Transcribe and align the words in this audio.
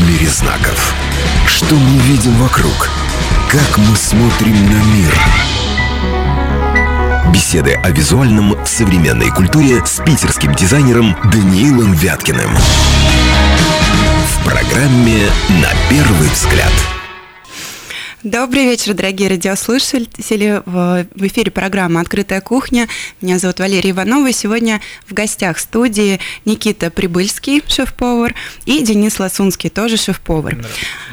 в 0.00 0.08
мире 0.08 0.28
знаков. 0.28 0.94
Что 1.46 1.74
мы 1.74 1.98
видим 2.02 2.32
вокруг? 2.36 2.90
Как 3.50 3.78
мы 3.78 3.94
смотрим 3.96 4.54
на 4.66 4.82
мир? 4.94 5.14
Беседы 7.32 7.74
о 7.74 7.90
визуальном 7.90 8.56
современной 8.64 9.30
культуре 9.30 9.84
с 9.84 10.02
питерским 10.02 10.54
дизайнером 10.54 11.16
Даниилом 11.32 11.92
Вяткиным. 11.92 12.50
В 14.26 14.44
программе 14.44 15.26
«На 15.60 15.70
первый 15.90 16.28
взгляд». 16.28 16.99
Добрый 18.22 18.66
вечер, 18.66 18.92
дорогие 18.92 19.30
радиослушатели. 19.30 20.62
В 20.66 21.26
эфире 21.26 21.50
программа 21.50 22.02
«Открытая 22.02 22.42
кухня». 22.42 22.86
Меня 23.22 23.38
зовут 23.38 23.60
Валерия 23.60 23.92
Иванова. 23.92 24.28
И 24.28 24.32
сегодня 24.34 24.82
в 25.06 25.14
гостях 25.14 25.58
студии 25.58 26.20
Никита 26.44 26.90
Прибыльский, 26.90 27.62
шеф-повар, 27.66 28.34
и 28.66 28.82
Денис 28.84 29.18
Ласунский, 29.18 29.70
тоже 29.70 29.96
шеф-повар. 29.96 30.58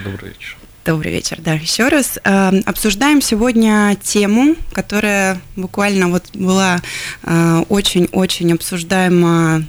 Добрый 0.03 0.31
вечер. 0.31 0.57
Добрый 0.83 1.11
вечер, 1.13 1.37
да, 1.39 1.53
еще 1.53 1.87
раз. 1.87 2.19
Э, 2.25 2.61
обсуждаем 2.65 3.21
сегодня 3.21 3.97
тему, 4.01 4.55
которая 4.73 5.39
буквально 5.55 6.09
вот 6.09 6.25
была 6.33 6.81
э, 7.23 7.63
очень-очень 7.69 8.53
обсуждаема 8.53 9.63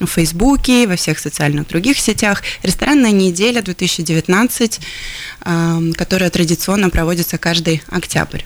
в 0.00 0.06
Фейсбуке, 0.06 0.86
во 0.86 0.96
всех 0.96 1.18
социальных 1.18 1.68
других 1.68 1.98
сетях. 1.98 2.42
Ресторанная 2.62 3.12
неделя 3.12 3.62
2019, 3.62 4.80
э, 5.44 5.92
которая 5.96 6.30
традиционно 6.30 6.90
проводится 6.90 7.38
каждый 7.38 7.82
октябрь. 7.88 8.42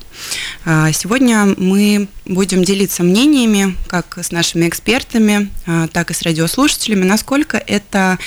Сегодня 0.65 1.55
мы 1.57 2.09
будем 2.25 2.65
делиться 2.65 3.05
мнениями 3.05 3.77
как 3.87 4.19
с 4.21 4.33
нашими 4.33 4.69
экспертами, 4.69 5.49
так 5.93 6.11
и 6.11 6.15
с 6.15 6.23
радиослушателями, 6.23 7.05
насколько 7.05 7.57
это 7.57 8.19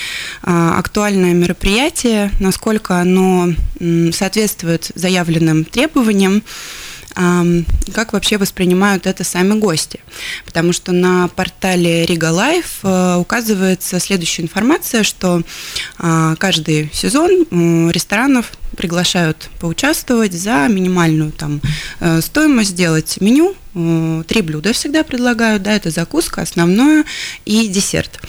актуальное 0.42 1.34
мероприятие, 1.34 2.32
насколько 2.40 2.98
оно 3.00 3.50
соответствует 4.14 4.92
заявленным 4.96 5.66
требованиям, 5.66 6.44
как 7.94 8.14
вообще 8.14 8.38
воспринимают 8.38 9.06
это 9.06 9.24
сами 9.24 9.54
гости. 9.60 10.00
Потому 10.46 10.74
что 10.74 10.92
на 10.92 11.28
портале 11.28 12.06
Riga 12.06 12.32
Life 12.32 12.66
э, 12.84 13.18
указывается 13.18 14.00
следующая 14.00 14.44
информация, 14.44 15.04
что 15.04 15.42
а, 15.98 16.36
каждый 16.36 16.90
сезон 16.94 17.90
ресторанов 17.90 18.52
приглашают 18.78 19.50
поучаствовать 19.60 20.34
за 20.34 20.68
минимальную 20.70 21.32
там 21.32 21.62
э, 22.00 22.22
стоимость 22.22 22.72
сделать 22.72 23.20
меню. 23.20 23.56
Э, 23.76 24.24
три 24.28 24.42
блюда 24.42 24.74
всегда 24.74 25.04
предлагают, 25.04 25.64
да, 25.64 25.74
это 25.74 25.92
закуска, 25.92 26.42
основное 26.42 27.06
и 27.46 27.68
десерт. 27.68 28.20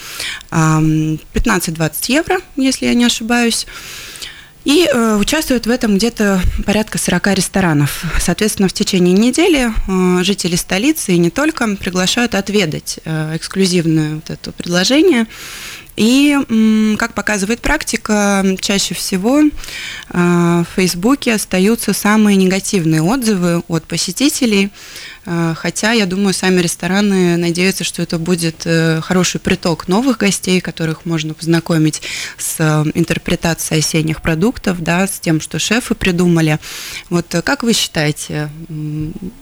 15-20 0.50 1.92
евро, 2.08 2.38
если 2.56 2.86
я 2.86 2.94
не 2.94 3.04
ошибаюсь. 3.04 3.66
И 4.64 4.86
э, 4.86 5.16
участвуют 5.16 5.66
в 5.66 5.70
этом 5.70 5.96
где-то 5.96 6.40
порядка 6.64 6.98
40 6.98 7.34
ресторанов. 7.34 8.04
Соответственно, 8.20 8.68
в 8.68 8.72
течение 8.72 9.12
недели 9.12 9.70
э, 9.70 10.22
жители 10.22 10.54
столицы 10.54 11.14
и 11.14 11.18
не 11.18 11.30
только 11.30 11.76
приглашают 11.76 12.34
отведать 12.36 13.00
э, 13.04 13.36
эксклюзивное 13.36 14.16
вот 14.16 14.30
это 14.30 14.52
предложение. 14.52 15.26
И, 15.94 16.96
как 16.98 17.12
показывает 17.12 17.60
практика, 17.60 18.44
чаще 18.60 18.94
всего 18.94 19.42
э, 19.42 19.48
в 20.12 20.66
Фейсбуке 20.74 21.34
остаются 21.34 21.92
самые 21.92 22.36
негативные 22.36 23.02
отзывы 23.02 23.62
от 23.68 23.84
посетителей, 23.84 24.66
э, 24.66 24.70
хотя, 25.24 25.92
я 25.92 26.06
думаю, 26.06 26.34
сами 26.34 26.60
рестораны 26.60 27.36
надеются, 27.36 27.84
что 27.84 28.02
это 28.02 28.18
будет 28.18 28.62
э, 28.64 29.00
хороший 29.00 29.40
приток 29.40 29.86
новых 29.86 30.18
гостей, 30.18 30.60
которых 30.60 31.04
можно 31.04 31.32
познакомить 31.34 32.02
с 32.38 32.60
интерпретацией 32.94 33.80
осенних 33.80 34.20
продуктов, 34.20 34.82
да, 34.82 35.06
с 35.06 35.20
тем, 35.20 35.40
что 35.40 35.58
шефы 35.58 35.94
придумали. 35.94 36.58
Вот 37.08 37.34
как 37.44 37.62
вы 37.62 37.72
считаете, 37.72 38.50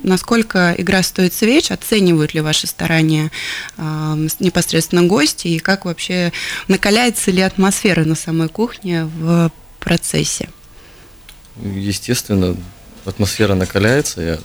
насколько 0.02 0.74
игра 0.76 1.02
стоит 1.02 1.32
свеч, 1.32 1.70
оценивают 1.70 2.34
ли 2.34 2.40
ваши 2.40 2.66
старания 2.66 3.30
непосредственно 4.38 5.04
гости, 5.04 5.48
и 5.48 5.58
как 5.58 5.86
вообще 5.86 6.32
накаляется 6.68 7.30
ли 7.30 7.40
атмосфера 7.40 8.04
на 8.04 8.14
самой 8.14 8.48
кухне 8.48 9.04
в 9.04 9.50
процессе? 9.78 10.50
Естественно, 11.62 12.56
атмосфера 13.04 13.54
накаляется. 13.54 14.20
Я 14.20 14.38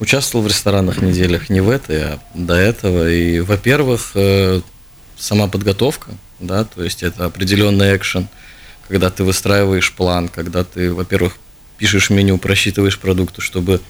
участвовал 0.00 0.44
в 0.44 0.48
ресторанах 0.48 1.02
неделях 1.02 1.48
не 1.48 1.60
в 1.60 1.70
этой, 1.70 2.02
а 2.02 2.18
до 2.34 2.54
этого. 2.54 3.10
И, 3.10 3.40
во-первых, 3.40 4.12
э, 4.14 4.60
сама 5.16 5.48
подготовка, 5.48 6.12
да, 6.40 6.64
то 6.64 6.82
есть 6.82 7.02
это 7.02 7.24
определенный 7.24 7.96
экшен, 7.96 8.28
когда 8.88 9.10
ты 9.10 9.24
выстраиваешь 9.24 9.92
план, 9.92 10.28
когда 10.28 10.64
ты, 10.64 10.92
во-первых, 10.92 11.36
пишешь 11.78 12.10
меню, 12.10 12.38
просчитываешь 12.38 12.98
продукты, 12.98 13.40
чтобы 13.40 13.80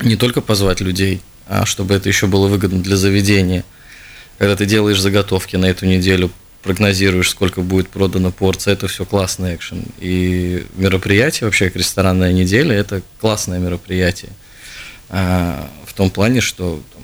не 0.00 0.16
только 0.16 0.40
позвать 0.40 0.80
людей, 0.80 1.20
а 1.46 1.66
чтобы 1.66 1.94
это 1.94 2.08
еще 2.08 2.26
было 2.26 2.46
выгодно 2.46 2.82
для 2.82 2.96
заведения. 2.96 3.64
Когда 4.38 4.56
ты 4.56 4.64
делаешь 4.66 5.00
заготовки 5.00 5.56
на 5.56 5.66
эту 5.66 5.86
неделю, 5.86 6.30
прогнозируешь, 6.62 7.30
сколько 7.30 7.60
будет 7.60 7.88
продано 7.88 8.30
порция, 8.30 8.74
это 8.74 8.88
все 8.88 9.04
классный 9.04 9.56
экшен. 9.56 9.84
И 9.98 10.64
мероприятие, 10.76 11.46
вообще 11.46 11.66
как 11.66 11.76
ресторанная 11.76 12.32
неделя, 12.32 12.74
это 12.74 13.02
классное 13.20 13.58
мероприятие. 13.58 14.30
А, 15.12 15.70
в 15.86 15.94
том 15.94 16.10
плане, 16.10 16.40
что 16.40 16.82
там, 16.92 17.02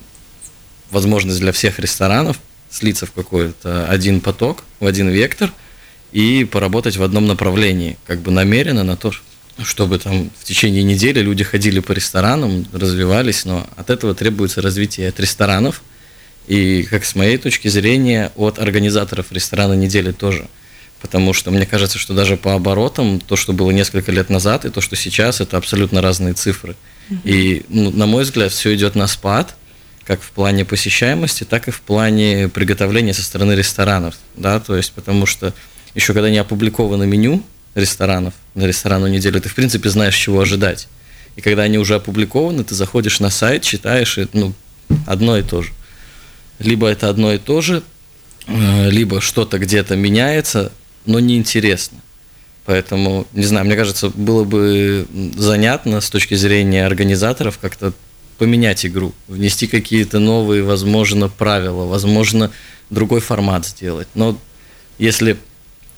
возможность 0.90 1.38
для 1.38 1.52
всех 1.52 1.78
ресторанов 1.78 2.40
слиться 2.70 3.06
в 3.06 3.12
какой-то 3.12 3.86
один 3.88 4.20
поток, 4.20 4.64
в 4.80 4.86
один 4.86 5.08
вектор 5.08 5.52
и 6.10 6.44
поработать 6.44 6.96
в 6.96 7.02
одном 7.04 7.26
направлении, 7.26 7.96
как 8.06 8.18
бы 8.20 8.32
намеренно 8.32 8.82
на 8.82 8.96
то, 8.96 9.12
чтобы 9.62 10.00
там 10.00 10.30
в 10.36 10.44
течение 10.44 10.82
недели 10.82 11.20
люди 11.20 11.44
ходили 11.44 11.78
по 11.78 11.92
ресторанам, 11.92 12.66
развивались, 12.72 13.44
но 13.44 13.68
от 13.76 13.90
этого 13.90 14.16
требуется 14.16 14.60
развитие 14.60 15.08
от 15.08 15.20
ресторанов– 15.20 15.82
и, 16.48 16.84
как 16.84 17.04
с 17.04 17.14
моей 17.14 17.36
точки 17.36 17.68
зрения, 17.68 18.32
от 18.34 18.58
организаторов 18.58 19.30
ресторана 19.30 19.74
недели 19.74 20.12
тоже. 20.12 20.48
Потому 21.00 21.34
что 21.34 21.50
мне 21.50 21.66
кажется, 21.66 21.98
что 21.98 22.14
даже 22.14 22.38
по 22.38 22.54
оборотам, 22.54 23.20
то, 23.20 23.36
что 23.36 23.52
было 23.52 23.70
несколько 23.70 24.10
лет 24.10 24.30
назад, 24.30 24.64
и 24.64 24.70
то, 24.70 24.80
что 24.80 24.96
сейчас, 24.96 25.42
это 25.42 25.58
абсолютно 25.58 26.00
разные 26.00 26.32
цифры. 26.32 26.74
И, 27.24 27.64
ну, 27.68 27.90
на 27.90 28.06
мой 28.06 28.24
взгляд, 28.24 28.52
все 28.52 28.74
идет 28.74 28.94
на 28.94 29.06
спад, 29.06 29.54
как 30.04 30.22
в 30.22 30.30
плане 30.30 30.64
посещаемости, 30.64 31.44
так 31.44 31.68
и 31.68 31.70
в 31.70 31.80
плане 31.80 32.48
приготовления 32.48 33.14
со 33.14 33.22
стороны 33.22 33.52
ресторанов. 33.52 34.16
Да? 34.36 34.60
То 34.60 34.76
есть, 34.76 34.92
потому 34.92 35.26
что 35.26 35.54
еще 35.94 36.12
когда 36.12 36.30
не 36.30 36.38
опубликовано 36.38 37.04
меню 37.04 37.42
ресторанов 37.74 38.34
на 38.54 38.64
ресторанную 38.64 39.12
неделю, 39.12 39.40
ты, 39.40 39.48
в 39.48 39.54
принципе, 39.54 39.88
знаешь, 39.88 40.16
чего 40.16 40.40
ожидать. 40.40 40.88
И 41.36 41.40
когда 41.40 41.62
они 41.62 41.78
уже 41.78 41.94
опубликованы, 41.94 42.64
ты 42.64 42.74
заходишь 42.74 43.20
на 43.20 43.30
сайт, 43.30 43.62
читаешь, 43.62 44.18
и, 44.18 44.26
ну, 44.32 44.52
одно 45.06 45.38
и 45.38 45.42
то 45.42 45.62
же 45.62 45.72
либо 46.58 46.88
это 46.88 47.08
одно 47.08 47.32
и 47.32 47.38
то 47.38 47.60
же, 47.60 47.82
э, 48.46 48.90
либо 48.90 49.20
что-то 49.20 49.58
где-то 49.58 49.96
меняется, 49.96 50.72
но 51.06 51.20
неинтересно. 51.20 51.98
Поэтому, 52.68 53.26
не 53.32 53.46
знаю, 53.46 53.64
мне 53.64 53.76
кажется, 53.76 54.10
было 54.10 54.44
бы 54.44 55.06
занятно 55.38 56.02
с 56.02 56.10
точки 56.10 56.34
зрения 56.34 56.84
организаторов 56.84 57.58
как-то 57.58 57.94
поменять 58.36 58.84
игру, 58.84 59.14
внести 59.26 59.66
какие-то 59.66 60.18
новые, 60.18 60.62
возможно, 60.62 61.30
правила, 61.30 61.86
возможно, 61.86 62.50
другой 62.90 63.22
формат 63.22 63.64
сделать. 63.64 64.06
Но 64.14 64.38
если 64.98 65.38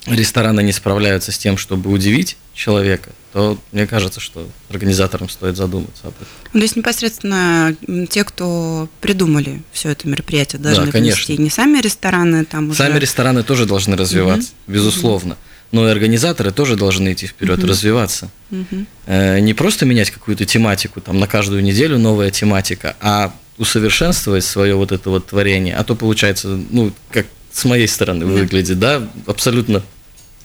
рестораны 0.06 0.62
не 0.62 0.70
справляются 0.70 1.32
с 1.32 1.38
тем, 1.38 1.58
чтобы 1.58 1.90
удивить 1.90 2.36
человека, 2.54 3.10
то 3.32 3.58
мне 3.72 3.88
кажется, 3.88 4.20
что 4.20 4.48
организаторам 4.68 5.28
стоит 5.28 5.56
задуматься 5.56 6.02
об 6.04 6.14
этом. 6.14 6.28
Ну, 6.52 6.60
то 6.60 6.64
есть 6.64 6.76
непосредственно 6.76 7.74
те, 8.08 8.22
кто 8.22 8.88
придумали 9.00 9.64
все 9.72 9.88
это 9.88 10.06
мероприятие, 10.06 10.62
должны 10.62 10.86
да, 10.86 10.92
конечно. 10.92 11.32
не 11.32 11.50
сами 11.50 11.80
рестораны 11.80 12.44
там 12.44 12.68
уже... 12.68 12.78
Сами 12.78 13.00
рестораны 13.00 13.42
тоже 13.42 13.66
должны 13.66 13.96
развиваться, 13.96 14.50
угу. 14.68 14.74
безусловно. 14.74 15.36
Но 15.72 15.86
и 15.86 15.90
организаторы 15.90 16.50
тоже 16.50 16.76
должны 16.76 17.12
идти 17.12 17.26
вперед, 17.26 17.58
угу. 17.58 17.68
развиваться. 17.68 18.30
Угу. 18.50 18.86
Э, 19.06 19.38
не 19.38 19.54
просто 19.54 19.86
менять 19.86 20.10
какую-то 20.10 20.44
тематику, 20.44 21.00
там 21.00 21.20
на 21.20 21.26
каждую 21.26 21.62
неделю 21.62 21.98
новая 21.98 22.30
тематика, 22.30 22.96
а 23.00 23.32
усовершенствовать 23.56 24.44
свое 24.44 24.74
вот 24.74 24.90
это 24.90 25.10
вот 25.10 25.26
творение. 25.26 25.76
А 25.76 25.84
то 25.84 25.94
получается, 25.94 26.58
ну, 26.70 26.92
как 27.10 27.26
с 27.52 27.64
моей 27.64 27.86
стороны 27.86 28.26
да. 28.26 28.32
выглядит, 28.32 28.78
да, 28.78 29.06
абсолютно 29.26 29.82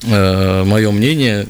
э, 0.04 0.63
мое 0.63 0.92
мнение, 0.92 1.48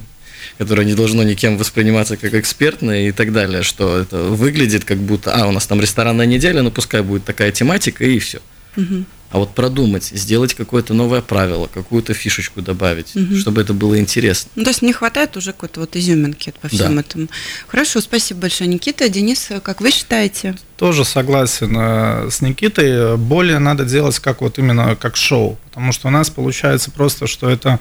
которое 0.58 0.86
не 0.86 0.94
должно 0.94 1.24
никем 1.24 1.58
восприниматься 1.58 2.18
как 2.18 2.34
экспертное 2.34 3.10
и 3.10 3.12
так 3.12 3.34
далее, 3.34 3.64
что 3.64 3.98
это 3.98 4.18
выглядит 4.18 4.86
как 4.86 5.00
будто, 5.00 5.34
а, 5.34 5.48
у 5.48 5.52
нас 5.52 5.66
там 5.66 5.82
ресторанная 5.82 6.26
неделя, 6.26 6.62
ну 6.62 6.72
пускай 6.72 7.02
будет 7.02 7.26
такая 7.26 7.52
тематика 7.52 8.06
и 8.06 8.20
все. 8.20 8.40
Угу. 8.78 9.06
А 9.32 9.40
вот 9.40 9.54
продумать, 9.54 10.06
сделать 10.06 10.54
какое-то 10.54 10.94
новое 10.94 11.22
правило, 11.22 11.68
какую-то 11.68 12.14
фишечку 12.14 12.62
добавить, 12.62 13.16
угу. 13.16 13.36
чтобы 13.36 13.62
это 13.62 13.74
было 13.74 14.00
интересно. 14.00 14.52
Ну, 14.56 14.64
то 14.64 14.70
есть 14.70 14.82
не 14.82 14.94
хватает 14.94 15.36
уже 15.36 15.52
какой-то 15.52 15.82
вот 15.82 15.96
изюминки 15.96 16.54
по 16.62 16.68
всем 16.70 16.96
да. 16.96 17.02
этому. 17.02 17.28
Хорошо, 17.68 18.02
спасибо 18.02 18.42
большое, 18.42 18.70
Никита. 18.70 19.10
Денис, 19.10 19.50
как 19.64 19.82
вы 19.82 19.92
считаете? 19.92 20.56
Тоже 20.78 21.04
согласен 21.04 21.76
э, 21.78 22.30
с 22.30 22.42
Никитой. 22.42 23.18
Более 23.18 23.60
надо 23.60 23.84
делать 23.84 24.20
как 24.20 24.42
вот 24.42 24.58
именно 24.60 24.96
как 24.96 25.16
шоу, 25.16 25.58
потому 25.70 25.92
что 25.92 26.08
у 26.08 26.12
нас 26.12 26.30
получается 26.30 26.92
просто, 26.92 27.28
что 27.28 27.50
это 27.50 27.80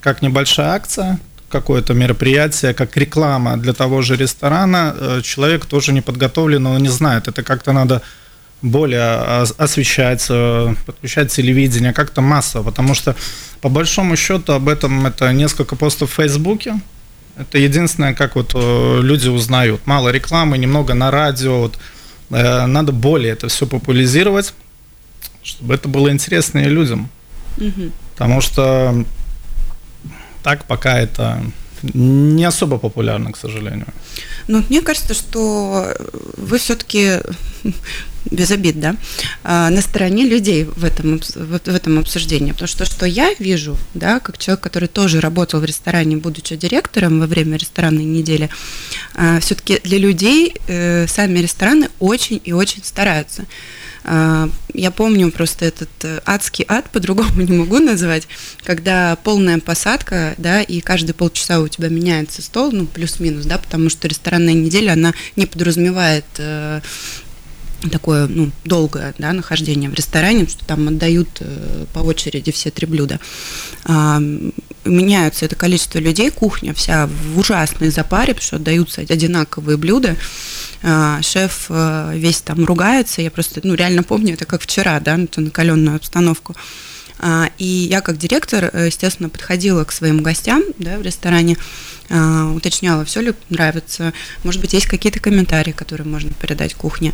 как 0.00 0.22
небольшая 0.22 0.70
акция, 0.70 1.20
какое-то 1.48 1.94
мероприятие, 1.94 2.74
как 2.74 2.96
реклама 2.96 3.56
для 3.56 3.72
того 3.72 4.02
же 4.02 4.16
ресторана, 4.16 4.94
э, 4.98 5.20
человек 5.22 5.66
тоже 5.66 5.92
не 5.92 6.00
подготовлен, 6.00 6.66
он 6.66 6.82
не 6.82 6.88
знает. 6.88 7.28
Это 7.28 7.42
как-то 7.42 7.72
надо 7.72 8.02
более 8.62 9.42
освещать, 9.58 10.26
э, 10.28 10.74
подключать 10.86 11.32
телевидение, 11.32 11.92
как-то 11.92 12.20
массово, 12.20 12.64
потому 12.64 12.94
что 12.94 13.14
по 13.60 13.68
большому 13.68 14.16
счету 14.16 14.52
об 14.52 14.68
этом 14.68 15.06
это 15.06 15.32
несколько 15.32 15.76
постов 15.76 16.10
в 16.10 16.14
Фейсбуке, 16.14 16.80
это 17.36 17.58
единственное, 17.58 18.14
как 18.14 18.34
вот 18.34 18.52
э, 18.54 19.00
люди 19.02 19.28
узнают. 19.28 19.86
Мало 19.86 20.08
рекламы, 20.08 20.56
немного 20.58 20.94
на 20.94 21.10
радио. 21.10 21.60
Вот, 21.60 21.78
надо 22.30 22.92
более 22.92 23.34
это 23.34 23.48
все 23.48 23.66
популяризировать, 23.66 24.54
чтобы 25.42 25.74
это 25.74 25.88
было 25.88 26.10
интересно 26.10 26.60
и 26.60 26.68
людям. 26.68 27.08
Угу. 27.58 27.92
Потому 28.14 28.40
что 28.40 29.04
так 30.42 30.64
пока 30.64 30.98
это 30.98 31.42
не 31.82 32.44
особо 32.44 32.78
популярно, 32.78 33.32
к 33.32 33.36
сожалению. 33.36 33.86
Ну, 34.48 34.62
мне 34.68 34.80
кажется, 34.80 35.14
что 35.14 35.94
вы 36.36 36.58
все-таки 36.58 37.20
без 38.30 38.50
обид, 38.50 38.80
да, 38.80 38.96
а, 39.44 39.70
на 39.70 39.80
стороне 39.80 40.24
людей 40.24 40.64
в 40.64 40.84
этом, 40.84 41.20
в 41.20 41.68
этом 41.68 41.98
обсуждении. 41.98 42.52
Потому 42.52 42.68
что 42.68 42.84
что 42.84 43.06
я 43.06 43.32
вижу, 43.38 43.76
да, 43.94 44.20
как 44.20 44.38
человек, 44.38 44.62
который 44.62 44.88
тоже 44.88 45.20
работал 45.20 45.60
в 45.60 45.64
ресторане, 45.64 46.16
будучи 46.16 46.56
директором 46.56 47.20
во 47.20 47.26
время 47.26 47.56
ресторанной 47.56 48.04
недели, 48.04 48.50
а, 49.14 49.40
все-таки 49.40 49.80
для 49.84 49.98
людей 49.98 50.54
э, 50.66 51.06
сами 51.06 51.38
рестораны 51.38 51.88
очень 52.00 52.40
и 52.44 52.52
очень 52.52 52.82
стараются. 52.84 53.44
А, 54.08 54.48
я 54.72 54.92
помню 54.92 55.32
просто 55.32 55.64
этот 55.64 55.90
э, 56.04 56.20
адский 56.24 56.64
ад, 56.68 56.88
по-другому 56.92 57.42
не 57.42 57.58
могу 57.58 57.80
назвать, 57.80 58.28
когда 58.62 59.16
полная 59.16 59.58
посадка, 59.58 60.34
да, 60.38 60.62
и 60.62 60.80
каждые 60.80 61.12
полчаса 61.12 61.58
у 61.58 61.66
тебя 61.66 61.88
меняется 61.88 62.40
стол, 62.40 62.70
ну, 62.70 62.86
плюс-минус, 62.86 63.46
да, 63.46 63.58
потому 63.58 63.90
что 63.90 64.06
ресторанная 64.06 64.54
неделя, 64.54 64.92
она 64.92 65.12
не 65.34 65.46
подразумевает 65.46 66.24
э, 66.38 66.82
такое 67.90 68.26
ну, 68.26 68.50
долгое 68.64 69.14
да, 69.18 69.32
нахождение 69.32 69.90
в 69.90 69.94
ресторане, 69.94 70.46
что 70.46 70.64
там 70.64 70.88
отдают 70.88 71.28
э, 71.40 71.86
по 71.92 72.00
очереди 72.00 72.52
все 72.52 72.70
три 72.70 72.86
блюда. 72.86 73.20
А, 73.84 74.20
меняются 74.84 75.44
это 75.44 75.56
количество 75.56 75.98
людей, 75.98 76.30
кухня 76.30 76.74
вся 76.74 77.06
в 77.06 77.38
ужасной 77.38 77.90
запаре, 77.90 78.34
потому 78.34 78.46
что 78.46 78.56
отдаются 78.56 79.00
одинаковые 79.02 79.76
блюда. 79.76 80.16
А, 80.82 81.20
шеф 81.22 81.66
э, 81.68 82.12
весь 82.14 82.40
там 82.40 82.64
ругается, 82.64 83.22
я 83.22 83.30
просто 83.30 83.60
ну, 83.62 83.74
реально 83.74 84.02
помню 84.02 84.34
это 84.34 84.44
как 84.44 84.62
вчера, 84.62 85.00
да, 85.00 85.16
эту 85.16 85.40
накаленную 85.40 85.96
обстановку. 85.96 86.54
А, 87.18 87.48
и 87.58 87.64
я 87.64 88.00
как 88.02 88.18
директор, 88.18 88.70
э, 88.72 88.86
естественно, 88.86 89.28
подходила 89.28 89.84
к 89.84 89.92
своим 89.92 90.22
гостям 90.22 90.62
да, 90.78 90.98
в 90.98 91.02
ресторане, 91.02 91.56
уточняла, 92.08 93.04
все 93.04 93.20
ли 93.20 93.34
нравится, 93.50 94.12
может 94.44 94.60
быть, 94.60 94.72
есть 94.72 94.86
какие-то 94.86 95.20
комментарии, 95.20 95.72
которые 95.72 96.06
можно 96.06 96.30
передать 96.30 96.74
кухне. 96.74 97.12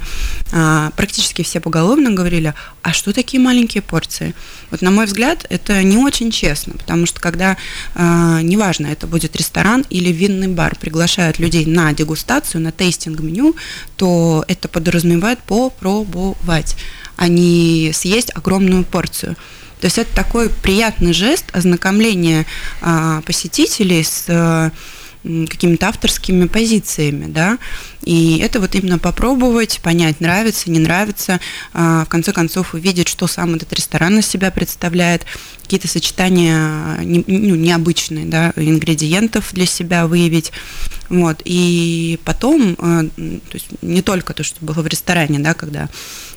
А, 0.53 0.91
практически 0.97 1.43
все 1.43 1.61
поголовно 1.61 2.11
говорили, 2.11 2.55
а 2.83 2.93
что 2.93 3.13
такие 3.13 3.41
маленькие 3.43 3.83
порции? 3.83 4.35
Вот 4.71 4.83
на 4.83 4.91
мой 4.91 5.07
взгляд, 5.07 5.47
это 5.49 5.83
не 5.83 5.97
очень 5.97 6.31
честно, 6.31 6.75
потому 6.75 7.07
что 7.07 7.21
когда, 7.21 7.57
неважно, 7.97 8.87
это 8.87 9.07
будет 9.07 9.37
ресторан 9.37 9.85
или 9.91 10.11
винный 10.11 10.49
бар, 10.49 10.77
приглашают 10.77 11.39
людей 11.39 11.67
на 11.67 11.93
дегустацию, 11.93 12.61
на 12.61 12.73
тейстинг-меню, 12.73 13.55
то 13.97 14.45
это 14.49 14.69
подразумевает 14.69 15.39
попробовать, 15.41 16.77
а 17.17 17.29
не 17.29 17.93
съесть 17.95 18.31
огромную 18.35 18.85
порцию. 18.85 19.37
То 19.83 19.87
есть 19.87 19.99
это 19.99 20.15
такой 20.15 20.49
приятный 20.49 21.13
жест 21.13 21.47
ознакомления 21.53 22.47
а, 22.81 23.21
посетителей 23.23 24.05
с 24.05 24.27
а, 24.29 24.71
какими-то 25.25 25.89
авторскими 25.89 26.47
позициями, 26.47 27.27
да, 27.27 27.59
и 28.05 28.39
это 28.39 28.61
вот 28.61 28.77
именно 28.77 29.01
попробовать, 29.01 29.81
понять, 29.83 30.21
нравится, 30.21 30.71
не 30.71 30.79
нравится, 30.79 31.41
а, 31.73 32.05
в 32.05 32.09
конце 32.09 32.33
концов 32.33 32.75
увидеть, 32.75 33.09
что 33.09 33.27
сам 33.27 33.57
этот 33.57 33.73
ресторан 33.73 34.21
из 34.21 34.29
себя 34.29 34.53
представляет, 34.53 35.27
какие-то 35.63 35.89
сочетания 35.89 36.99
ну, 37.01 37.57
необычные, 37.57 38.27
да, 38.27 38.53
ингредиентов 38.55 39.53
для 39.53 39.67
себя 39.67 40.07
выявить, 40.07 40.53
вот, 41.09 41.43
и 41.45 42.21
потом, 42.25 42.77
то 42.77 43.55
есть 43.55 43.67
не 43.83 44.03
только 44.03 44.33
то, 44.33 44.45
что 44.45 44.65
было 44.65 44.81
в 44.81 44.87
ресторане, 44.87 45.41
да, 45.41 45.55
когда 45.55 45.89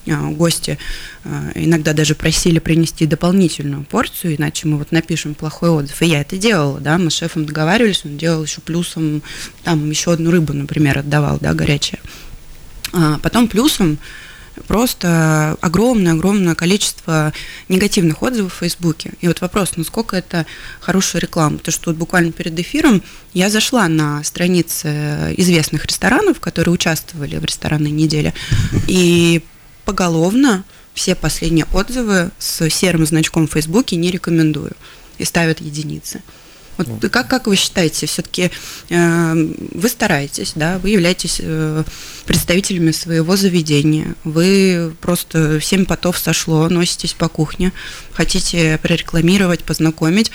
гости 0.06 0.78
а, 1.24 1.52
иногда 1.56 1.94
даже 1.94 2.16
просили 2.16 2.60
принести 2.60 3.06
дополнительную 3.06 3.84
порцию, 3.84 4.36
иначе 4.36 4.68
мы 4.68 4.78
вот 4.78 4.92
напишем 4.92 5.34
плохой 5.34 5.70
отзыв. 5.70 6.02
И 6.02 6.08
я 6.08 6.22
это 6.22 6.38
делала, 6.38 6.80
да, 6.80 6.98
мы 6.98 7.10
с 7.10 7.16
шефом 7.16 7.46
договаривались, 7.46 8.06
он 8.06 8.18
делал 8.18 8.44
еще 8.44 8.62
плюсом, 8.62 9.24
там 9.64 9.90
еще 9.90 10.14
одну 10.14 10.32
рыбу, 10.32 10.54
например, 10.54 11.00
отдавал, 11.00 11.38
да, 11.40 11.54
горячая. 11.54 12.00
А 12.94 13.20
потом 13.20 13.48
плюсом 13.48 13.98
просто 14.68 15.58
огромное-огромное 15.62 16.56
количество 16.56 17.34
негативных 17.68 18.22
отзывов 18.22 18.54
в 18.54 18.60
Фейсбуке. 18.60 19.12
И 19.22 19.28
вот 19.28 19.42
вопрос, 19.42 19.74
насколько 19.76 20.16
это 20.16 20.46
хорошая 20.80 21.22
реклама? 21.22 21.58
То, 21.58 21.72
что 21.72 21.90
вот 21.90 21.98
буквально 21.98 22.32
перед 22.32 22.58
эфиром 22.60 23.02
я 23.34 23.50
зашла 23.50 23.88
на 23.88 24.24
страницы 24.24 25.34
известных 25.38 25.86
ресторанов, 25.86 26.40
которые 26.40 26.74
участвовали 26.74 27.38
в 27.38 27.46
ресторанной 27.46 27.92
неделе, 27.92 28.34
и 28.88 29.44
поголовно 29.86 30.64
все 30.94 31.16
последние 31.16 31.66
отзывы 31.74 32.32
с 32.40 32.70
серым 32.70 33.06
значком 33.06 33.48
в 33.48 33.52
Фейсбуке 33.52 33.96
не 33.96 34.12
рекомендую 34.12 34.72
и 35.18 35.26
ставят 35.26 35.62
единицы. 35.62 36.22
Вот 36.78 36.88
ну. 36.88 37.10
как, 37.10 37.30
как 37.30 37.48
вы 37.48 37.56
считаете, 37.56 38.06
все-таки 38.06 38.52
э, 38.90 39.34
вы 39.72 39.90
стараетесь, 39.90 40.54
да, 40.56 40.78
вы 40.80 40.90
являетесь 40.90 41.40
э, 41.42 41.84
представителями 42.26 42.92
своего 42.92 43.38
заведения, 43.38 44.16
вы 44.26 44.94
просто 45.00 45.62
семь 45.62 45.86
потов 45.86 46.18
сошло, 46.18 46.68
носитесь 46.68 47.14
по 47.14 47.30
кухне, 47.30 47.72
хотите 48.12 48.78
прорекламировать, 48.82 49.64
познакомить, 49.64 50.32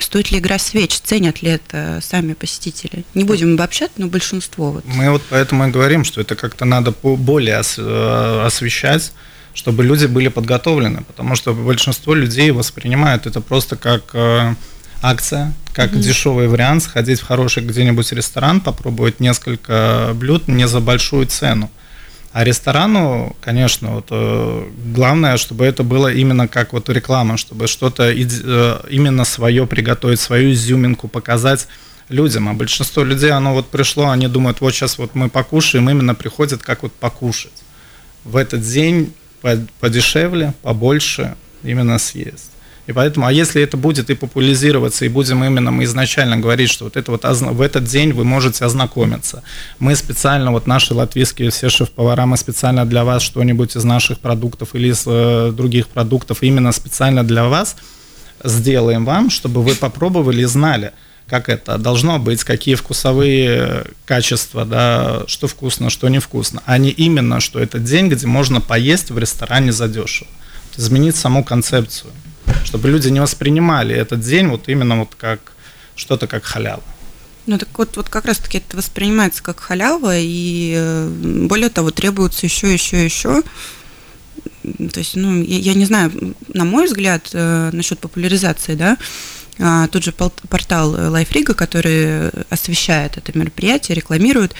стоит 0.00 0.30
ли 0.30 0.38
игра 0.38 0.58
свеч, 0.58 1.00
ценят 1.00 1.42
ли 1.42 1.50
это 1.50 2.00
сами 2.02 2.34
посетители? 2.34 3.04
Не 3.14 3.24
будем 3.24 3.54
обобщать, 3.54 3.92
но 3.96 4.08
большинство. 4.08 4.72
Вот. 4.72 4.84
Мы 4.84 5.10
вот 5.10 5.22
поэтому 5.30 5.66
и 5.66 5.70
говорим, 5.70 6.04
что 6.04 6.20
это 6.20 6.36
как-то 6.36 6.64
надо 6.64 6.92
более 7.02 7.62
э, 7.78 8.42
освещать, 8.46 9.12
чтобы 9.54 9.84
люди 9.84 10.06
были 10.06 10.28
подготовлены, 10.28 11.02
потому 11.02 11.34
что 11.34 11.54
большинство 11.54 12.14
людей 12.14 12.50
воспринимают 12.50 13.26
это 13.26 13.40
просто 13.40 13.76
как 13.76 14.10
э, 14.12 14.54
акция, 15.02 15.52
как 15.72 15.92
mm-hmm. 15.92 16.00
дешевый 16.00 16.48
вариант 16.48 16.82
сходить 16.82 17.20
в 17.20 17.26
хороший 17.26 17.64
где-нибудь 17.64 18.12
ресторан, 18.12 18.60
попробовать 18.60 19.20
несколько 19.20 20.12
блюд 20.14 20.48
не 20.48 20.68
за 20.68 20.80
большую 20.80 21.26
цену. 21.26 21.70
А 22.32 22.44
ресторану, 22.44 23.36
конечно, 23.40 23.94
вот, 23.94 24.06
э, 24.10 24.68
главное, 24.94 25.36
чтобы 25.36 25.64
это 25.64 25.82
было 25.82 26.12
именно 26.12 26.46
как 26.46 26.72
вот 26.72 26.88
реклама, 26.88 27.36
чтобы 27.36 27.66
что-то 27.66 28.04
э, 28.04 28.80
именно 28.88 29.24
свое 29.24 29.66
приготовить, 29.66 30.20
свою 30.20 30.52
изюминку 30.52 31.08
показать 31.08 31.66
людям. 32.08 32.48
А 32.48 32.52
большинство 32.52 33.02
людей, 33.02 33.32
оно 33.32 33.52
вот 33.52 33.68
пришло, 33.68 34.10
они 34.10 34.28
думают, 34.28 34.60
вот 34.60 34.72
сейчас 34.72 34.98
вот 34.98 35.16
мы 35.16 35.28
покушаем, 35.28 35.90
именно 35.90 36.14
приходят 36.14 36.62
как 36.62 36.84
вот 36.84 36.92
покушать. 36.92 37.64
В 38.22 38.36
этот 38.36 38.60
день 38.62 39.12
подешевле, 39.80 40.54
побольше 40.62 41.34
именно 41.64 41.98
съесть. 41.98 42.50
И 42.90 42.92
поэтому, 42.92 43.26
а 43.26 43.32
если 43.32 43.62
это 43.62 43.76
будет 43.76 44.10
и 44.10 44.16
популяризироваться, 44.16 45.04
и 45.04 45.08
будем 45.08 45.44
именно 45.44 45.70
мы 45.70 45.84
изначально 45.84 46.38
говорить, 46.38 46.68
что 46.68 46.86
вот 46.86 46.96
это 46.96 47.12
вот 47.12 47.22
в 47.24 47.60
этот 47.60 47.84
день 47.84 48.12
вы 48.12 48.24
можете 48.24 48.64
ознакомиться. 48.64 49.44
Мы 49.78 49.94
специально, 49.94 50.50
вот 50.50 50.66
наши 50.66 50.92
латвийские 50.92 51.50
все 51.50 51.68
шеф-повара, 51.68 52.26
мы 52.26 52.36
специально 52.36 52.84
для 52.84 53.04
вас 53.04 53.22
что-нибудь 53.22 53.76
из 53.76 53.84
наших 53.84 54.18
продуктов 54.18 54.74
или 54.74 54.88
из 54.88 55.04
э, 55.06 55.52
других 55.52 55.86
продуктов 55.86 56.42
именно 56.42 56.72
специально 56.72 57.22
для 57.22 57.44
вас 57.44 57.76
сделаем 58.42 59.04
вам, 59.04 59.30
чтобы 59.30 59.62
вы 59.62 59.76
попробовали 59.76 60.42
и 60.42 60.46
знали, 60.46 60.90
как 61.28 61.48
это 61.48 61.78
должно 61.78 62.18
быть, 62.18 62.42
какие 62.42 62.74
вкусовые 62.74 63.84
качества, 64.04 64.64
да, 64.64 65.22
что 65.28 65.46
вкусно, 65.46 65.90
что 65.90 66.08
невкусно, 66.08 66.60
а 66.66 66.76
не 66.76 66.90
именно, 66.90 67.38
что 67.38 67.60
это 67.60 67.78
день, 67.78 68.08
где 68.08 68.26
можно 68.26 68.60
поесть 68.60 69.12
в 69.12 69.18
ресторане 69.18 69.70
задешево. 69.70 70.26
Изменить 70.76 71.14
саму 71.14 71.44
концепцию 71.44 72.10
чтобы 72.64 72.88
люди 72.88 73.08
не 73.08 73.20
воспринимали 73.20 73.94
этот 73.94 74.20
день 74.20 74.48
вот 74.48 74.68
именно 74.68 74.98
вот 75.00 75.14
как 75.16 75.52
что-то 75.94 76.26
как 76.26 76.44
халява. 76.44 76.82
Ну 77.46 77.58
так 77.58 77.68
вот, 77.78 77.96
вот 77.96 78.08
как 78.08 78.26
раз-таки 78.26 78.58
это 78.58 78.76
воспринимается 78.76 79.42
как 79.42 79.60
халява, 79.60 80.16
и 80.16 80.74
э, 80.76 81.08
более 81.48 81.70
того, 81.70 81.90
требуется 81.90 82.46
еще, 82.46 82.72
еще, 82.72 83.04
еще. 83.04 83.42
То 84.62 84.98
есть, 85.00 85.16
ну, 85.16 85.42
я, 85.42 85.58
я 85.58 85.74
не 85.74 85.84
знаю, 85.84 86.12
на 86.52 86.64
мой 86.64 86.86
взгляд, 86.86 87.30
э, 87.32 87.70
насчет 87.72 87.98
популяризации, 87.98 88.74
да, 88.74 88.96
а, 89.58 89.88
тот 89.88 90.02
же 90.02 90.12
портал 90.12 90.94
LifeRiga, 90.94 91.54
который 91.54 92.28
освещает 92.48 93.18
это 93.18 93.36
мероприятие, 93.38 93.94
рекламирует, 93.94 94.54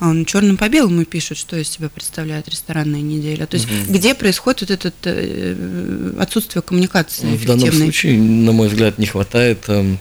он 0.00 0.24
черным 0.24 0.56
по 0.56 0.68
белому 0.68 1.04
пишет, 1.04 1.36
что 1.36 1.56
из 1.56 1.68
себя 1.68 1.88
представляет 1.88 2.48
ресторанная 2.48 3.00
неделя. 3.02 3.46
То 3.46 3.56
есть 3.56 3.66
угу. 3.66 3.92
где 3.92 4.14
происходит 4.14 4.70
это 4.70 4.92
э, 5.04 6.12
отсутствие 6.18 6.62
коммуникации 6.62 7.36
В 7.36 7.44
данном 7.44 7.70
случае, 7.72 8.18
на 8.18 8.52
мой 8.52 8.68
взгляд, 8.68 8.98
не 8.98 9.06
хватает 9.06 9.64
эм, 9.68 9.98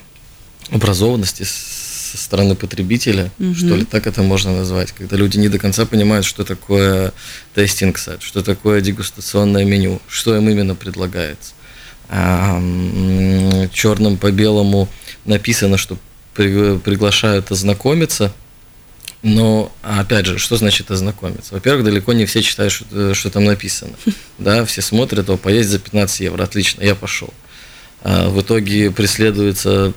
образованности 0.72 1.44
со 1.44 2.18
стороны 2.18 2.56
потребителя, 2.56 3.32
Мгм. 3.38 3.56
что 3.56 3.76
ли, 3.76 3.86
так 3.86 4.08
это 4.08 4.24
можно 4.24 4.56
назвать, 4.56 4.94
когда 4.94 5.16
люди 5.16 5.38
не 5.38 5.50
до 5.50 5.60
конца 5.60 5.86
понимают, 5.86 6.26
что 6.26 6.44
такое 6.44 7.14
тестинг-сайт, 7.54 8.24
что 8.24 8.42
такое 8.42 8.82
дегустационное 8.82 9.66
меню, 9.66 10.02
что 10.08 10.36
им 10.36 10.50
именно 10.50 10.76
предлагается. 10.76 11.54
черным 13.72 14.18
по 14.18 14.32
белому 14.32 14.88
написано, 15.26 15.78
что 15.78 15.98
при- 16.34 16.80
приглашают 16.80 17.52
ознакомиться, 17.52 18.34
но, 19.22 19.72
опять 19.82 20.26
же, 20.26 20.38
что 20.38 20.56
значит 20.56 20.92
ознакомиться? 20.92 21.54
Во-первых, 21.54 21.84
далеко 21.84 22.14
не 22.14 22.26
все 22.26 22.42
читают, 22.42 22.72
что, 22.72 23.14
что 23.14 23.30
там 23.30 23.46
написано. 23.46 23.94
Да, 24.38 24.64
все 24.64 24.82
смотрят, 24.82 25.30
о, 25.30 25.36
поесть 25.36 25.68
за 25.70 25.80
15 25.80 26.22
евро, 26.22 26.44
отлично, 26.44 26.82
я 26.82 26.96
пошел. 26.96 27.34
А 28.02 28.30
в 28.30 28.40
итоге 28.42 28.90
преследуется 28.90 29.94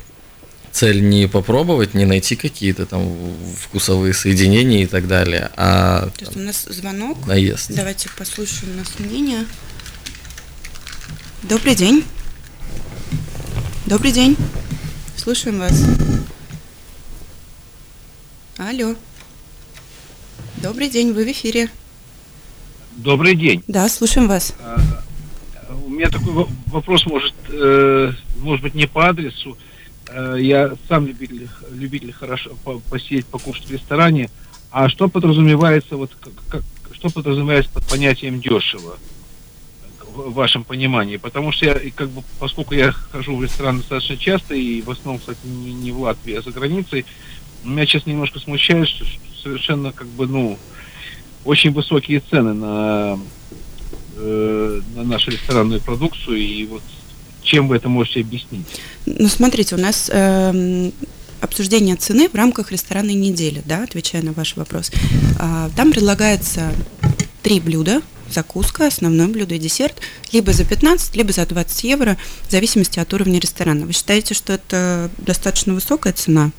цель 0.73 1.09
не 1.09 1.29
попробовать, 1.29 1.95
не 1.95 2.05
найти 2.07 2.35
какие-то 2.35 2.87
там 2.87 3.17
вкусовые 3.61 4.15
соединения 4.15 4.83
и 4.83 4.87
так 4.87 5.07
далее, 5.07 5.51
а 5.57 6.09
То 6.17 6.25
есть 6.25 6.37
у 6.37 6.41
нас 6.41 6.65
звонок. 6.69 7.25
наезд. 7.27 7.71
Давайте 7.73 8.09
послушаем 8.17 8.73
у 8.75 8.79
нас 8.79 8.89
мнение. 8.99 9.47
Добрый 11.45 11.77
день. 11.77 12.05
Добрый 13.87 14.11
день. 14.11 14.37
Слушаем 15.17 15.61
вас. 15.61 15.81
Алло. 18.57 18.97
Добрый 20.63 20.89
день, 20.89 21.13
вы 21.13 21.25
в 21.25 21.31
эфире. 21.33 21.69
Добрый 22.97 23.35
день. 23.35 23.63
Да, 23.67 23.89
слушаем 23.89 24.29
вас. 24.29 24.55
У 25.85 25.91
меня 25.91 26.09
такой 26.09 26.33
во- 26.33 26.49
вопрос, 26.67 27.05
может, 27.07 27.35
э, 27.49 28.13
может 28.41 28.63
быть, 28.63 28.75
не 28.75 28.87
по 28.87 29.09
адресу. 29.09 29.57
Э, 30.09 30.37
я 30.39 30.75
сам 30.89 31.07
любитель, 31.07 31.49
любитель 31.73 32.13
хорошо 32.13 32.51
по- 32.65 32.79
посидеть, 32.79 33.27
покушать 33.27 33.67
в 33.67 33.73
ресторане. 33.73 34.31
А 34.71 34.89
что 34.89 35.09
подразумевается, 35.09 35.97
вот, 35.97 36.11
как, 36.21 36.33
как- 36.49 36.63
что 36.95 37.11
подразумевается 37.11 37.71
под 37.73 37.87
понятием 37.89 38.41
дешево 38.41 38.99
в 40.15 40.33
вашем 40.35 40.65
понимании? 40.65 41.17
Потому 41.17 41.53
что 41.53 41.67
я, 41.67 41.81
как 41.95 42.11
бы, 42.11 42.23
поскольку 42.39 42.75
я 42.75 42.93
хожу 42.93 43.37
в 43.37 43.43
ресторан 43.43 43.79
достаточно 43.79 44.17
часто, 44.17 44.55
и 44.55 44.81
в 44.83 44.91
основном, 44.91 45.19
кстати, 45.19 45.39
не, 45.45 45.73
не 45.73 45.93
в 45.93 46.01
Латвии, 46.01 46.35
а 46.35 46.43
за 46.43 46.51
границей, 46.51 47.05
меня, 47.65 47.87
честно, 47.87 48.11
немножко 48.11 48.39
смущает, 48.39 48.89
что 48.89 49.05
совершенно, 49.43 49.93
как 49.93 50.07
бы, 50.09 50.27
ну, 50.27 50.59
очень 51.45 51.73
высокие 51.73 52.21
цены 52.31 52.53
на 52.53 53.19
э, 54.17 54.81
на 54.95 55.03
нашу 55.05 55.31
ресторанную 55.31 55.81
продукцию 55.81 56.39
и 56.39 56.67
вот 56.67 56.83
чем 57.43 57.69
вы 57.69 57.77
это 57.77 57.89
можете 57.89 58.21
объяснить? 58.21 58.67
Ну, 59.07 59.29
смотрите, 59.29 59.75
у 59.75 59.79
нас 59.79 60.09
эм, 60.13 60.93
обсуждение 61.41 61.97
цены 61.97 62.29
в 62.29 62.35
рамках 62.35 62.71
ресторанной 62.71 63.15
недели, 63.15 63.63
да, 63.67 63.83
отвечая 63.83 64.23
на 64.23 64.33
ваш 64.33 64.57
вопрос. 64.57 64.93
А, 65.39 65.69
Там 65.77 65.91
предлагается 65.91 66.73
три 67.43 67.59
блюда, 67.59 68.01
закуска, 68.31 68.87
основное 68.87 69.29
блюдо 69.29 69.57
и 69.57 69.59
десерт, 69.59 69.97
либо 70.33 70.53
за 70.53 70.65
15, 70.65 71.17
либо 71.17 71.33
за 71.33 71.45
20 71.45 71.85
евро, 71.85 72.17
в 72.47 72.51
зависимости 72.51 72.99
от 73.01 73.13
уровня 73.13 73.41
ресторана. 73.41 73.87
Вы 73.87 73.93
считаете, 73.93 74.35
что 74.35 74.53
это 74.53 75.11
достаточно 75.19 75.75
высокая 75.75 76.13
цена? 76.13 76.53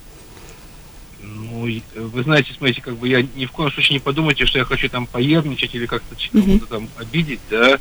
Э, 1.67 2.01
вы 2.01 2.23
знаете, 2.23 2.53
смотрите, 2.57 2.81
как 2.81 2.97
бы 2.97 3.07
я 3.07 3.21
ни 3.21 3.45
в 3.45 3.51
коем 3.51 3.71
случае 3.71 3.95
не 3.95 3.99
подумайте, 3.99 4.45
что 4.45 4.59
я 4.59 4.65
хочу 4.65 4.89
там 4.89 5.07
поерничать 5.07 5.73
или 5.75 5.85
как-то 5.85 6.15
кого-то 6.31 6.65
там 6.65 6.89
обидеть, 6.97 7.39
да, 7.49 7.77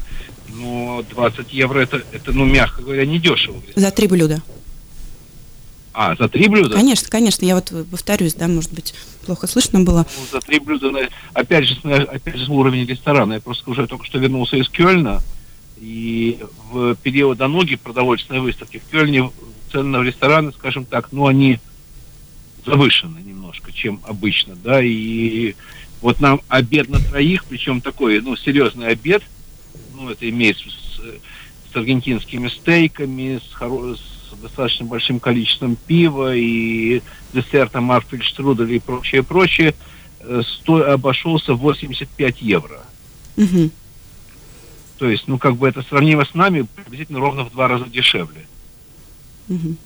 но 0.49 1.05
20 1.11 1.53
евро 1.53 1.81
это, 1.81 2.03
это, 2.12 2.33
ну, 2.33 2.45
мягко 2.45 2.83
говоря, 2.83 3.07
не 3.07 3.19
дешево. 3.19 3.62
За 3.75 3.91
три 3.91 4.09
блюда. 4.09 4.43
А, 5.95 6.17
за 6.17 6.29
три 6.29 6.49
блюда? 6.49 6.75
Конечно, 6.75 7.09
конечно, 7.11 7.45
я 7.45 7.55
вот 7.55 7.73
повторюсь, 7.91 8.35
да, 8.35 8.49
может 8.49 8.73
быть, 8.73 8.95
плохо 9.27 9.47
слышно 9.47 9.81
было. 9.81 10.07
Ну, 10.19 10.27
за 10.31 10.41
три 10.41 10.59
блюда, 10.59 10.91
опять 11.35 11.69
же, 11.69 11.77
опять 11.85 12.37
же, 12.37 12.51
уровень 12.51 12.87
ресторана. 12.87 13.35
Я 13.35 13.41
просто 13.41 13.71
уже 13.71 13.87
только 13.87 14.07
что 14.07 14.19
вернулся 14.19 14.57
из 14.57 14.69
Кёльна, 14.71 15.21
и 15.79 16.39
в 16.71 16.95
период 16.97 17.41
Ануги 17.41 17.77
продовольственной 17.77 18.41
выставки 18.41 18.79
в 18.79 18.91
Кёльне 18.91 19.31
цены 19.71 19.99
на 19.99 20.03
рестораны, 20.03 20.53
скажем 20.53 20.85
так, 20.85 21.12
ну, 21.12 21.27
они 21.27 21.59
завышены 22.64 23.19
немножко, 23.21 23.73
чем 23.73 24.00
обычно, 24.04 24.57
да, 24.57 24.81
и 24.83 25.54
вот 26.00 26.21
нам 26.21 26.40
обед 26.49 26.88
на 26.88 26.99
троих, 26.99 27.45
причем 27.45 27.81
такой, 27.81 28.21
ну, 28.21 28.37
серьезный 28.37 28.88
обед, 28.88 29.23
ну, 29.95 30.09
это 30.11 30.28
имеется 30.28 30.69
с, 30.69 31.73
с 31.73 31.76
аргентинскими 31.76 32.49
стейками, 32.49 33.38
с, 33.38 33.54
хоро- 33.54 33.97
с 33.97 34.40
достаточно 34.40 34.87
большим 34.87 35.21
количеством 35.21 35.76
пива 35.76 36.35
и 36.35 37.02
десертом 37.33 37.90
Арфельштрудель 37.92 38.75
и 38.75 38.78
прочее, 38.78 39.23
прочее, 39.23 39.75
э, 40.21 40.42
сто, 40.45 40.92
обошелся 40.92 41.54
в 41.54 41.59
85 41.59 42.42
евро. 42.42 42.81
Мгм. 43.37 43.71
То 44.99 45.09
есть, 45.09 45.26
ну, 45.26 45.38
как 45.38 45.57
бы 45.57 45.69
это 45.69 45.83
сравнимо 45.83 46.25
с 46.25 46.35
нами, 46.35 46.66
приблизительно 46.75 47.21
ровно 47.21 47.45
в 47.45 47.52
два 47.52 47.69
раза 47.69 47.87
дешевле. 47.87 48.47
Мгм. 49.49 49.76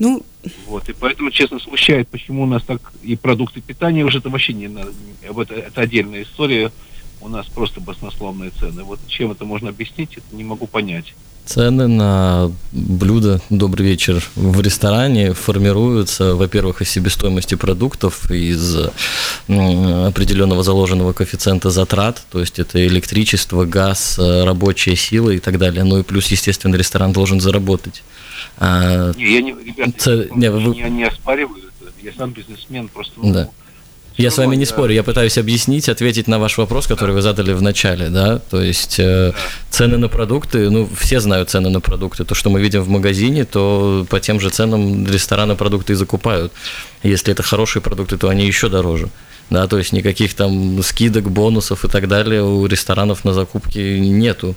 Ну, 0.00 0.22
Вот, 0.66 0.88
и 0.88 0.94
поэтому, 0.94 1.30
честно, 1.30 1.60
смущает, 1.60 2.08
почему 2.08 2.42
у 2.44 2.46
нас 2.46 2.62
так 2.64 2.80
и 3.02 3.16
продукты 3.16 3.60
питания 3.60 4.02
уже 4.02 4.18
это 4.18 4.30
вообще 4.30 4.54
не 4.54 4.66
надо, 4.66 4.92
об 5.28 5.38
это, 5.38 5.54
это 5.54 5.82
отдельная 5.82 6.22
история, 6.22 6.72
у 7.20 7.28
нас 7.28 7.46
просто 7.46 7.80
баснословные 7.82 8.50
цены. 8.50 8.82
Вот 8.82 8.98
чем 9.06 9.30
это 9.30 9.44
можно 9.44 9.68
объяснить, 9.68 10.16
это 10.16 10.34
не 10.34 10.42
могу 10.42 10.66
понять. 10.66 11.14
Цены 11.44 11.86
на 11.86 12.50
блюда 12.72 13.42
«Добрый 13.50 13.86
вечер» 13.86 14.24
в 14.36 14.62
ресторане 14.62 15.34
формируются, 15.34 16.34
во-первых, 16.34 16.80
из 16.80 16.88
себестоимости 16.88 17.56
продуктов, 17.56 18.30
из 18.30 18.76
определенного 19.48 20.62
заложенного 20.62 21.12
коэффициента 21.12 21.68
затрат, 21.68 22.22
то 22.30 22.40
есть 22.40 22.58
это 22.58 22.86
электричество, 22.86 23.66
газ, 23.66 24.18
э, 24.18 24.44
рабочая 24.44 24.96
сила 24.96 25.30
и 25.30 25.40
так 25.40 25.58
далее. 25.58 25.84
Ну 25.84 25.98
и 25.98 26.02
плюс, 26.02 26.28
естественно, 26.28 26.76
ресторан 26.76 27.12
должен 27.12 27.40
заработать. 27.40 28.02
А, 28.60 29.12
Не, 29.16 29.24
я 29.32 29.40
не, 29.42 29.52
ребята, 29.52 29.92
Ц- 29.98 30.28
я, 30.28 30.34
не, 30.36 30.50
вы- 30.50 30.76
я 30.76 30.88
не 30.90 31.04
оспариваю 31.04 31.62
это, 31.80 31.90
я 32.02 32.12
сам 32.12 32.30
бизнесмен, 32.32 32.88
просто... 32.88 33.14
ну, 33.16 33.32
Да. 33.32 33.48
Я 34.16 34.30
с 34.30 34.38
вами 34.38 34.56
не 34.56 34.66
спорю, 34.66 34.92
я 34.92 35.02
пытаюсь 35.02 35.38
объяснить, 35.38 35.88
ответить 35.88 36.28
на 36.28 36.38
ваш 36.38 36.58
вопрос, 36.58 36.86
который 36.86 37.14
вы 37.14 37.22
задали 37.22 37.52
в 37.52 37.62
начале, 37.62 38.08
да, 38.08 38.38
то 38.38 38.60
есть 38.60 38.98
э, 38.98 39.32
цены 39.70 39.96
на 39.96 40.08
продукты, 40.08 40.68
ну, 40.68 40.88
все 40.98 41.20
знают 41.20 41.48
цены 41.48 41.70
на 41.70 41.80
продукты, 41.80 42.24
то, 42.24 42.34
что 42.34 42.50
мы 42.50 42.60
видим 42.60 42.82
в 42.82 42.88
магазине, 42.88 43.44
то 43.44 44.06
по 44.10 44.20
тем 44.20 44.40
же 44.40 44.50
ценам 44.50 45.06
рестораны 45.06 45.56
продукты 45.56 45.92
и 45.92 45.96
закупают. 45.96 46.52
Если 47.02 47.32
это 47.32 47.42
хорошие 47.42 47.82
продукты, 47.82 48.18
то 48.18 48.28
они 48.28 48.46
еще 48.46 48.68
дороже, 48.68 49.08
да, 49.48 49.66
то 49.66 49.78
есть 49.78 49.92
никаких 49.92 50.34
там 50.34 50.82
скидок, 50.82 51.30
бонусов 51.30 51.84
и 51.84 51.88
так 51.88 52.06
далее 52.06 52.42
у 52.42 52.66
ресторанов 52.66 53.24
на 53.24 53.32
закупки 53.32 53.78
нету. 53.78 54.54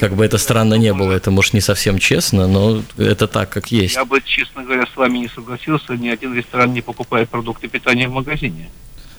Как 0.00 0.14
бы 0.14 0.24
это 0.24 0.38
странно 0.38 0.74
не 0.74 0.94
было, 0.94 1.12
это, 1.12 1.30
может, 1.30 1.54
не 1.54 1.60
совсем 1.60 1.98
честно, 1.98 2.46
но 2.48 2.82
это 2.96 3.26
так, 3.26 3.50
как 3.50 3.72
есть. 3.72 3.96
Я 3.96 4.04
бы, 4.04 4.22
честно 4.24 4.64
говоря, 4.64 4.86
с 4.86 4.96
вами 4.96 5.18
не 5.18 5.28
согласился, 5.28 5.94
ни 5.94 6.08
один 6.08 6.34
ресторан 6.34 6.72
не 6.72 6.80
покупает 6.80 7.28
продукты 7.28 7.68
питания 7.68 8.08
в 8.08 8.12
магазине. 8.12 8.70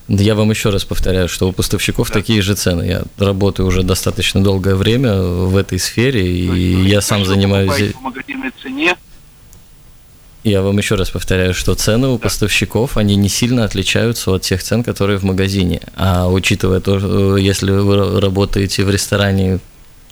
Да 0.08 0.22
Я 0.22 0.36
вам 0.36 0.50
еще 0.50 0.70
раз 0.70 0.84
повторяю, 0.84 1.30
что 1.30 1.48
у 1.48 1.54
поставщиков 1.54 2.10
Да. 2.10 2.14
такие 2.14 2.42
же 2.42 2.56
цены. 2.56 2.84
Я 2.84 3.04
работаю 3.18 3.68
уже 3.68 3.84
достаточно 3.84 4.44
долгое 4.44 4.76
время 4.76 5.22
в 5.22 5.56
этой 5.56 5.80
сфере, 5.80 6.30
и 6.30 6.48
вы 6.48 6.58
я 6.88 7.02
сам 7.02 7.26
занимаюсь... 7.26 7.94
в 7.94 8.02
магазинной 8.02 8.52
цене, 8.62 8.96
Я 10.44 10.62
вам 10.62 10.78
еще 10.78 10.96
раз 10.96 11.10
повторяю, 11.10 11.54
что 11.54 11.74
цены 11.76 12.10
у 12.10 12.18
поставщиков, 12.18 12.98
они 12.98 13.16
не 13.16 13.30
сильно 13.30 13.64
отличаются 13.64 14.32
от 14.32 14.42
тех 14.42 14.62
цен, 14.62 14.84
которые 14.84 15.18
в 15.18 15.24
магазине. 15.24 15.80
А 15.96 16.28
учитывая 16.28 16.82
то, 16.82 17.00
э, 17.38 17.40
если 17.40 17.72
вы 17.72 18.20
работаете 18.20 18.84
в 18.84 18.90
ресторане 18.90 19.60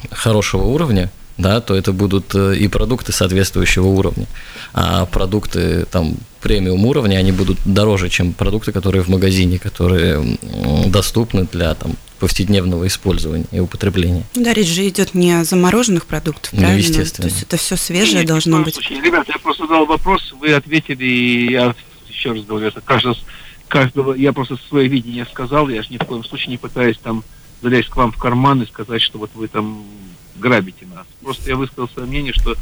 хорошего 0.09 0.63
уровня, 0.63 1.11
да, 1.37 1.59
то 1.59 1.75
это 1.75 1.91
будут 1.91 2.33
э, 2.33 2.55
и 2.55 2.69
продукты 2.69 3.11
соответствующего 3.11 3.87
уровня. 3.87 4.27
А 4.73 5.05
продукты 5.05 5.85
там 5.91 6.15
премиум 6.41 6.85
уровня, 6.85 7.17
они 7.17 7.31
будут 7.31 7.57
дороже, 7.65 8.09
чем 8.09 8.33
продукты, 8.33 8.71
которые 8.71 9.03
в 9.03 9.07
магазине, 9.07 9.59
которые 9.59 10.37
доступны 10.87 11.47
для 11.51 11.73
там 11.75 11.95
повседневного 12.19 12.85
использования 12.85 13.45
и 13.51 13.59
употребления. 13.59 14.23
ну 14.35 14.43
да, 14.43 14.53
речь 14.53 14.67
же 14.67 14.87
идет 14.87 15.15
не 15.15 15.31
о 15.33 15.43
замороженных 15.43 16.05
продуктах, 16.05 16.53
Ну, 16.53 16.59
правильно? 16.59 16.79
естественно. 16.79 17.27
То 17.27 17.33
есть 17.33 17.43
это 17.43 17.57
все 17.57 17.75
свежее 17.77 18.19
Нет, 18.19 18.27
должно 18.27 18.61
быть. 18.61 18.75
случае 18.75 18.99
не. 18.99 19.05
Ребята, 19.05 19.31
я 19.33 19.39
просто 19.39 19.63
задал 19.65 19.85
вопрос, 19.87 20.31
вы 20.39 20.53
ответили, 20.53 21.03
и 21.03 21.51
я 21.51 21.73
еще 22.09 22.33
раз 22.33 22.43
говорю, 22.43 22.67
это 22.67 22.79
каждого, 22.81 23.15
каждого, 23.67 24.13
я 24.13 24.33
просто 24.33 24.57
свое 24.69 24.87
видение 24.87 25.25
сказал, 25.25 25.67
я 25.69 25.81
же 25.81 25.89
ни 25.89 25.97
в 25.97 26.03
коем 26.05 26.23
случае 26.23 26.49
не 26.51 26.57
пытаюсь 26.57 26.97
там 27.01 27.23
залезть 27.63 27.89
к 27.89 27.95
вам 27.97 28.11
в 28.11 28.17
карман 28.17 28.61
и 28.61 28.67
сказать, 28.67 29.01
что 29.01 29.17
вот 29.17 29.31
вы 29.33 29.47
там 29.47 29.83
грабите 30.35 30.85
нас. 30.93 31.05
Просто 31.23 31.49
я 31.49 31.55
высказал 31.55 31.89
свое 31.89 32.07
мнение, 32.07 32.33
что 32.33 32.55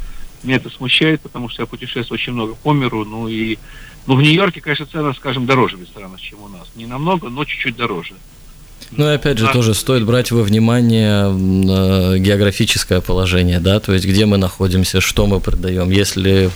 меня 0.44 0.58
это 0.58 0.70
смущает, 0.70 1.22
потому 1.22 1.50
что 1.50 1.62
я 1.64 1.66
путешествую 1.66 2.18
очень 2.20 2.34
много 2.34 2.56
по 2.56 2.74
миру, 2.74 3.06
ну 3.06 3.28
и 3.28 3.58
ну, 4.08 4.16
в 4.16 4.22
Нью-Йорке, 4.22 4.62
конечно, 4.62 4.86
цены, 4.86 5.14
скажем, 5.14 5.46
дороже 5.46 5.78
в 5.78 5.82
ресторанах, 5.82 6.20
чем 6.20 6.42
у 6.42 6.48
нас. 6.48 6.68
Не 6.76 6.88
намного, 6.88 7.30
но 7.30 7.46
чуть-чуть 7.46 7.76
дороже. 7.76 8.16
Ну 8.92 9.08
и 9.08 9.14
опять 9.14 9.38
же, 9.38 9.46
Да. 9.46 9.54
тоже 9.54 9.76
стоит 9.76 10.04
брать 10.06 10.32
во 10.32 10.42
внимание 10.42 11.26
э, 11.26 12.18
географическое 12.18 13.02
положение, 13.02 13.60
да, 13.60 13.80
то 13.80 13.94
есть 13.94 14.06
где 14.06 14.26
мы 14.26 14.38
находимся, 14.38 15.00
что 15.00 15.28
мы 15.28 15.40
продаем. 15.40 15.92
Если 15.92 16.50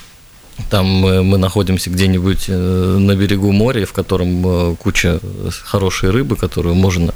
там 0.72 0.86
мы 0.86 1.38
находимся 1.38 1.90
где-нибудь 1.92 2.46
э, 2.48 2.98
на 3.00 3.16
берегу 3.16 3.52
моря, 3.52 3.86
в 3.86 3.94
котором 3.94 4.72
э, 4.72 4.76
куча 4.78 5.20
хорошей 5.64 6.10
рыбы, 6.10 6.36
которую 6.36 6.76
можно 6.76 7.14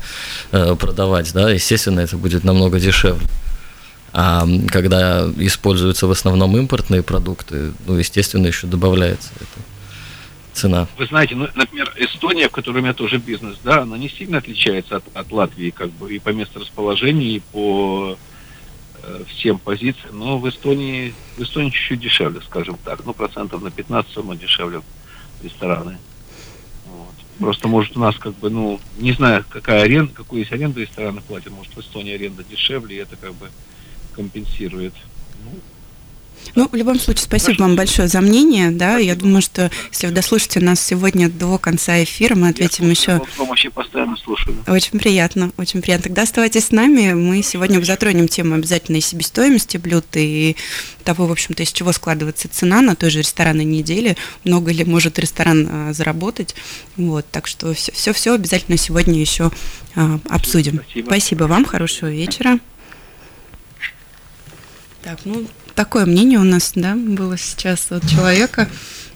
продавать, 0.51 1.33
да, 1.33 1.49
естественно, 1.51 2.01
это 2.01 2.17
будет 2.17 2.43
намного 2.43 2.79
дешевле. 2.79 3.25
А 4.19 4.47
когда 4.69 5.29
используются 5.37 6.07
в 6.07 6.11
основном 6.11 6.57
импортные 6.57 7.03
продукты, 7.03 7.73
ну, 7.85 7.95
естественно, 7.95 8.47
еще 8.47 8.65
добавляется 8.65 9.29
эта 9.35 9.63
цена. 10.53 10.87
Вы 10.97 11.05
знаете, 11.05 11.35
ну, 11.35 11.47
например, 11.53 11.93
Эстония, 11.97 12.49
в 12.49 12.51
которой 12.51 12.79
у 12.79 12.81
меня 12.81 12.93
тоже 12.93 13.17
бизнес, 13.17 13.57
да, 13.63 13.83
она 13.83 13.97
не 13.97 14.09
сильно 14.09 14.39
отличается 14.39 14.95
от, 14.95 15.03
от 15.13 15.31
Латвии, 15.31 15.69
как 15.69 15.91
бы, 15.91 16.11
и 16.13 16.17
по 16.17 16.29
месторасположению, 16.29 17.29
и 17.29 17.39
по 17.51 18.17
Э, 19.07 19.23
всем 19.27 19.57
позициям, 19.57 20.19
но 20.19 20.37
в 20.37 20.49
Эстонии, 20.49 21.13
в 21.37 21.41
Эстонии 21.41 21.69
чуть-чуть 21.69 22.01
дешевле, 22.01 22.41
скажем 22.41 22.77
так, 22.83 23.05
ну, 23.05 23.13
процентов 23.13 23.61
на 23.61 23.71
15 23.71 24.11
все 24.11 24.19
равно 24.19 24.33
дешевле 24.33 24.81
рестораны. 25.41 25.97
Вот. 26.87 27.13
Просто, 27.39 27.69
может, 27.69 27.95
у 27.95 28.01
нас 28.01 28.17
как 28.17 28.33
бы, 28.35 28.49
ну, 28.49 28.81
не 28.97 29.13
знаю, 29.13 29.45
какая 29.47 29.83
аренда, 29.83 30.13
какую 30.13 30.41
есть 30.41 30.51
аренду 30.51 30.81
рестораны 30.81 31.21
платят, 31.21 31.53
может, 31.53 31.73
в 31.73 31.79
Эстонии 31.79 32.15
аренда 32.15 32.43
дешевле, 32.43 32.97
и 32.97 32.99
это 32.99 33.15
как 33.15 33.33
бы 33.35 33.49
компенсирует. 34.17 34.93
Ну, 35.45 35.51
ну, 36.55 36.67
в 36.71 36.75
любом 36.75 36.99
случае, 36.99 37.23
спасибо 37.23 37.61
вам 37.61 37.75
большое 37.75 38.07
за 38.07 38.21
мнение. 38.21 38.71
Да, 38.71 38.97
я 38.97 39.15
думаю, 39.15 39.41
что 39.41 39.69
если 39.91 40.07
вы 40.07 40.13
дослушаете 40.13 40.59
нас 40.59 40.79
сегодня 40.79 41.29
до 41.29 41.57
конца 41.57 42.03
эфира, 42.03 42.35
мы 42.35 42.49
ответим 42.49 42.85
я 42.85 42.91
еще. 42.91 43.21
Помощи 43.37 43.69
постоянно 43.69 44.17
слушаю. 44.17 44.57
Очень 44.67 44.99
приятно, 44.99 45.51
очень 45.57 45.81
приятно. 45.81 46.05
Тогда 46.05 46.23
оставайтесь 46.23 46.65
с 46.65 46.71
нами. 46.71 47.13
Мы 47.13 47.43
сегодня 47.43 47.81
затронем 47.83 48.27
тему 48.27 48.55
обязательной 48.55 49.01
себестоимости 49.01 49.77
блюд 49.77 50.05
и 50.15 50.55
того, 51.03 51.27
в 51.27 51.31
общем-то, 51.31 51.63
из 51.63 51.71
чего 51.71 51.91
складывается 51.91 52.49
цена 52.49 52.81
на 52.81 52.95
той 52.95 53.09
же 53.09 53.19
ресторанной 53.19 53.65
неделе, 53.65 54.17
много 54.43 54.71
ли 54.71 54.83
может 54.83 55.19
ресторан 55.19 55.67
а, 55.69 55.93
заработать. 55.93 56.55
Вот, 56.95 57.25
так 57.29 57.47
что 57.47 57.73
все-все 57.73 58.33
обязательно 58.33 58.77
сегодня 58.77 59.19
еще 59.19 59.51
а, 59.95 60.19
обсудим. 60.29 60.81
Спасибо. 60.83 61.05
Спасибо 61.05 61.43
вам, 61.43 61.65
хорошего 61.65 62.09
вечера. 62.09 62.59
Так, 65.07 65.19
ну, 65.23 65.47
такое 65.73 66.05
мнение 66.05 66.37
у 66.37 66.43
нас, 66.43 66.73
да, 66.75 66.93
было 66.93 67.37
сейчас 67.37 67.93
от 67.93 68.05
человека. 68.09 68.67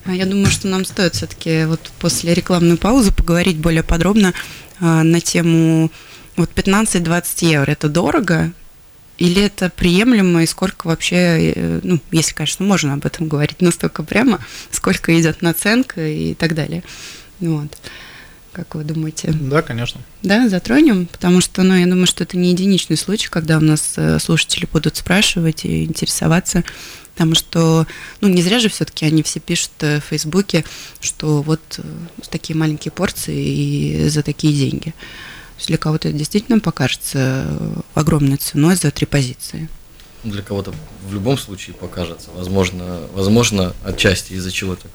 А, 0.06 0.14
я 0.14 0.26
думаю, 0.26 0.50
что 0.50 0.70
нам 0.70 0.86
стоит 0.86 1.16
все-таки 1.16 1.66
вот 1.66 1.82
после 2.00 2.34
рекламной 2.34 2.78
паузы 2.78 3.12
поговорить 3.12 3.58
более 3.58 3.84
подробно 3.84 4.34
а, 4.80 5.04
на 5.04 5.20
тему 5.20 5.92
вот 6.38 6.50
15-20 6.56 7.46
евро. 7.46 7.72
Это 7.72 7.90
дорого 7.90 8.54
или 9.18 9.42
это 9.42 9.70
приемлемо 9.70 10.44
и 10.44 10.46
сколько 10.46 10.88
вообще, 10.88 11.52
э, 11.52 11.80
ну, 11.84 12.00
если, 12.12 12.36
конечно, 12.36 12.64
можно 12.64 12.94
об 12.94 13.06
этом 13.06 13.28
говорить 13.28 13.62
настолько 13.62 14.02
прямо, 14.04 14.40
сколько 14.72 15.20
идет 15.20 15.42
наценка 15.42 16.08
и 16.08 16.36
так 16.36 16.56
далее. 16.56 16.84
Вот. 17.42 17.68
Как 18.52 18.76
вы 18.76 18.84
думаете? 18.84 19.32
Да, 19.32 19.62
конечно. 19.62 20.02
Да, 20.24 20.50
затронем, 20.50 21.06
потому 21.06 21.40
что, 21.40 21.64
ну, 21.64 21.74
я 21.74 21.86
думаю, 21.86 22.06
что 22.06 22.24
это 22.24 22.38
не 22.38 22.52
единичный 22.52 22.98
случай, 22.98 23.30
когда 23.30 23.58
у 23.58 23.62
нас 23.62 23.94
э, 23.96 24.20
слушатели 24.20 24.68
будут 24.72 24.98
спрашивать 24.98 25.64
и 25.64 25.86
интересоваться, 25.86 26.66
потому 27.14 27.34
что, 27.36 27.88
ну, 28.20 28.28
не 28.28 28.42
зря 28.42 28.60
же 28.60 28.68
все-таки 28.68 29.06
они 29.06 29.24
все 29.24 29.40
пишут 29.40 29.72
э, 29.80 30.02
в 30.02 30.04
Фейсбуке, 30.10 30.66
что 31.00 31.42
вот 31.42 31.62
э, 31.78 31.82
такие 32.30 32.58
маленькие 32.58 32.92
порции 32.92 33.38
и 33.38 34.10
за 34.10 34.22
такие 34.22 34.54
деньги. 34.54 34.94
Для 35.66 35.78
кого-то 35.78 36.10
это 36.10 36.18
действительно 36.18 36.60
покажется 36.60 37.46
огромной 37.94 38.38
ценой 38.38 38.76
за 38.76 38.92
три 38.92 39.06
позиции. 39.06 39.70
Для 40.24 40.42
кого-то 40.42 40.74
в 41.08 41.14
любом 41.14 41.38
случае 41.38 41.76
покажется. 41.76 42.30
Возможно, 42.36 43.02
возможно 43.14 43.74
отчасти 43.84 44.34
из-за 44.34 44.52
чего 44.52 44.76
так 44.76 44.92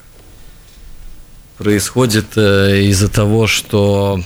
происходит 1.57 2.25
э, 2.37 2.81
из-за 2.83 3.09
того, 3.09 3.47
что 3.47 4.21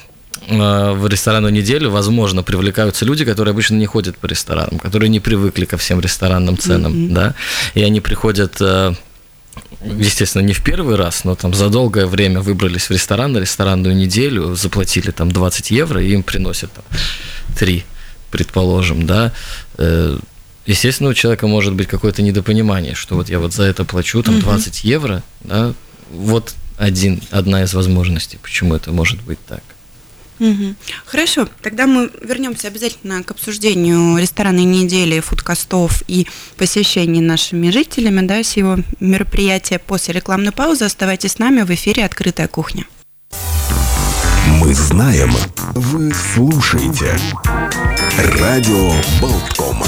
э, 0.47 0.91
в 0.91 1.07
ресторанную 1.07 1.53
неделю, 1.53 1.89
возможно, 1.89 2.43
привлекаются 2.43 3.05
люди, 3.05 3.25
которые 3.25 3.51
обычно 3.51 3.75
не 3.75 3.85
ходят 3.85 4.17
по 4.17 4.27
ресторанам, 4.27 4.79
которые 4.79 5.09
не 5.09 5.19
привыкли 5.19 5.65
ко 5.65 5.77
всем 5.77 5.99
ресторанным 5.99 6.57
ценам, 6.57 6.93
mm-hmm. 6.93 7.13
да, 7.13 7.35
и 7.73 7.83
они 7.83 8.01
приходят, 8.01 8.57
э, 8.59 8.93
естественно, 9.83 10.43
не 10.43 10.53
в 10.53 10.63
первый 10.63 10.95
раз, 10.95 11.23
но 11.23 11.35
там 11.35 11.53
за 11.53 11.69
долгое 11.69 12.05
время 12.05 12.41
выбрались 12.41 12.89
в 12.89 12.91
ресторан 12.91 13.33
на 13.33 13.39
ресторанную 13.39 13.95
неделю, 13.95 14.55
заплатили 14.55 15.11
там 15.11 15.31
20 15.31 15.71
евро, 15.71 16.03
и 16.03 16.11
им 16.13 16.23
приносят 16.23 16.71
там 16.73 16.83
3, 17.57 17.83
предположим, 18.29 19.05
да, 19.05 19.31
Естественно, 20.67 21.09
у 21.09 21.13
человека 21.15 21.47
может 21.47 21.73
быть 21.73 21.87
какое-то 21.87 22.21
недопонимание, 22.21 22.93
что 22.93 23.15
вот 23.15 23.29
я 23.29 23.39
вот 23.39 23.51
за 23.51 23.63
это 23.63 23.83
плачу 23.83 24.21
там 24.21 24.39
20 24.39 24.83
евро, 24.83 25.23
да, 25.43 25.73
вот 26.11 26.53
один, 26.81 27.21
одна 27.29 27.63
из 27.63 27.73
возможностей, 27.73 28.39
почему 28.41 28.75
это 28.75 28.91
может 28.91 29.21
быть 29.21 29.39
так. 29.45 29.63
Угу. 30.39 30.75
Хорошо, 31.05 31.47
тогда 31.61 31.85
мы 31.85 32.09
вернемся 32.23 32.67
обязательно 32.67 33.21
к 33.21 33.29
обсуждению 33.29 34.17
ресторанной 34.17 34.63
недели, 34.63 35.19
фудкастов 35.19 36.01
и 36.07 36.25
посещений 36.57 37.21
нашими 37.21 37.69
жителями 37.69 38.25
да, 38.25 38.41
всего 38.41 38.79
мероприятия 38.99 39.77
после 39.77 40.15
рекламной 40.15 40.51
паузы. 40.51 40.85
Оставайтесь 40.85 41.33
с 41.33 41.39
нами 41.39 41.61
в 41.61 41.69
эфире 41.69 42.03
«Открытая 42.03 42.47
кухня». 42.47 42.85
Мы 44.59 44.73
знаем, 44.73 45.31
вы 45.75 46.11
слушаете. 46.13 47.15
Радио 48.39 48.91
Болткома. 49.21 49.85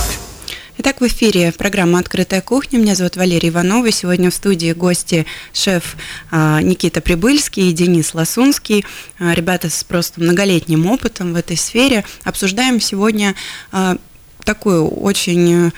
Итак, 0.86 1.00
в 1.00 1.08
эфире 1.08 1.54
программа 1.54 2.00
«Открытая 2.00 2.42
кухня». 2.42 2.78
Меня 2.78 2.94
зовут 2.94 3.16
Валерия 3.16 3.48
Иванова. 3.48 3.90
Сегодня 3.90 4.30
в 4.30 4.34
студии 4.34 4.74
гости 4.74 5.26
шеф 5.54 5.96
а, 6.30 6.62
Никита 6.62 7.00
Прибыльский 7.00 7.70
и 7.70 7.72
Денис 7.72 8.14
Ласунский. 8.14 8.86
А, 9.18 9.34
ребята 9.34 9.70
с 9.70 9.86
просто 9.86 10.20
многолетним 10.20 10.86
опытом 10.88 11.32
в 11.32 11.38
этой 11.38 11.56
сфере. 11.56 12.04
Обсуждаем 12.26 12.82
сегодня 12.82 13.34
а, 13.72 13.96
такую 14.44 14.90
очень 14.90 15.72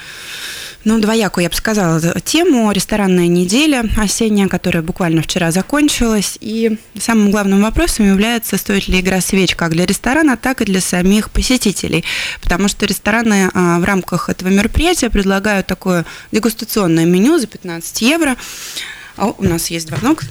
ну, 0.85 0.99
двоякую, 0.99 1.43
я 1.43 1.49
бы 1.49 1.55
сказала, 1.55 1.99
тему. 2.21 2.71
Ресторанная 2.71 3.27
неделя 3.27 3.83
осенняя, 3.97 4.47
которая 4.47 4.83
буквально 4.83 5.23
вчера 5.23 5.51
закончилась. 5.51 6.37
И 6.39 6.77
самым 6.97 7.31
главным 7.31 7.63
вопросом 7.63 8.07
является, 8.07 8.57
стоит 8.57 8.87
ли 8.87 8.99
игра 8.99 9.19
свеч 9.19 9.55
как 9.55 9.71
для 9.71 9.87
ресторана, 9.87 10.37
так 10.37 10.61
и 10.61 10.65
для 10.65 10.81
самих 10.81 11.31
посетителей. 11.31 12.05
Потому 12.39 12.67
что 12.67 12.85
рестораны 12.85 13.49
а, 13.53 13.79
в 13.79 13.83
рамках 13.83 14.29
этого 14.29 14.49
мероприятия 14.49 15.09
предлагают 15.09 15.65
такое 15.65 16.05
дегустационное 16.31 17.05
меню 17.05 17.39
за 17.39 17.47
15 17.47 18.01
евро. 18.03 18.35
О, 19.17 19.33
у 19.37 19.43
нас 19.43 19.71
есть 19.71 19.87
звонок. 19.87 20.21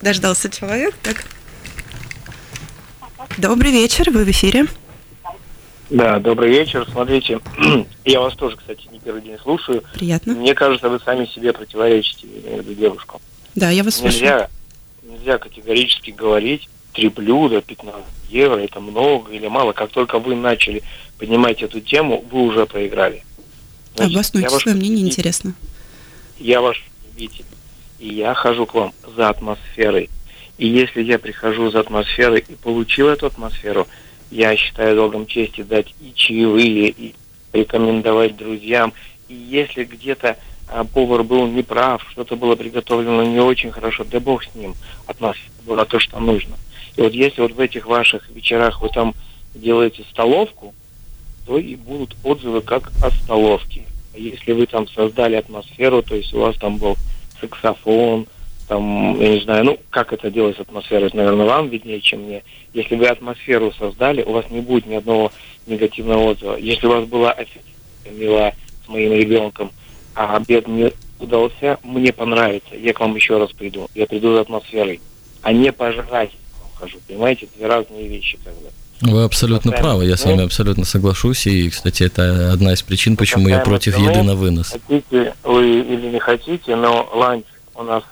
Дождался 0.00 0.48
человек. 0.48 0.94
Так. 1.02 1.24
Добрый 3.36 3.72
вечер, 3.72 4.10
вы 4.10 4.24
в 4.24 4.30
эфире. 4.30 4.66
Да, 5.90 6.18
добрый 6.18 6.50
вечер. 6.50 6.86
Смотрите, 6.90 7.40
я 8.04 8.20
вас 8.20 8.34
тоже, 8.34 8.56
кстати, 8.56 8.82
не 8.92 8.98
первый 8.98 9.22
день 9.22 9.38
слушаю. 9.42 9.82
Приятно. 9.94 10.34
Мне 10.34 10.54
кажется, 10.54 10.88
вы 10.88 11.00
сами 11.00 11.24
себе 11.26 11.52
противоречите, 11.52 12.26
эту 12.46 12.74
девушку. 12.74 13.22
Да, 13.54 13.70
я 13.70 13.82
вас 13.82 14.00
нельзя, 14.02 14.38
слушаю. 14.38 15.18
Нельзя 15.18 15.38
категорически 15.38 16.10
говорить, 16.10 16.68
три 16.92 17.08
блюда, 17.08 17.62
15 17.62 18.04
евро, 18.28 18.58
это 18.58 18.80
много 18.80 19.32
или 19.32 19.46
мало. 19.48 19.72
Как 19.72 19.90
только 19.90 20.18
вы 20.18 20.36
начали 20.36 20.82
поднимать 21.18 21.62
эту 21.62 21.80
тему, 21.80 22.22
вы 22.30 22.42
уже 22.42 22.66
проиграли. 22.66 23.24
Значит, 23.96 24.14
Обоснуйте 24.14 24.50
свое 24.50 24.76
мнение, 24.76 25.06
интересно. 25.06 25.54
Я 26.38 26.60
ваш 26.60 26.84
любитель, 27.06 27.46
и 27.98 28.14
я 28.14 28.34
хожу 28.34 28.66
к 28.66 28.74
вам 28.74 28.92
за 29.16 29.30
атмосферой. 29.30 30.10
И 30.58 30.68
если 30.68 31.02
я 31.02 31.18
прихожу 31.18 31.70
за 31.70 31.80
атмосферой 31.80 32.44
и 32.46 32.54
получил 32.56 33.08
эту 33.08 33.26
атмосферу– 33.26 33.88
я 34.30 34.56
считаю 34.56 34.96
долгом 34.96 35.26
чести 35.26 35.62
дать 35.62 35.94
и 36.00 36.12
чаевые, 36.14 36.88
и 36.90 37.14
рекомендовать 37.52 38.36
друзьям. 38.36 38.92
И 39.28 39.34
если 39.34 39.84
где-то 39.84 40.36
а, 40.68 40.84
повар 40.84 41.22
был 41.22 41.46
неправ, 41.46 42.06
что-то 42.10 42.36
было 42.36 42.56
приготовлено 42.56 43.24
не 43.24 43.40
очень 43.40 43.70
хорошо, 43.70 44.04
да 44.04 44.20
бог 44.20 44.44
с 44.44 44.54
ним, 44.54 44.74
от 45.06 45.20
нас 45.20 45.36
было 45.66 45.84
то, 45.84 45.98
что 45.98 46.18
нужно. 46.20 46.56
И 46.96 47.00
вот 47.00 47.12
если 47.12 47.40
вот 47.40 47.52
в 47.52 47.60
этих 47.60 47.86
ваших 47.86 48.28
вечерах 48.30 48.82
вы 48.82 48.88
там 48.88 49.14
делаете 49.54 50.04
столовку, 50.10 50.74
то 51.46 51.58
и 51.58 51.76
будут 51.76 52.16
отзывы 52.22 52.60
как 52.60 52.92
о 53.02 53.10
столовке. 53.10 53.84
А 54.14 54.18
если 54.18 54.52
вы 54.52 54.66
там 54.66 54.86
создали 54.88 55.36
атмосферу, 55.36 56.02
то 56.02 56.14
есть 56.14 56.34
у 56.34 56.40
вас 56.40 56.56
там 56.56 56.76
был 56.76 56.96
саксофон, 57.40 58.26
там, 58.68 59.18
я 59.18 59.30
не 59.30 59.40
знаю, 59.40 59.64
ну, 59.64 59.78
как 59.90 60.12
это 60.12 60.30
делать 60.30 60.58
атмосфера, 60.60 61.06
это, 61.06 61.16
наверное, 61.16 61.46
вам 61.46 61.68
виднее, 61.68 62.00
чем 62.00 62.24
мне. 62.24 62.42
Если 62.74 62.96
вы 62.96 63.06
атмосферу 63.06 63.72
создали, 63.72 64.22
у 64.22 64.32
вас 64.32 64.44
не 64.50 64.60
будет 64.60 64.86
ни 64.86 64.94
одного 64.94 65.32
негативного 65.66 66.30
отзыва. 66.30 66.56
Если 66.56 66.86
у 66.86 66.90
вас 66.90 67.04
была 67.06 67.34
мила 68.10 68.52
с 68.84 68.88
моим 68.88 69.12
ребенком, 69.14 69.70
а 70.14 70.36
обед 70.36 70.68
не 70.68 70.92
удался, 71.18 71.78
мне 71.82 72.12
понравится, 72.12 72.76
я 72.76 72.92
к 72.92 73.00
вам 73.00 73.16
еще 73.16 73.38
раз 73.38 73.50
приду. 73.52 73.88
Я 73.94 74.06
приду 74.06 74.34
за 74.34 74.42
атмосферой, 74.42 75.00
а 75.42 75.52
не 75.52 75.72
пожрать 75.72 76.30
хожу, 76.78 76.98
понимаете? 77.08 77.48
Это 77.58 77.68
разные 77.68 78.06
вещи 78.06 78.36
бы. 78.44 78.52
Вы 79.00 79.22
абсолютно 79.22 79.72
правы, 79.72 80.04
я 80.04 80.16
с 80.16 80.24
вами 80.24 80.44
абсолютно 80.44 80.84
соглашусь, 80.84 81.46
и, 81.46 81.70
кстати, 81.70 82.02
это 82.02 82.52
одна 82.52 82.72
из 82.72 82.82
причин, 82.82 83.16
почему 83.16 83.48
я 83.48 83.60
против 83.60 83.96
еды 83.96 84.22
на 84.22 84.34
вынос. 84.34 84.72
Хотите 84.72 85.34
вы 85.44 85.80
или 85.80 86.08
не 86.08 86.18
хотите, 86.18 86.76
но 86.76 87.08
ланч 87.14 87.44
у 87.74 87.84
нас 87.84 88.02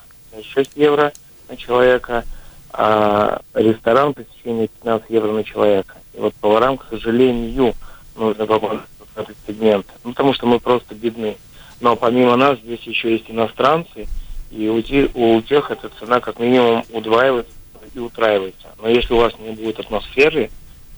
6 0.45 0.73
евро 0.77 1.13
на 1.49 1.57
человека, 1.57 2.25
а 2.73 3.41
ресторан 3.55 4.15
посещение 4.15 4.69
15 4.69 5.11
евро 5.11 5.33
на 5.33 5.45
человека. 5.45 5.95
И 6.15 6.19
вот 6.19 6.35
поварам, 6.35 6.77
к 6.77 6.87
сожалению, 6.91 7.75
нужно 8.17 8.47
помогать 8.47 8.81
этот 9.15 9.37
сегмент, 9.47 9.87
ну, 10.05 10.11
потому 10.11 10.35
что 10.35 10.47
мы 10.47 10.61
просто 10.61 10.95
бедны. 10.95 11.37
Но 11.81 11.97
помимо 11.97 12.37
нас 12.37 12.59
здесь 12.59 12.83
еще 12.83 13.13
есть 13.13 13.31
иностранцы, 13.31 14.07
и 14.51 14.69
у, 14.69 14.81
те, 14.81 15.11
у 15.15 15.41
тех 15.41 15.71
эта 15.71 15.91
цена 15.99 16.21
как 16.21 16.39
минимум 16.39 16.85
удваивается 16.93 17.53
и 17.95 17.99
утраивается. 17.99 18.69
Но 18.81 18.89
если 18.89 19.15
у 19.15 19.19
вас 19.19 19.33
не 19.39 19.51
будет 19.51 19.81
атмосферы, 19.81 20.51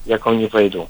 я 0.05 0.19
к 0.19 0.27
вам 0.27 0.39
не 0.39 0.47
пойду. 0.47 0.89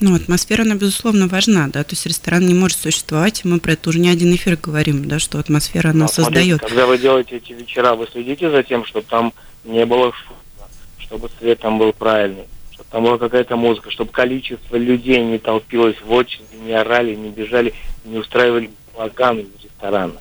Ну, 0.00 0.14
атмосфера, 0.14 0.62
она, 0.62 0.74
безусловно, 0.74 1.26
важна, 1.26 1.68
да, 1.68 1.82
то 1.82 1.92
есть 1.92 2.04
ресторан 2.06 2.46
не 2.46 2.52
может 2.52 2.78
существовать, 2.78 3.44
мы 3.44 3.60
про 3.60 3.72
это 3.72 3.88
уже 3.88 3.98
не 3.98 4.10
один 4.10 4.34
эфир 4.34 4.56
говорим, 4.56 5.08
да, 5.08 5.18
что 5.18 5.38
атмосфера 5.38 5.90
она 5.90 6.00
Но, 6.00 6.08
создает. 6.08 6.58
Смотрите, 6.58 6.74
когда 6.74 6.86
вы 6.86 6.98
делаете 6.98 7.36
эти 7.36 7.52
вечера, 7.52 7.94
вы 7.94 8.06
следите 8.12 8.50
за 8.50 8.62
тем, 8.62 8.84
чтобы 8.84 9.06
там 9.08 9.32
не 9.64 9.86
было 9.86 10.12
шума, 10.12 10.68
чтобы 10.98 11.30
свет 11.38 11.60
там 11.60 11.78
был 11.78 11.94
правильный, 11.94 12.44
чтобы 12.72 12.88
там 12.90 13.04
была 13.04 13.16
какая-то 13.16 13.56
музыка, 13.56 13.90
чтобы 13.90 14.12
количество 14.12 14.76
людей 14.76 15.24
не 15.24 15.38
толпилось 15.38 15.96
в 16.02 16.12
очереди, 16.12 16.56
не 16.62 16.72
орали, 16.72 17.14
не 17.14 17.30
бежали, 17.30 17.72
не 18.04 18.18
устраивали 18.18 18.70
балаган 18.94 19.38
из 19.38 19.64
ресторана. 19.64 20.20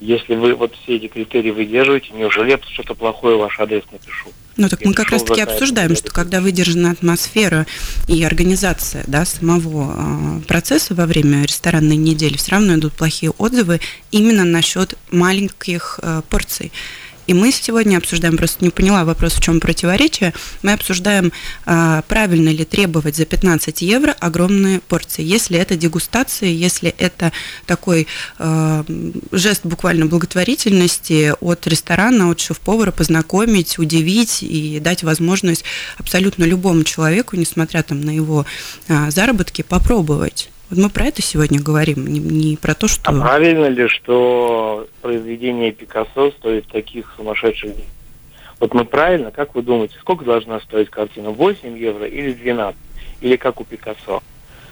Если 0.00 0.34
вы 0.34 0.54
вот 0.54 0.74
все 0.82 0.96
эти 0.96 1.08
критерии 1.08 1.50
выдерживаете, 1.50 2.12
неужели 2.14 2.52
я 2.52 2.58
что-то 2.72 2.94
плохое 2.94 3.36
в 3.36 3.40
ваш 3.40 3.60
адрес 3.60 3.84
напишу? 3.92 4.30
Ну 4.56 4.68
так 4.68 4.84
мы 4.84 4.94
как 4.94 5.10
раз-таки 5.10 5.42
обсуждаем, 5.42 5.94
что 5.94 6.10
когда 6.10 6.40
выдержана 6.40 6.90
атмосфера 6.90 7.66
и 8.08 8.22
организация 8.24 9.04
да, 9.06 9.24
самого 9.24 9.94
э, 9.96 10.40
процесса 10.46 10.94
во 10.94 11.06
время 11.06 11.42
ресторанной 11.44 11.96
недели, 11.96 12.36
все 12.36 12.52
равно 12.52 12.74
идут 12.74 12.94
плохие 12.94 13.30
отзывы 13.32 13.80
именно 14.10 14.44
насчет 14.44 14.96
маленьких 15.10 16.00
э, 16.02 16.22
порций. 16.28 16.72
И 17.26 17.34
мы 17.34 17.52
сегодня 17.52 17.98
обсуждаем, 17.98 18.36
просто 18.36 18.64
не 18.64 18.70
поняла 18.70 19.04
вопрос, 19.04 19.34
в 19.34 19.42
чем 19.42 19.60
противоречие, 19.60 20.34
мы 20.62 20.72
обсуждаем, 20.72 21.32
а, 21.66 22.02
правильно 22.08 22.48
ли 22.48 22.64
требовать 22.64 23.16
за 23.16 23.24
15 23.24 23.82
евро 23.82 24.12
огромные 24.18 24.80
порции, 24.80 25.22
если 25.22 25.58
это 25.58 25.76
дегустация, 25.76 26.48
если 26.48 26.94
это 26.98 27.32
такой 27.66 28.06
а, 28.38 28.84
жест 29.32 29.60
буквально 29.64 30.06
благотворительности 30.06 31.34
от 31.40 31.66
ресторана, 31.66 32.30
от 32.30 32.40
шеф-повара 32.40 32.90
познакомить, 32.90 33.78
удивить 33.78 34.42
и 34.42 34.80
дать 34.80 35.02
возможность 35.02 35.64
абсолютно 35.98 36.44
любому 36.44 36.84
человеку, 36.84 37.36
несмотря 37.36 37.82
там 37.82 38.00
на 38.00 38.10
его 38.10 38.46
а, 38.88 39.10
заработки, 39.10 39.62
попробовать. 39.62 40.50
Вот 40.70 40.78
мы 40.78 40.88
про 40.88 41.06
это 41.06 41.20
сегодня 41.20 41.60
говорим, 41.60 42.06
не, 42.06 42.20
не 42.20 42.56
про 42.56 42.74
то, 42.74 42.86
что... 42.86 43.10
А 43.10 43.12
правильно 43.12 43.66
ли, 43.66 43.88
что 43.88 44.86
произведение 45.02 45.72
Пикассо 45.72 46.30
стоит 46.30 46.68
таких 46.68 47.12
сумасшедших 47.16 47.74
денег? 47.74 47.88
Вот 48.60 48.72
мы 48.72 48.84
правильно, 48.84 49.32
как 49.32 49.56
вы 49.56 49.62
думаете, 49.62 49.96
сколько 49.98 50.24
должна 50.24 50.60
стоить 50.60 50.88
картина? 50.88 51.30
8 51.30 51.76
евро 51.76 52.06
или 52.06 52.32
12? 52.32 52.78
Или 53.20 53.36
как 53.36 53.60
у 53.60 53.64
Пикассо? 53.64 54.22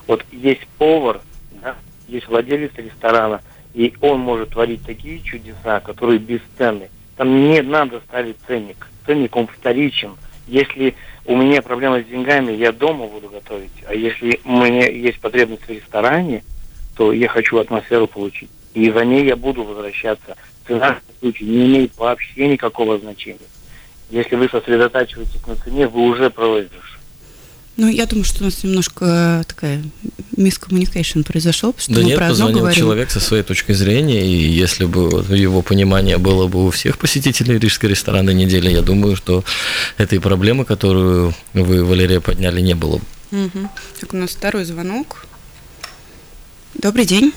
Вот 0.07 0.25
есть 0.31 0.67
повар, 0.79 1.21
да, 1.63 1.75
есть 2.07 2.29
владелец 2.29 2.71
ресторана, 2.77 3.41
и 3.75 3.93
он 4.01 4.21
может 4.21 4.51
творить 4.51 4.85
такие 4.85 5.21
чудеса, 5.21 5.81
которые 5.81 6.21
бесценны. 6.21 6.91
Там 7.17 7.51
не 7.51 7.61
надо 7.61 8.01
ставить 8.07 8.37
ценник. 8.47 8.87
Ценник, 9.05 9.35
он 9.35 9.49
вторичен. 9.49 10.15
Если 10.49 10.95
у 11.27 11.37
меня 11.37 11.61
проблема 11.61 12.01
с 12.01 12.07
деньгами, 12.07 12.53
я 12.53 12.73
дома 12.73 13.07
буду 13.07 13.29
готовить. 13.29 13.71
А 13.87 13.95
если 13.95 14.41
у 14.47 14.53
меня 14.53 14.89
есть 14.89 15.21
потребность 15.21 15.63
в 15.63 15.71
ресторане, 15.71 16.43
то 16.97 17.13
я 17.13 17.29
хочу 17.29 17.59
атмосферу 17.59 18.07
получить. 18.07 18.51
И 18.73 18.91
за 18.91 19.05
ней 19.05 19.27
я 19.27 19.37
буду 19.37 19.63
возвращаться. 19.63 20.37
Цена 20.67 20.99
в 21.17 21.21
случае 21.21 21.51
не 21.51 21.67
имеет 21.67 21.97
вообще 21.99 22.49
никакого 22.49 22.99
значения. 22.99 23.39
Если 24.11 24.37
вы 24.37 24.49
сосредотачиваетесь 24.49 25.47
на 25.47 25.57
цене, 25.57 25.87
вы 25.87 26.01
уже 26.01 26.31
проигрыш. 26.31 26.98
Ну, 27.79 27.87
я 27.89 28.07
думаю, 28.07 28.25
что 28.25 28.43
у 28.43 28.45
нас 28.47 28.65
немножко 28.65 29.45
такая 29.47 29.81
мискоммуникация 30.37 31.23
произошел, 31.23 31.73
потому 31.73 31.85
что 31.85 31.95
да 31.95 32.01
мы 32.01 32.07
нет, 32.09 32.19
про 32.19 32.27
одно 32.27 32.51
говорим. 32.51 32.77
человек 32.77 33.09
со 33.09 33.21
своей 33.21 33.45
точки 33.45 33.71
зрения, 33.71 34.27
и 34.27 34.35
если 34.35 34.85
бы 34.85 35.25
его 35.33 35.63
понимание 35.63 36.19
было 36.19 36.49
бы 36.49 36.67
у 36.67 36.71
всех 36.71 36.99
посетителей 36.99 37.57
рижской 37.57 37.91
ресторанной 37.91 38.35
недели, 38.35 38.69
я 38.69 38.83
думаю, 38.83 39.15
что 39.15 39.45
этой 39.97 40.21
проблемы, 40.21 40.65
которую 40.65 41.35
вы, 41.55 41.85
Валерия, 41.85 42.21
подняли, 42.21 42.61
не 42.61 42.75
было 42.75 42.97
бы. 42.97 43.05
Угу. 43.45 43.69
Так, 44.01 44.13
у 44.13 44.17
нас 44.17 44.31
второй 44.31 44.65
звонок. 44.65 45.25
Добрый 46.75 47.05
день. 47.05 47.33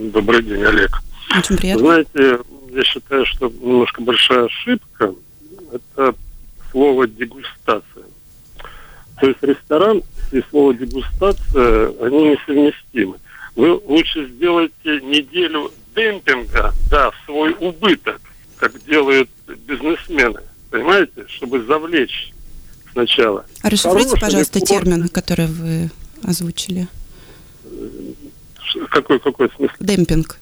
Добрый 0.00 0.42
день, 0.42 0.64
Олег. 0.64 0.90
Очень 1.38 1.56
приятно. 1.56 1.84
Знаете, 1.84 2.40
я 2.74 2.82
считаю, 2.82 3.24
что 3.26 3.46
немножко 3.62 4.02
большая 4.02 4.46
ошибка– 4.46 5.14
это 5.72 6.16
слово 6.72 7.06
«дегустация». 7.06 7.97
То 9.20 9.26
есть 9.26 9.42
ресторан 9.42 10.02
и 10.32 10.42
слово 10.50 10.74
дегустация, 10.74 11.92
они 12.00 12.30
несовместимы. 12.30 13.16
Вы 13.56 13.72
лучше 13.72 14.28
сделайте 14.28 15.00
неделю 15.02 15.72
демпинга, 15.96 16.72
да, 16.90 17.10
свой 17.24 17.56
убыток, 17.58 18.20
как 18.56 18.80
делают 18.84 19.28
бизнесмены, 19.66 20.40
понимаете, 20.70 21.24
чтобы 21.28 21.64
завлечь 21.64 22.32
сначала. 22.92 23.44
А 23.62 23.70
расшифруйте, 23.70 24.16
пожалуйста, 24.20 24.60
рекорд... 24.60 24.84
термин, 24.84 25.08
который 25.08 25.46
вы 25.46 25.90
озвучили. 26.22 26.86
Какой, 28.90 29.18
какой 29.18 29.50
смысл? 29.56 29.74
Демпинг. 29.80 30.38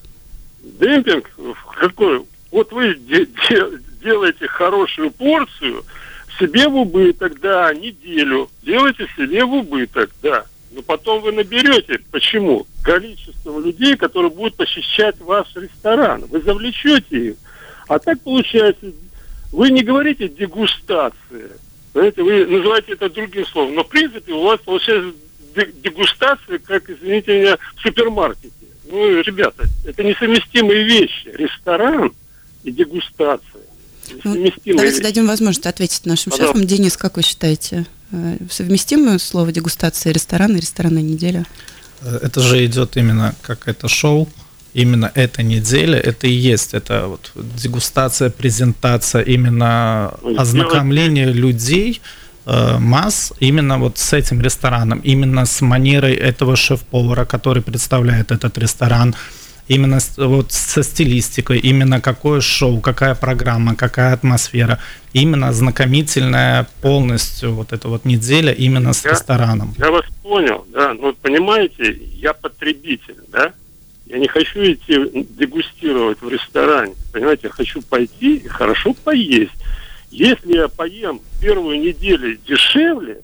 Демпинг? 0.62 1.31
Какой? 1.79 2.23
Вот 2.51 2.73
вы 2.73 2.97
де- 2.97 3.27
де- 3.49 3.79
делаете 4.03 4.47
хорошую 4.47 5.11
порцию– 5.12 5.85
себе 6.38 6.68
в 6.68 6.77
убыток, 6.77 7.40
да, 7.40 7.72
неделю. 7.75 8.49
Делайте 8.62 9.07
себе 9.16 9.44
в 9.44 9.55
убыток, 9.55 10.11
да. 10.22 10.44
Но 10.72 10.83
потом 10.83 11.22
вы 11.22 11.33
наберете. 11.33 12.01
Почему? 12.11 12.66
Количество 12.83 13.59
людей, 13.61 13.96
которые 13.96 14.31
будут 14.31 14.57
посещать 14.57 15.18
ваш 15.20 15.46
ресторан. 15.55 16.25
Вы 16.27 16.40
завлечете 16.40 17.29
их. 17.29 17.35
А 17.88 17.99
так 17.99 18.20
получается, 18.20 18.92
вы 19.53 19.70
не 19.70 19.83
говорите 19.83 20.29
дегустация. 20.29 21.51
Знаете, 21.92 22.22
вы 22.22 22.46
называете 22.46 22.92
это 22.92 23.09
другим 23.09 23.46
словом. 23.46 23.75
Но 23.75 23.85
в 23.85 23.88
принципе 23.88 24.33
у 24.33 24.42
вас 24.42 24.61
получается 24.61 25.12
дегустация, 25.83 26.59
как, 26.59 26.90
извините 26.90 27.40
меня, 27.40 27.59
в 27.77 27.81
супермаркете. 27.81 28.53
Ну, 28.90 29.20
ребята, 29.22 29.64
это 29.87 30.05
несовместимые 30.05 30.85
вещи. 30.85 31.29
Ресторан 31.33 32.12
и 32.64 32.70
дегустация. 32.70 33.62
Ну, 34.25 34.53
давайте 34.64 35.03
дадим 35.03 35.27
возможность 35.27 35.66
ответить 35.66 36.07
нашим 36.07 36.31
Пожалуйста. 36.31 36.59
шефам. 36.59 36.66
Денис, 36.66 36.97
как 36.97 37.16
вы 37.16 37.23
считаете, 37.23 37.87
э, 38.12 38.37
совместимое 38.51 39.19
слово 39.19 39.53
дегустация 39.53 40.12
ресторана 40.12 40.57
и 40.57 40.61
ресторанная 40.61 41.03
неделя? 41.03 41.45
Э, 42.03 42.19
это 42.23 42.40
же 42.40 42.64
идет 42.64 42.97
именно 42.97 43.35
как 43.42 43.69
это 43.69 43.88
шоу, 43.88 44.29
именно 44.75 45.11
эта 45.14 45.42
неделя, 45.42 45.99
это 45.99 46.27
и 46.27 46.33
есть, 46.33 46.75
это 46.75 47.07
вот 47.07 47.33
дегустация, 47.35 48.31
презентация, 48.31 49.23
именно 49.23 50.14
ознакомление 50.38 51.33
людей, 51.33 52.01
э, 52.45 52.79
масс 52.79 53.33
именно 53.40 53.79
вот 53.79 53.99
с 53.99 54.12
этим 54.12 54.40
рестораном, 54.42 55.01
именно 55.01 55.47
с 55.47 55.62
манерой 55.62 56.14
этого 56.14 56.57
шеф-повара, 56.57 57.25
который 57.25 57.62
представляет 57.62 58.31
этот 58.31 58.59
ресторан, 58.59 59.14
именно 59.68 59.98
вот 60.16 60.52
со 60.52 60.83
стилистикой, 60.83 61.59
именно 61.59 62.00
какое 62.00 62.40
шоу, 62.40 62.81
какая 62.81 63.14
программа, 63.14 63.74
какая 63.74 64.14
атмосфера, 64.14 64.79
именно 65.12 65.52
знакомительная 65.52 66.68
полностью 66.83 67.52
вот 67.52 67.72
эта 67.72 67.88
вот 67.88 68.05
неделя 68.05 68.52
именно 68.52 68.92
с 68.92 69.05
я, 69.05 69.12
рестораном. 69.12 69.74
Я 69.79 69.90
вас 69.90 70.05
понял, 70.22 70.66
да, 70.72 70.94
но 70.94 71.12
понимаете, 71.12 71.98
я 72.14 72.33
потребитель, 72.33 73.16
да, 73.29 73.52
я 74.07 74.18
не 74.18 74.29
хочу 74.29 74.61
идти 74.61 75.26
дегустировать 75.37 76.20
в 76.20 76.29
ресторане, 76.29 76.94
понимаете, 77.12 77.42
я 77.44 77.50
хочу 77.50 77.83
пойти 77.83 78.37
и 78.37 78.48
хорошо 78.48 78.94
поесть. 78.94 79.52
Если 80.11 80.55
я 80.55 80.68
поем 80.68 81.20
первую 81.40 81.81
неделю 81.81 82.38
дешевле, 82.46 83.22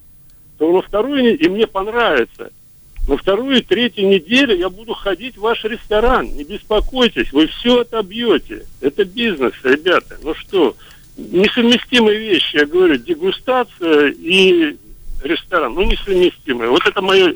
то 0.59 0.73
на 0.73 0.83
вторую 0.83 1.39
и 1.39 1.49
мне 1.49 1.67
понравится– 1.67 2.51
на 3.09 3.17
вторую 3.17 3.59
и 3.59 3.63
третью 3.63 4.09
неделю 4.09 4.57
я 4.57 4.69
буду 4.69 4.95
ходить 4.95 5.37
в 5.37 5.41
ваш 5.41 5.65
ресторан. 5.65 6.27
Не 6.37 6.45
беспокойтесь, 6.45 7.33
вы 7.33 7.49
все 7.49 7.81
отобьете. 7.81 8.65
Это 8.81 9.05
бизнес, 9.05 9.53
ребята. 9.65 10.19
Ну 10.23 10.35
что, 10.35 10.77
несовместимые 11.17 12.19
вещи, 12.19 12.57
я 12.57 12.67
говорю, 12.67 12.97
дегустация 12.97 14.15
и 14.17 14.77
ресторан. 15.25 15.75
Ну, 15.75 15.83
несовместимые. 15.83 16.71
Вот 16.71 16.87
это 16.87 17.03
мое 17.03 17.35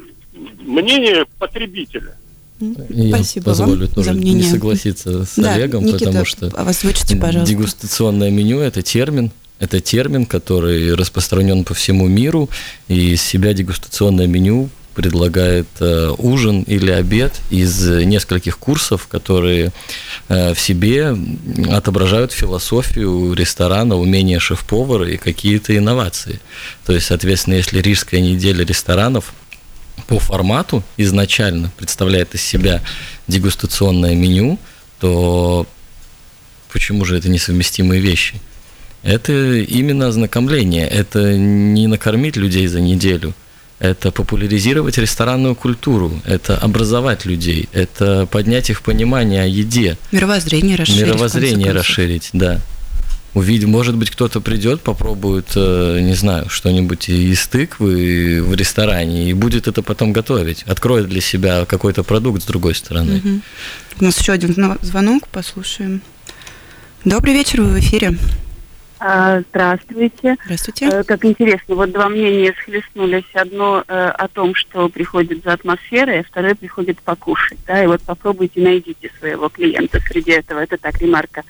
мнение 0.60 1.24
потребителя. 1.38 2.16
Я 2.60 3.16
Спасибо 3.16 3.46
позволю 3.46 3.86
вам 3.86 3.88
тоже 3.88 4.12
за 4.12 4.16
мнение. 4.18 4.44
не 4.44 4.50
согласиться 4.50 5.24
с 5.24 5.36
да, 5.36 5.54
Олегом, 5.54 5.84
Никита, 5.84 6.06
потому 6.06 6.24
что 6.24 6.46
озвучите, 6.46 7.16
пожалуйста. 7.16 7.54
дегустационное 7.54 8.30
меню– 8.30 8.58
это 8.60 8.80
термин, 8.82 9.30
это 9.58 9.80
термин, 9.80 10.24
который 10.24 10.94
распространен 10.94 11.64
по 11.64 11.74
всему 11.74 12.06
миру, 12.06 12.48
и 12.88 13.12
из 13.12 13.22
себя 13.22 13.52
дегустационное 13.52 14.26
меню 14.26 14.70
предлагает 14.96 15.68
э, 15.80 16.10
ужин 16.16 16.62
или 16.62 16.90
обед 16.90 17.34
из 17.50 17.86
нескольких 17.86 18.58
курсов, 18.58 19.06
которые 19.08 19.70
э, 20.28 20.54
в 20.54 20.58
себе 20.58 21.14
отображают 21.70 22.32
философию 22.32 23.34
ресторана, 23.34 23.96
умение 23.96 24.40
шеф-повара 24.40 25.06
и 25.06 25.18
какие-то 25.18 25.76
инновации. 25.76 26.40
То 26.86 26.94
есть, 26.94 27.06
соответственно, 27.06 27.54
если 27.54 27.80
Рижская 27.80 28.20
неделя 28.20 28.64
ресторанов 28.64 29.34
по 30.06 30.18
формату 30.18 30.82
изначально 30.96 31.70
представляет 31.76 32.34
из 32.34 32.40
себя 32.40 32.80
дегустационное 33.28 34.14
меню, 34.14 34.58
то 34.98 35.66
почему 36.72 37.04
же 37.04 37.18
это 37.18 37.28
несовместимые 37.28 38.00
вещи? 38.00 38.40
Это 39.02 39.56
именно 39.58 40.08
ознакомление, 40.08 40.88
это 40.88 41.36
не 41.36 41.86
накормить 41.86 42.36
людей 42.36 42.66
за 42.66 42.80
неделю, 42.80 43.34
это 43.78 44.10
популяризировать 44.10 44.98
ресторанную 44.98 45.54
культуру, 45.54 46.12
это 46.24 46.56
образовать 46.56 47.26
людей, 47.26 47.68
это 47.72 48.26
поднять 48.26 48.70
их 48.70 48.82
понимание 48.82 49.42
о 49.42 49.46
еде. 49.46 49.98
Мировоззрение 50.12 50.76
расширить. 50.76 51.02
Мировоззрение 51.02 51.72
расширить, 51.72 52.30
да. 52.32 52.60
Увидим, 53.34 53.68
может 53.68 53.94
быть, 53.96 54.10
кто-то 54.10 54.40
придет, 54.40 54.80
попробует, 54.80 55.48
э, 55.56 56.00
не 56.00 56.14
знаю, 56.14 56.48
что-нибудь 56.48 57.10
из 57.10 57.46
тыквы 57.48 58.42
в 58.42 58.54
ресторане 58.54 59.28
и 59.28 59.34
будет 59.34 59.68
это 59.68 59.82
потом 59.82 60.14
готовить. 60.14 60.62
Откроет 60.62 61.10
для 61.10 61.20
себя 61.20 61.66
какой-то 61.66 62.02
продукт 62.02 62.42
с 62.42 62.46
другой 62.46 62.74
стороны. 62.74 63.18
Угу. 63.18 63.40
У 64.00 64.04
нас 64.04 64.18
еще 64.18 64.32
один 64.32 64.54
звонок, 64.80 65.28
послушаем. 65.28 66.00
Добрый 67.04 67.34
вечер, 67.34 67.60
вы 67.60 67.74
в 67.74 67.78
эфире. 67.78 68.16
А, 68.98 69.40
здравствуйте. 69.50 70.36
Здравствуйте. 70.44 70.86
Э, 70.86 71.04
как 71.04 71.24
интересно, 71.24 71.74
вот 71.74 71.92
два 71.92 72.08
мнения 72.08 72.54
схлестнулись. 72.58 73.24
Одно 73.34 73.84
э, 73.86 74.08
о 74.08 74.28
том, 74.28 74.54
что 74.54 74.88
приходит 74.88 75.44
за 75.44 75.52
атмосферой, 75.52 76.20
а 76.20 76.24
второе 76.24 76.54
приходит 76.54 77.00
покушать. 77.00 77.58
Да? 77.66 77.82
И 77.82 77.86
вот 77.86 78.00
попробуйте 78.02 78.60
найдите 78.60 79.10
своего 79.18 79.48
клиента 79.48 80.00
среди 80.00 80.32
этого. 80.32 80.60
Это 80.60 80.78
так, 80.78 80.98
ремарка. 81.00 81.42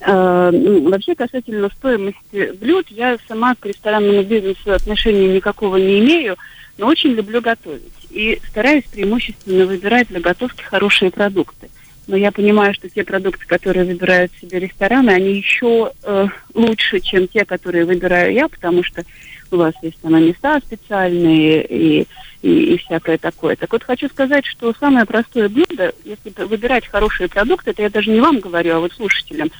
Э, 0.00 0.50
ну, 0.52 0.90
вообще, 0.90 1.14
касательно 1.14 1.68
стоимости 1.68 2.52
блюд, 2.58 2.86
я 2.88 3.18
сама 3.28 3.54
к 3.54 3.66
ресторанному 3.66 4.22
бизнесу 4.22 4.72
отношения 4.72 5.34
никакого 5.34 5.76
не 5.76 6.00
имею, 6.00 6.36
но 6.78 6.86
очень 6.86 7.10
люблю 7.10 7.42
готовить. 7.42 7.82
И 8.08 8.40
стараюсь 8.48 8.84
преимущественно 8.84 9.66
выбирать 9.66 10.08
для 10.08 10.20
готовки 10.20 10.62
хорошие 10.62 11.10
продукты 11.10 11.68
но 12.08 12.16
я 12.16 12.32
понимаю, 12.32 12.74
что 12.74 12.88
те 12.88 13.04
продукты, 13.04 13.46
которые 13.46 13.84
выбирают 13.84 14.32
себе 14.40 14.58
рестораны, 14.58 15.10
они 15.10 15.34
еще 15.34 15.92
э, 16.02 16.26
лучше, 16.54 17.00
чем 17.00 17.28
те, 17.28 17.44
которые 17.44 17.84
выбираю 17.84 18.32
я, 18.32 18.48
потому 18.48 18.82
что 18.82 19.04
у 19.50 19.56
вас 19.56 19.74
есть 19.82 20.00
там 20.00 20.12
места 20.24 20.58
специальные 20.60 21.66
и, 21.66 22.06
и, 22.40 22.74
и 22.74 22.78
всякое 22.78 23.18
такое. 23.18 23.56
Так 23.56 23.70
вот, 23.72 23.84
хочу 23.84 24.08
сказать, 24.08 24.46
что 24.46 24.74
самое 24.80 25.04
простое 25.04 25.50
блюдо, 25.50 25.92
если 26.04 26.32
выбирать 26.44 26.86
хорошие 26.86 27.28
продукты, 27.28 27.70
это 27.70 27.82
я 27.82 27.90
даже 27.90 28.10
не 28.10 28.20
вам 28.20 28.40
говорю, 28.40 28.76
а 28.76 28.80
вот 28.80 28.94
слушателям, 28.94 29.50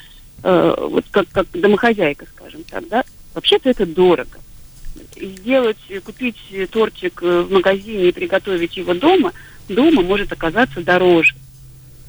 э, 0.43 0.75
вот 0.79 1.05
как, 1.11 1.29
как 1.31 1.47
домохозяйка, 1.53 2.25
скажем 2.35 2.63
так, 2.65 2.89
да, 2.89 3.05
вообще-то 3.35 3.69
это 3.69 3.85
дорого. 3.85 4.39
Сделать, 5.15 5.77
купить 6.03 6.39
тортик 6.71 7.21
в 7.21 7.53
магазине 7.53 8.09
и 8.09 8.13
приготовить 8.13 8.79
его 8.79 8.95
дома, 8.95 9.35
дома 9.69 10.01
может 10.01 10.33
оказаться 10.33 10.81
дороже 10.81 11.35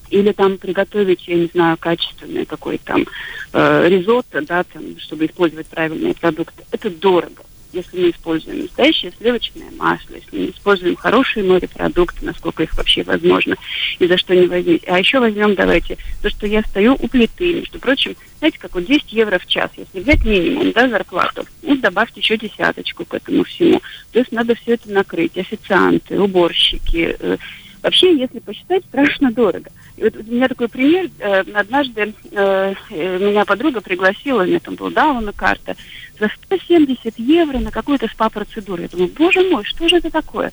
или 0.10 0.32
там 0.32 0.58
приготовить, 0.58 1.28
я 1.28 1.36
не 1.36 1.48
знаю, 1.48 1.78
качественный 1.78 2.46
какой-то 2.46 2.84
там 2.86 3.06
э, 3.54 3.88
ризотто, 3.88 4.42
да, 4.42 4.64
там, 4.64 5.00
чтобы 5.00 5.26
использовать 5.26 5.68
правильные 5.68 6.14
продукты. 6.14 6.64
Это 6.72 6.90
дорого, 6.90 7.44
если 7.72 8.00
мы 8.00 8.10
используем 8.10 8.62
настоящее 8.62 9.12
сливочное 9.18 9.70
масло, 9.78 10.16
если 10.16 10.38
мы 10.38 10.50
используем 10.50 10.96
хорошие 10.96 11.46
морепродукты, 11.46 12.26
насколько 12.26 12.64
их 12.64 12.76
вообще 12.76 13.04
возможно, 13.04 13.56
и 14.00 14.08
за 14.08 14.18
что 14.18 14.36
не 14.36 14.48
возьмите. 14.48 14.88
А 14.88 14.98
еще 14.98 15.20
возьмем, 15.20 15.56
давайте, 15.56 15.98
то, 16.22 16.30
что 16.30 16.48
я 16.48 16.62
стою 16.64 16.96
у 17.00 17.08
плиты, 17.08 17.54
между 17.56 17.80
прочим, 17.80 18.16
знаете, 18.40 18.58
как 18.60 18.74
вот 18.74 18.86
10 18.86 19.14
евро 19.14 19.38
в 19.38 19.46
час, 19.46 19.70
если 19.78 20.00
взять 20.00 20.26
минимум, 20.26 20.72
да, 20.72 20.90
зарплату, 20.90 21.46
ну, 21.62 21.76
добавьте 21.78 22.20
еще 22.20 22.38
десяточку 22.38 23.06
к 23.06 23.14
этому 23.14 23.44
всему. 23.44 23.82
То 24.12 24.20
есть 24.20 24.32
надо 24.32 24.56
все 24.56 24.74
это 24.74 24.92
накрыть, 24.92 25.38
официанты, 25.38 26.20
уборщики, 26.20 27.16
э, 27.20 27.38
Вообще, 27.82 28.18
если 28.18 28.40
посчитать, 28.40 28.84
страшно 28.86 29.32
дорого. 29.32 29.70
Вот 30.02 30.16
у 30.16 30.32
меня 30.32 30.48
такой 30.48 30.70
пример. 30.70 31.10
Э, 31.20 31.42
однажды 31.54 32.14
э, 32.32 32.74
э, 32.90 33.18
меня 33.20 33.46
подруга 33.46 33.82
пригласила, 33.82 34.44
у 34.44 34.46
меня 34.46 34.60
там 34.60 34.76
была 34.76 34.90
Дауна 34.90 35.34
карта, 35.34 35.76
за 36.20 36.30
170 36.46 37.18
евро 37.20 37.60
на 37.60 37.72
какую-то 37.72 38.08
спа-процедуру. 38.08 38.82
Я 38.82 38.88
думаю, 38.88 39.12
боже 39.18 39.42
мой, 39.50 39.64
что 39.64 39.88
же 39.88 39.98
это 39.98 40.10
такое 40.10 40.52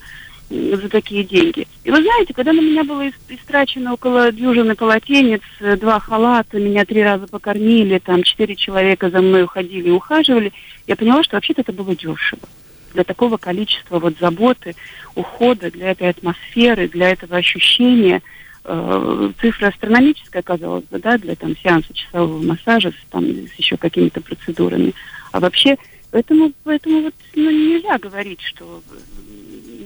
за 0.48 0.88
такие 0.88 1.24
деньги? 1.24 1.66
И 1.82 1.90
вы 1.90 2.02
знаете, 2.02 2.32
когда 2.32 2.52
на 2.52 2.60
меня 2.60 2.84
было 2.84 3.08
истрачено 3.28 3.94
около 3.94 4.30
дюжины 4.30 4.76
полотенец, 4.76 5.42
два 5.60 5.98
халата, 5.98 6.58
меня 6.58 6.84
три 6.84 7.02
раза 7.02 7.26
покормили, 7.26 7.98
там 7.98 8.22
четыре 8.22 8.54
человека 8.54 9.10
за 9.10 9.20
мной 9.20 9.44
уходили 9.44 9.88
и 9.88 9.92
ухаживали, 9.92 10.52
я 10.86 10.94
поняла, 10.94 11.24
что 11.24 11.36
вообще-то 11.36 11.62
это 11.62 11.72
было 11.72 11.96
дешево 11.96 12.48
для 12.96 13.04
такого 13.04 13.36
количества 13.36 13.98
вот 13.98 14.14
заботы, 14.18 14.74
ухода, 15.14 15.70
для 15.70 15.90
этой 15.90 16.08
атмосферы, 16.08 16.88
для 16.88 17.10
этого 17.10 17.36
ощущения. 17.36 18.22
Э, 18.68 19.30
цифра 19.40 19.68
астрономическая, 19.68 20.42
казалось 20.42 20.84
бы, 20.86 20.98
да, 20.98 21.18
для 21.18 21.36
там 21.36 21.56
сеанса 21.56 21.94
часового 21.94 22.42
массажа 22.42 22.90
с, 22.90 23.10
там, 23.10 23.24
с 23.24 23.52
еще 23.58 23.76
какими-то 23.76 24.20
процедурами. 24.20 24.92
А 25.30 25.38
вообще, 25.38 25.76
поэтому, 26.10 26.52
поэтому 26.64 27.02
вот 27.02 27.14
ну, 27.36 27.48
нельзя 27.48 27.96
говорить, 27.98 28.40
что 28.40 28.82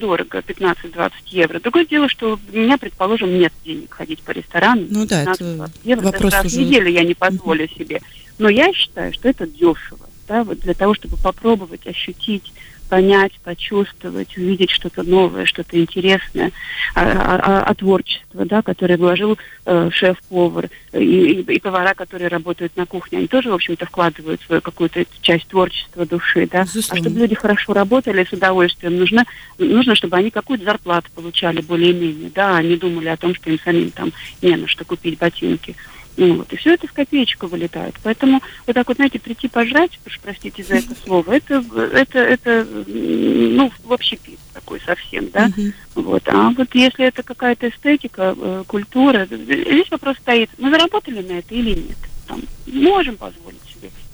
дорого, 0.01 0.39
15-20 0.39 1.13
евро. 1.27 1.61
Другое 1.61 1.85
дело, 1.85 2.09
что 2.09 2.39
у 2.53 2.57
меня, 2.57 2.79
предположим, 2.79 3.39
нет 3.39 3.53
денег 3.67 3.93
ходить 3.93 4.21
по 4.21 4.31
ресторанам. 4.31 4.87
Ну 4.89 5.07
да, 5.07 5.25
это 5.25 5.71
евро. 5.85 6.07
вопрос 6.07 6.33
Даже 6.33 6.47
уже... 6.47 6.61
неделю 6.61 6.89
я 6.89 7.05
не 7.05 7.15
позволю 7.15 7.69
себе. 7.69 8.01
Но 8.39 8.49
я 8.49 8.73
считаю, 8.73 9.13
что 9.13 9.29
это 9.29 9.47
дешево. 9.47 10.09
Да, 10.27 10.43
вот 10.43 10.61
для 10.61 10.73
того, 10.73 10.95
чтобы 10.95 11.19
попробовать 11.19 11.87
ощутить 11.87 12.51
понять, 12.91 13.33
почувствовать, 13.45 14.37
увидеть 14.37 14.71
что-то 14.71 15.05
новое, 15.05 15.47
что-то 15.47 15.81
интересное, 15.81 16.51
а, 16.97 17.03
а, 17.03 17.41
а, 17.43 17.63
а 17.63 17.75
творчество, 17.75 18.45
да, 18.45 18.63
которое 18.63 18.97
вложил 18.97 19.39
э, 19.65 19.91
шеф-повар 19.93 20.69
и, 20.93 20.99
и, 20.99 21.41
и 21.41 21.61
повара, 21.61 21.95
которые 21.95 22.27
работают 22.27 22.77
на 22.77 22.87
кухне, 22.87 23.19
они 23.19 23.29
тоже, 23.29 23.51
в 23.51 23.55
общем-то, 23.55 23.87
вкладывают 23.87 24.43
свою 24.43 24.61
какую-то 24.61 25.05
часть 25.23 25.47
творчества 25.47 26.05
души, 26.05 26.49
да. 26.51 26.65
Безусловно. 26.65 27.01
А 27.01 27.03
чтобы 27.05 27.21
люди 27.21 27.35
хорошо 27.37 27.73
работали 27.75 28.25
с 28.25 28.33
удовольствием, 28.33 28.97
нужно, 28.97 29.25
нужно, 29.59 29.95
чтобы 29.95 30.17
они 30.17 30.31
какую-то 30.31 30.65
зарплату 30.65 31.11
получали 31.15 31.61
более-менее, 31.61 32.33
да, 32.35 32.57
а 32.57 32.63
не 32.63 32.75
думали 32.75 33.07
о 33.07 33.17
том, 33.17 33.37
что 33.37 33.51
им 33.51 33.61
самим 33.65 33.93
там 33.93 34.13
не 34.43 34.57
на 34.57 34.67
что 34.67 34.85
купить 34.85 35.17
ботинки. 35.17 35.77
Ну, 36.21 36.35
вот, 36.35 36.53
и 36.53 36.57
все 36.57 36.75
это 36.75 36.87
в 36.87 36.93
копеечку 36.93 37.47
вылетает. 37.47 37.95
Поэтому 38.03 38.43
вот 38.67 38.75
так 38.75 38.87
вот, 38.87 38.97
знаете, 38.97 39.19
прийти 39.19 39.49
пожрать, 39.49 39.99
уж 40.05 40.21
простите 40.21 40.63
за 40.63 40.75
это 40.75 40.95
слово, 41.03 41.33
это, 41.33 41.65
это, 41.95 42.19
это 42.19 42.67
ну, 42.87 43.73
вообще 43.85 44.17
пит 44.17 44.39
такой 44.53 44.83
совсем, 44.85 45.31
да. 45.31 45.47
Uh-huh. 45.47 45.73
Вот. 45.95 46.23
А 46.29 46.51
вот 46.51 46.75
если 46.75 47.07
это 47.07 47.23
какая-то 47.23 47.71
эстетика, 47.71 48.35
э, 48.37 48.65
культура, 48.67 49.27
здесь 49.31 49.91
вопрос 49.91 50.19
стоит, 50.19 50.51
мы 50.59 50.69
заработали 50.71 51.23
на 51.27 51.39
это 51.39 51.55
или 51.55 51.71
нет? 51.71 51.97
Там, 52.29 52.43
можем 52.67 53.17
позволить 53.17 53.70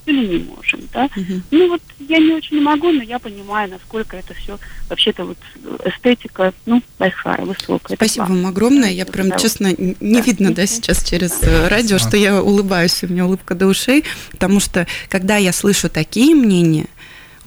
или 0.07 0.25
не 0.25 0.43
можем, 0.43 0.81
да. 0.93 1.05
Угу. 1.05 1.41
Ну 1.51 1.67
вот 1.67 1.81
я 1.99 2.17
не 2.17 2.33
очень 2.33 2.61
могу, 2.61 2.91
но 2.91 3.03
я 3.03 3.19
понимаю, 3.19 3.69
насколько 3.69 4.17
это 4.17 4.33
все 4.33 4.57
вообще-то 4.89 5.25
вот 5.25 5.37
эстетика, 5.85 6.53
ну, 6.65 6.81
большая, 6.97 7.41
высокая. 7.41 7.97
Спасибо 7.97 8.23
вам 8.23 8.45
огромное. 8.45 8.89
Я 8.89 9.05
прям, 9.05 9.29
да, 9.29 9.37
честно, 9.37 9.73
не 9.77 9.95
да. 9.99 10.21
видно, 10.21 10.53
да, 10.53 10.65
сейчас 10.65 11.03
через 11.03 11.43
э, 11.43 11.67
радио, 11.67 11.97
что 11.97 12.15
я 12.15 12.41
улыбаюсь, 12.41 13.03
у 13.03 13.07
меня 13.07 13.25
улыбка 13.25 13.53
до 13.53 13.67
ушей, 13.67 14.05
потому 14.31 14.59
что, 14.59 14.87
когда 15.09 15.35
я 15.35 15.51
слышу 15.51 15.89
такие 15.89 16.33
мнения, 16.35 16.87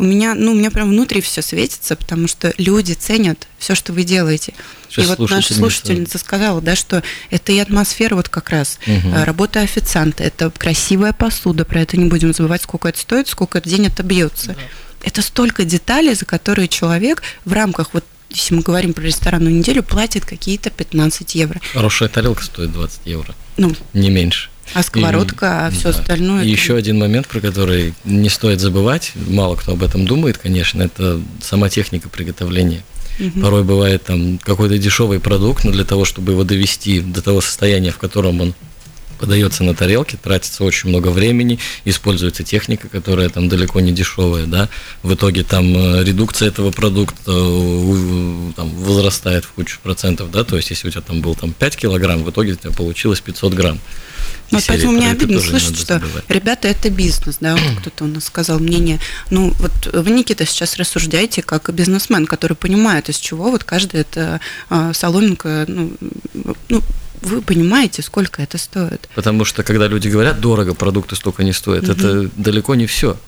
у 0.01 0.03
меня, 0.03 0.35
ну, 0.35 0.53
у 0.53 0.55
меня 0.55 0.71
прям 0.71 0.89
внутри 0.89 1.21
все 1.21 1.43
светится, 1.43 1.95
потому 1.95 2.27
что 2.27 2.55
люди 2.57 2.95
ценят 2.95 3.47
все, 3.59 3.75
что 3.75 3.93
вы 3.93 4.05
делаете. 4.05 4.55
Сейчас 4.89 5.05
и 5.05 5.09
вот 5.09 5.31
наша 5.31 5.53
слушательница 5.53 6.17
сказала, 6.17 6.63
да, 6.63 6.75
что 6.75 7.03
это 7.29 7.53
и 7.53 7.59
атмосфера 7.59 8.15
вот 8.15 8.31
как 8.31 8.49
раз, 8.49 8.79
угу. 8.87 9.13
работа 9.25 9.61
официанта, 9.61 10.25
это 10.25 10.51
красивая 10.51 11.13
посуда, 11.13 11.67
про 11.67 11.83
это 11.83 11.99
не 11.99 12.07
будем 12.07 12.33
забывать, 12.33 12.63
сколько 12.63 12.89
это 12.89 12.99
стоит, 12.99 13.29
сколько 13.29 13.59
это 13.59 13.69
день 13.69 13.89
отобьется. 13.89 14.55
Да. 14.55 14.63
Это 15.03 15.21
столько 15.21 15.65
деталей, 15.65 16.15
за 16.15 16.25
которые 16.25 16.69
человек 16.69 17.23
в 17.45 17.53
рамках 17.53 17.93
вот 17.93 18.05
если 18.31 18.55
мы 18.55 18.63
говорим 18.63 18.95
про 18.95 19.03
ресторанную 19.03 19.53
неделю, 19.53 19.83
платит 19.83 20.25
какие-то 20.25 20.71
15 20.71 21.35
евро. 21.35 21.61
Хорошая 21.73 22.09
тарелка 22.09 22.45
стоит 22.45 22.73
20 22.73 23.01
евро. 23.05 23.35
Ну, 23.57 23.75
не 23.93 24.09
меньше. 24.09 24.51
А 24.75 24.83
сковородка, 24.83 25.47
и, 25.47 25.49
а 25.49 25.71
все 25.71 25.85
да. 25.85 25.91
остальное. 25.91 26.45
И 26.45 26.47
это... 26.47 26.51
еще 26.51 26.77
один 26.77 26.99
момент, 26.99 27.27
про 27.27 27.41
который 27.41 27.95
не 28.05 28.29
стоит 28.29 28.61
забывать, 28.61 29.13
мало 29.15 29.57
кто 29.57 29.73
об 29.73 29.83
этом 29.83 30.07
думает, 30.07 30.39
конечно, 30.39 30.83
это 30.83 31.21
сама 31.43 31.69
техника 31.69 32.09
приготовления. 32.09 32.83
Угу. 33.19 33.41
Порой 33.41 33.65
бывает 33.65 34.05
там 34.05 34.39
какой-то 34.39 34.79
дешевый 34.79 35.21
продукт, 35.21 35.65
но 35.65 35.73
для 35.73 35.85
того, 35.85 36.05
чтобы 36.05 36.33
его 36.33 36.45
довести 36.45 37.01
до 37.01 37.21
того 37.21 37.41
состояния, 37.41 37.91
в 37.91 37.99
котором 37.99 38.41
он 38.41 38.55
подается 39.21 39.63
на 39.63 39.75
тарелке, 39.75 40.17
тратится 40.17 40.65
очень 40.65 40.89
много 40.89 41.09
времени, 41.09 41.59
используется 41.85 42.43
техника, 42.43 42.89
которая 42.89 43.29
там 43.29 43.51
далеко 43.51 43.81
не 43.81 43.93
дешевая, 43.93 44.47
да, 44.47 44.71
в 45.03 45.13
итоге 45.15 45.45
там 45.45 45.77
э, 45.77 46.05
редукция 46.05 46.49
этого 46.49 46.71
продукта 46.71 47.21
э, 47.27 48.53
там, 48.57 48.71
возрастает 48.71 49.45
в 49.45 49.53
кучу 49.53 49.79
процентов, 49.83 50.31
да, 50.31 50.43
то 50.43 50.57
есть 50.57 50.71
если 50.71 50.89
у 50.89 50.91
тебя 50.91 51.03
там 51.03 51.21
был 51.21 51.35
там 51.35 51.53
5 51.53 51.77
килограмм, 51.77 52.25
в 52.25 52.31
итоге 52.31 52.53
у 52.53 52.57
тебя 52.57 52.71
получилось 52.71 53.21
500 53.21 53.53
грамм. 53.53 53.79
Ну, 54.51 54.59
вот 54.59 54.65
поэтому 54.67 54.93
мне 54.93 55.11
обидно 55.11 55.41
слышать, 55.41 55.79
что 55.79 56.03
ребята, 56.29 56.69
это 56.69 56.91
бизнес, 56.91 57.39
да, 57.41 57.55
вот 57.55 57.81
кто-то 57.81 58.05
у 58.05 58.07
нас 58.07 58.25
сказал 58.25 58.59
мнение. 58.59 58.99
Ну, 59.31 59.55
вот 59.59 59.73
вы, 59.93 60.11
Никита, 60.11 60.47
сейчас 60.47 60.77
рассуждаете 60.77 61.43
как 61.43 61.73
бизнесмен, 61.73 62.27
который 62.27 62.57
понимает, 62.57 63.09
из 63.09 63.17
чего 63.17 63.51
вот 63.51 63.65
каждая 63.65 64.03
эта 64.03 64.41
а, 64.69 64.93
соломинка, 64.93 65.65
ну, 65.69 65.93
ну, 66.69 66.83
вы 67.23 67.43
понимаете, 67.43 68.03
сколько 68.03 68.43
это 68.43 68.59
стоит. 68.59 69.09
Потому 69.15 69.45
что, 69.45 69.63
когда 69.63 69.87
люди 69.87 70.09
говорят, 70.09 70.41
дорого, 70.41 70.75
продукты 70.75 71.17
столько 71.17 71.45
не 71.45 71.53
стоят, 71.53 71.85
угу. 71.85 71.93
это 71.93 72.31
далеко 72.37 72.75
не 72.75 72.87
все. 72.87 73.19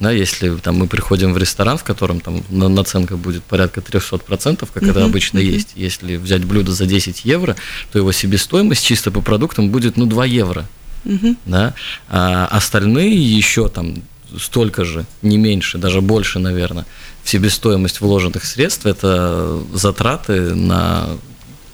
Да, 0.00 0.10
если 0.10 0.56
там, 0.56 0.76
мы 0.76 0.86
приходим 0.86 1.34
в 1.34 1.38
ресторан, 1.38 1.76
в 1.76 1.84
котором 1.84 2.20
там 2.20 2.42
наценка 2.50 3.18
будет 3.18 3.44
порядка 3.44 3.80
300%, 3.80 4.66
как 4.72 4.82
uh-huh, 4.82 4.90
это 4.90 5.04
обычно 5.04 5.38
uh-huh. 5.38 5.42
есть, 5.44 5.68
если 5.74 6.16
взять 6.16 6.44
блюдо 6.44 6.72
за 6.72 6.86
10 6.86 7.26
евро, 7.26 7.54
то 7.92 7.98
его 7.98 8.10
себестоимость 8.10 8.84
чисто 8.84 9.10
по 9.10 9.20
продуктам 9.20 9.68
будет 9.68 9.98
ну 9.98 10.06
2 10.06 10.24
евро. 10.24 10.66
Uh-huh. 11.04 11.36
Да? 11.44 11.74
А 12.08 12.46
остальные 12.46 13.14
еще 13.14 13.68
там 13.68 14.02
столько 14.38 14.84
же, 14.84 15.04
не 15.20 15.36
меньше, 15.36 15.76
даже 15.76 16.00
больше, 16.00 16.38
наверное, 16.38 16.86
в 17.22 17.28
себестоимость 17.28 18.00
вложенных 18.00 18.44
средств 18.44 18.86
это 18.86 19.60
затраты 19.74 20.54
на 20.54 21.08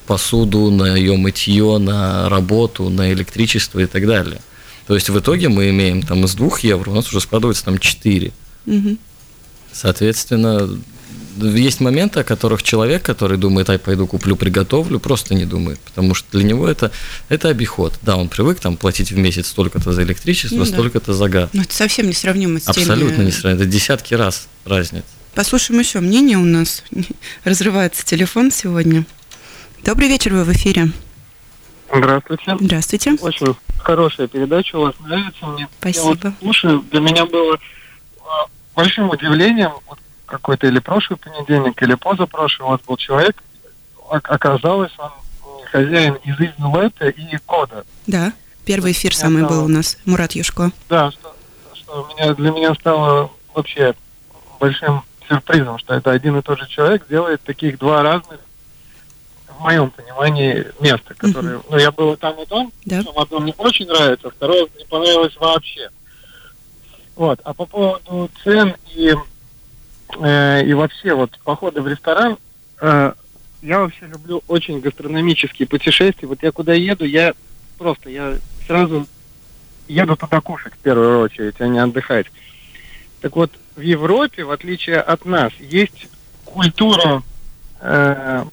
посуду, 0.06 0.70
на 0.70 0.96
ее 0.96 1.16
мытье, 1.16 1.78
на 1.78 2.28
работу, 2.28 2.88
на 2.88 3.12
электричество 3.12 3.80
и 3.80 3.86
так 3.86 4.06
далее. 4.06 4.40
То 4.86 4.94
есть 4.94 5.08
в 5.08 5.18
итоге 5.18 5.48
мы 5.48 5.70
имеем 5.70 6.02
там 6.02 6.24
из 6.24 6.34
2 6.34 6.58
евро, 6.62 6.90
у 6.90 6.94
нас 6.94 7.08
уже 7.08 7.20
складывается 7.20 7.64
там 7.64 7.78
4. 7.78 8.32
Угу. 8.66 8.96
Соответственно, 9.72 10.68
есть 11.36 11.80
моменты, 11.80 12.20
о 12.20 12.24
которых 12.24 12.62
человек, 12.62 13.02
который 13.02 13.36
думает, 13.36 13.68
ай, 13.68 13.78
пойду 13.78 14.06
куплю, 14.06 14.36
приготовлю, 14.36 14.98
просто 14.98 15.34
не 15.34 15.44
думает, 15.44 15.78
потому 15.80 16.14
что 16.14 16.26
для 16.32 16.44
него 16.44 16.68
это, 16.68 16.90
это 17.28 17.48
обиход. 17.48 17.94
Да, 18.02 18.16
он 18.16 18.28
привык 18.28 18.60
там 18.60 18.76
платить 18.76 19.10
в 19.10 19.18
месяц 19.18 19.48
столько-то 19.48 19.92
за 19.92 20.02
электричество, 20.02 20.56
ну, 20.56 20.64
столько-то 20.64 21.12
за 21.12 21.28
газ. 21.28 21.50
Но 21.52 21.62
это 21.62 21.74
совсем 21.74 22.06
не 22.06 22.14
сравнимо 22.14 22.60
с 22.60 22.68
Абсолютно 22.68 23.16
теми... 23.16 23.26
не 23.26 23.32
сравнимо, 23.32 23.62
это 23.62 23.70
десятки 23.70 24.14
раз 24.14 24.48
разница. 24.64 25.04
Послушаем 25.34 25.80
еще 25.80 26.00
мнение 26.00 26.38
у 26.38 26.44
нас. 26.44 26.82
Разрывается 27.44 28.04
телефон 28.04 28.50
сегодня. 28.50 29.04
Добрый 29.84 30.08
вечер, 30.08 30.32
вы 30.32 30.44
в 30.44 30.52
эфире. 30.52 30.90
Здравствуйте. 31.92 32.56
Здравствуйте. 32.60 33.16
Очень 33.20 33.56
хорошая 33.78 34.26
передача 34.26 34.76
у 34.76 34.82
вас 34.82 34.94
нравится 35.00 35.46
мне. 35.46 35.68
Спасибо. 35.78 36.08
Я 36.08 36.30
вот 36.30 36.34
слушаю, 36.40 36.84
для 36.90 37.00
меня 37.00 37.26
было 37.26 37.58
а, 38.20 38.46
большим 38.74 39.10
удивлением, 39.10 39.72
вот 39.86 39.98
какой-то 40.26 40.66
или 40.66 40.80
прошлый 40.80 41.18
понедельник, 41.18 41.80
или 41.82 41.94
позапрошлый 41.94 42.66
у 42.66 42.70
вас 42.72 42.80
был 42.86 42.96
человек, 42.96 43.42
оказалось, 44.10 44.92
он 44.98 45.10
хозяин 45.70 46.14
из 46.24 46.34
Изюлета 46.38 47.08
и 47.08 47.36
Кода. 47.46 47.84
Да, 48.06 48.32
первый 48.64 48.92
эфир 48.92 49.14
самый 49.14 49.44
стало, 49.44 49.60
был 49.60 49.64
у 49.64 49.68
нас, 49.68 49.98
Мурат 50.04 50.32
Юшко. 50.32 50.72
Да, 50.88 51.10
что, 51.10 51.34
что 51.74 52.08
меня, 52.12 52.34
для 52.34 52.50
меня 52.50 52.74
стало 52.74 53.30
вообще 53.54 53.94
большим 54.58 55.02
сюрпризом, 55.28 55.78
что 55.78 55.94
это 55.94 56.10
один 56.10 56.36
и 56.38 56.42
тот 56.42 56.58
же 56.58 56.68
человек 56.68 57.06
делает 57.08 57.42
таких 57.42 57.78
два 57.78 58.02
разных 58.02 58.40
в 59.56 59.60
моем 59.62 59.90
понимании, 59.90 60.66
место, 60.80 61.14
которое... 61.14 61.56
Uh-huh. 61.56 61.66
Ну, 61.70 61.78
я 61.78 61.90
был 61.90 62.16
там 62.16 62.40
и 62.40 62.46
там, 62.46 62.72
да. 62.84 63.00
Yeah. 63.00 63.12
одно 63.16 63.40
мне 63.40 63.54
очень 63.58 63.86
нравится, 63.86 64.30
второе 64.30 64.68
не 64.78 64.84
понравилось 64.84 65.36
вообще. 65.36 65.88
Вот. 67.14 67.40
А 67.44 67.54
по 67.54 67.64
поводу 67.64 68.30
цен 68.44 68.76
и, 68.94 69.14
э, 70.20 70.64
и 70.64 70.74
вообще 70.74 71.14
вот 71.14 71.38
похода 71.44 71.80
в 71.80 71.88
ресторан, 71.88 72.36
э, 72.80 73.12
я 73.62 73.80
вообще 73.80 74.06
люблю 74.06 74.42
очень 74.48 74.80
гастрономические 74.80 75.66
путешествия. 75.66 76.28
Вот 76.28 76.42
я 76.42 76.52
куда 76.52 76.74
еду, 76.74 77.04
я 77.04 77.32
просто, 77.78 78.10
я 78.10 78.36
сразу 78.66 79.06
еду 79.88 80.16
туда 80.16 80.40
кушать 80.40 80.74
в 80.74 80.78
первую 80.78 81.20
очередь, 81.20 81.54
а 81.58 81.66
не 81.66 81.78
отдыхать. 81.78 82.26
Так 83.22 83.34
вот, 83.36 83.50
в 83.74 83.80
Европе, 83.80 84.44
в 84.44 84.50
отличие 84.50 85.00
от 85.00 85.24
нас, 85.24 85.52
есть 85.58 86.08
культура 86.44 87.22
э, 87.80 88.44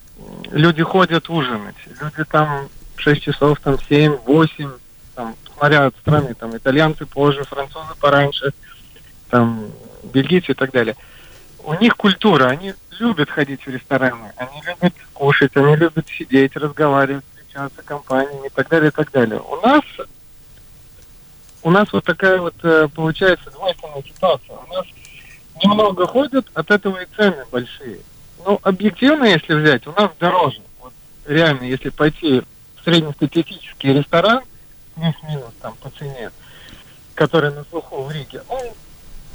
люди 0.51 0.83
ходят 0.83 1.29
ужинать. 1.29 1.75
Люди 1.85 2.23
там 2.29 2.69
6 2.97 3.21
часов, 3.21 3.59
там 3.59 3.77
7, 3.79 4.17
8, 4.25 4.71
там, 5.15 5.35
смотря 5.53 5.85
от 5.87 5.95
страны, 5.97 6.33
там 6.33 6.55
итальянцы 6.55 7.05
позже, 7.05 7.43
французы 7.43 7.95
пораньше, 7.99 8.53
там 9.29 9.71
бельгийцы 10.03 10.51
и 10.51 10.55
так 10.55 10.71
далее. 10.71 10.95
У 11.63 11.73
них 11.75 11.95
культура, 11.95 12.45
они 12.45 12.73
любят 12.99 13.29
ходить 13.29 13.65
в 13.65 13.69
рестораны, 13.69 14.33
они 14.35 14.61
любят 14.65 14.93
кушать, 15.13 15.55
они 15.55 15.75
любят 15.75 16.07
сидеть, 16.09 16.55
разговаривать, 16.55 17.23
встречаться 17.35 17.81
компаниями 17.83 18.47
и 18.47 18.49
так 18.49 18.67
далее, 18.69 18.89
и 18.89 18.91
так 18.91 19.11
далее. 19.11 19.39
У 19.39 19.55
нас 19.57 19.83
у 21.63 21.71
нас 21.71 21.91
вот 21.93 22.03
такая 22.03 22.39
вот 22.41 22.55
э, 22.63 22.89
получается 22.93 23.49
двойственная 23.51 24.03
ситуация. 24.03 24.57
У 24.57 24.73
нас 24.73 24.85
немного 25.63 26.05
ходят, 26.05 26.45
от 26.53 26.69
этого 26.69 26.97
и 27.01 27.07
цены 27.15 27.45
большие. 27.51 27.99
Ну, 28.45 28.59
объективно, 28.63 29.25
если 29.25 29.53
взять, 29.53 29.87
у 29.87 29.91
нас 29.93 30.11
дороже. 30.19 30.61
Вот 30.81 30.93
реально, 31.25 31.63
если 31.63 31.89
пойти 31.89 32.41
в 32.75 32.83
среднестатистический 32.83 33.93
ресторан, 33.93 34.43
плюс-минус 34.95 35.51
там 35.61 35.75
по 35.81 35.89
цене, 35.91 36.31
который 37.15 37.51
на 37.51 37.63
слуху 37.65 38.03
в 38.03 38.11
Риге, 38.11 38.43
он 38.49 38.61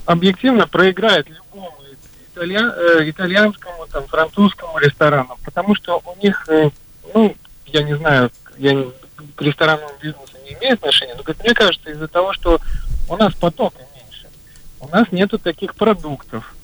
объективно 0.04 0.66
проиграет 0.66 1.28
любому 1.28 1.74
италья, 2.34 2.72
э, 2.76 3.10
итальянскому, 3.10 3.86
там, 3.86 4.06
французскому 4.06 4.78
ресторану, 4.78 5.36
потому 5.44 5.74
что 5.74 6.02
у 6.04 6.22
них, 6.22 6.44
э, 6.48 6.70
ну, 7.14 7.34
я 7.66 7.82
не 7.82 7.96
знаю, 7.96 8.30
я 8.58 8.74
не, 8.74 8.90
к 9.34 9.42
ресторанному 9.42 9.92
бизнесу 10.00 10.36
не 10.44 10.54
имею 10.54 10.74
отношения, 10.74 11.14
но, 11.14 11.22
как 11.22 11.38
мне 11.42 11.54
кажется, 11.54 11.90
из-за 11.90 12.08
того, 12.08 12.32
что 12.32 12.60
у 13.08 13.16
нас 13.16 13.34
потока 13.34 13.78
меньше, 13.94 14.28
у 14.80 14.88
нас 14.88 15.10
нету 15.10 15.38
таких 15.38 15.74
продуктов. 15.74 16.54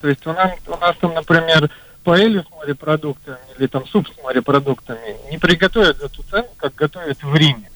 То 0.00 0.08
есть 0.08 0.26
у 0.26 0.32
нас, 0.32 0.52
у 0.66 0.76
нас 0.76 0.96
там, 1.00 1.14
например, 1.14 1.70
паэлью 2.04 2.44
с 2.44 2.50
морепродуктами 2.56 3.38
или 3.58 3.66
там 3.66 3.86
суп 3.86 4.08
с 4.08 4.22
морепродуктами 4.22 5.16
не 5.30 5.38
приготовят 5.38 5.98
за 5.98 6.08
ту 6.08 6.22
цену, 6.22 6.48
как 6.56 6.74
готовят 6.74 7.22
в 7.22 7.34
Риме. 7.34 7.70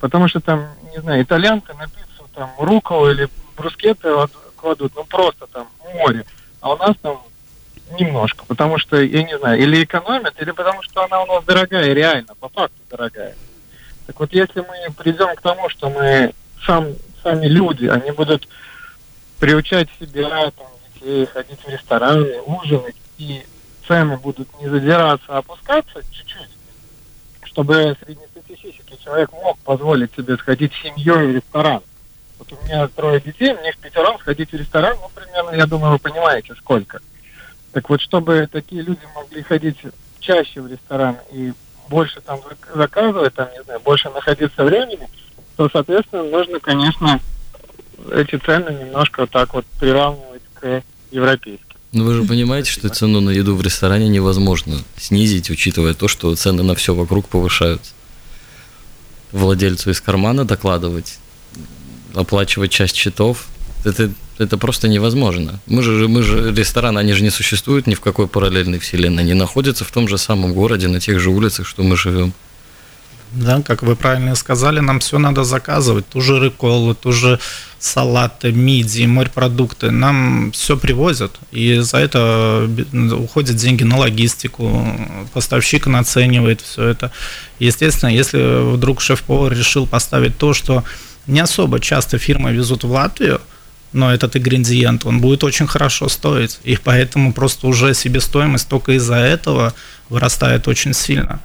Потому 0.00 0.28
что 0.28 0.40
там, 0.40 0.68
не 0.94 1.00
знаю, 1.00 1.22
итальянка 1.22 1.74
на 1.74 1.86
пиццу 1.86 2.28
там 2.34 2.50
руколу 2.58 3.10
или 3.10 3.28
брускеты 3.56 4.08
кладут, 4.56 4.92
ну 4.94 5.04
просто 5.04 5.46
там 5.48 5.68
море. 5.94 6.24
А 6.60 6.72
у 6.72 6.76
нас 6.76 6.96
там 7.02 7.20
немножко, 7.98 8.44
потому 8.46 8.78
что, 8.78 9.00
я 9.00 9.22
не 9.22 9.38
знаю, 9.38 9.60
или 9.60 9.82
экономят, 9.82 10.40
или 10.40 10.50
потому 10.50 10.82
что 10.82 11.04
она 11.04 11.22
у 11.22 11.26
нас 11.26 11.44
дорогая, 11.44 11.92
реально, 11.92 12.34
по 12.38 12.48
факту 12.48 12.76
дорогая. 12.90 13.34
Так 14.06 14.20
вот, 14.20 14.32
если 14.32 14.60
мы 14.60 14.92
придем 14.96 15.34
к 15.34 15.40
тому, 15.40 15.68
что 15.68 15.90
мы 15.90 16.32
сам, 16.64 16.86
сами 17.22 17.46
люди, 17.46 17.86
они 17.86 18.10
будут 18.10 18.48
приучать 19.38 19.88
себя, 19.98 20.50
там, 20.50 20.66
детей, 20.94 21.26
ходить 21.26 21.60
в 21.64 21.68
рестораны, 21.68 22.40
ужинать, 22.42 22.96
и 23.18 23.44
цены 23.86 24.16
будут 24.16 24.48
не 24.60 24.68
задираться, 24.68 25.26
а 25.28 25.38
опускаться 25.38 26.02
чуть-чуть, 26.10 26.50
чтобы 27.44 27.96
среднестатистический 28.04 28.98
человек 29.02 29.32
мог 29.32 29.58
позволить 29.58 30.14
себе 30.14 30.36
сходить 30.36 30.72
с 30.72 30.82
семьей 30.82 31.26
в 31.26 31.36
ресторан. 31.36 31.82
Вот 32.38 32.52
у 32.52 32.64
меня 32.64 32.86
трое 32.88 33.20
детей, 33.20 33.52
мне 33.54 33.72
в 33.72 33.78
пятером 33.78 34.18
сходить 34.20 34.52
в 34.52 34.54
ресторан, 34.56 34.96
ну, 35.00 35.10
примерно, 35.14 35.50
я 35.56 35.66
думаю, 35.66 35.92
вы 35.92 35.98
понимаете, 35.98 36.54
сколько. 36.54 37.00
Так 37.72 37.88
вот, 37.90 38.00
чтобы 38.00 38.48
такие 38.50 38.82
люди 38.82 39.00
могли 39.14 39.42
ходить 39.42 39.78
чаще 40.20 40.60
в 40.60 40.68
ресторан 40.68 41.16
и 41.32 41.52
больше 41.88 42.20
там 42.20 42.40
заказывать, 42.74 43.34
там, 43.34 43.48
не 43.52 43.62
знаю, 43.64 43.80
больше 43.80 44.10
находиться 44.10 44.64
времени, 44.64 45.08
то, 45.56 45.68
соответственно, 45.72 46.22
нужно, 46.24 46.60
конечно, 46.60 47.20
эти 48.12 48.36
цены 48.36 48.70
немножко 48.84 49.22
вот 49.22 49.30
так 49.30 49.54
вот 49.54 49.66
приравнивать 49.80 50.42
к 50.54 50.82
европейским. 51.10 51.67
Ну 51.92 52.04
вы 52.04 52.14
же 52.14 52.24
понимаете, 52.24 52.70
что 52.70 52.88
цену 52.90 53.20
на 53.20 53.30
еду 53.30 53.54
в 53.56 53.62
ресторане 53.62 54.08
невозможно 54.08 54.82
снизить, 54.98 55.48
учитывая 55.48 55.94
то, 55.94 56.06
что 56.06 56.34
цены 56.34 56.62
на 56.62 56.74
все 56.74 56.94
вокруг 56.94 57.28
повышаются. 57.28 57.92
Владельцу 59.32 59.90
из 59.90 60.00
кармана 60.00 60.44
докладывать, 60.44 61.18
оплачивать 62.14 62.70
часть 62.70 62.96
счетов, 62.96 63.46
это, 63.84 64.10
это 64.36 64.58
просто 64.58 64.88
невозможно. 64.88 65.60
Мы 65.66 65.82
же, 65.82 66.08
мы 66.08 66.22
же, 66.22 66.52
рестораны, 66.52 66.98
они 66.98 67.14
же 67.14 67.22
не 67.22 67.30
существуют 67.30 67.86
ни 67.86 67.94
в 67.94 68.00
какой 68.00 68.26
параллельной 68.26 68.78
вселенной, 68.78 69.22
они 69.22 69.34
находятся 69.34 69.84
в 69.84 69.90
том 69.90 70.08
же 70.08 70.18
самом 70.18 70.52
городе, 70.52 70.88
на 70.88 71.00
тех 71.00 71.18
же 71.20 71.30
улицах, 71.30 71.66
что 71.66 71.82
мы 71.82 71.96
живем. 71.96 72.34
Да, 73.32 73.60
как 73.62 73.82
вы 73.82 73.94
правильно 73.94 74.34
сказали, 74.34 74.80
нам 74.80 75.00
все 75.00 75.18
надо 75.18 75.44
заказывать, 75.44 76.08
ту 76.08 76.20
же 76.20 76.38
рыколу, 76.38 76.94
ту 76.94 77.12
же 77.12 77.38
салаты, 77.78 78.52
мидии, 78.52 79.06
морепродукты, 79.06 79.90
нам 79.90 80.50
все 80.52 80.76
привозят, 80.76 81.38
и 81.52 81.78
за 81.78 81.98
это 81.98 82.68
уходят 83.12 83.56
деньги 83.56 83.84
на 83.84 83.98
логистику, 83.98 84.86
поставщик 85.34 85.86
наценивает 85.86 86.62
все 86.62 86.84
это. 86.84 87.12
Естественно, 87.58 88.10
если 88.10 88.72
вдруг 88.74 89.00
шеф-повар 89.00 89.52
решил 89.52 89.86
поставить 89.86 90.38
то, 90.38 90.54
что 90.54 90.84
не 91.26 91.40
особо 91.40 91.80
часто 91.80 92.18
фирмы 92.18 92.52
везут 92.52 92.84
в 92.84 92.90
Латвию, 92.90 93.40
но 93.92 94.12
этот 94.12 94.36
ингредиент, 94.36 95.04
он 95.04 95.20
будет 95.20 95.44
очень 95.44 95.66
хорошо 95.66 96.08
стоить, 96.08 96.60
и 96.64 96.78
поэтому 96.82 97.32
просто 97.32 97.66
уже 97.66 97.94
себестоимость 97.94 98.68
только 98.68 98.92
из-за 98.92 99.16
этого 99.16 99.74
вырастает 100.08 100.66
очень 100.66 100.94
сильно. 100.94 101.40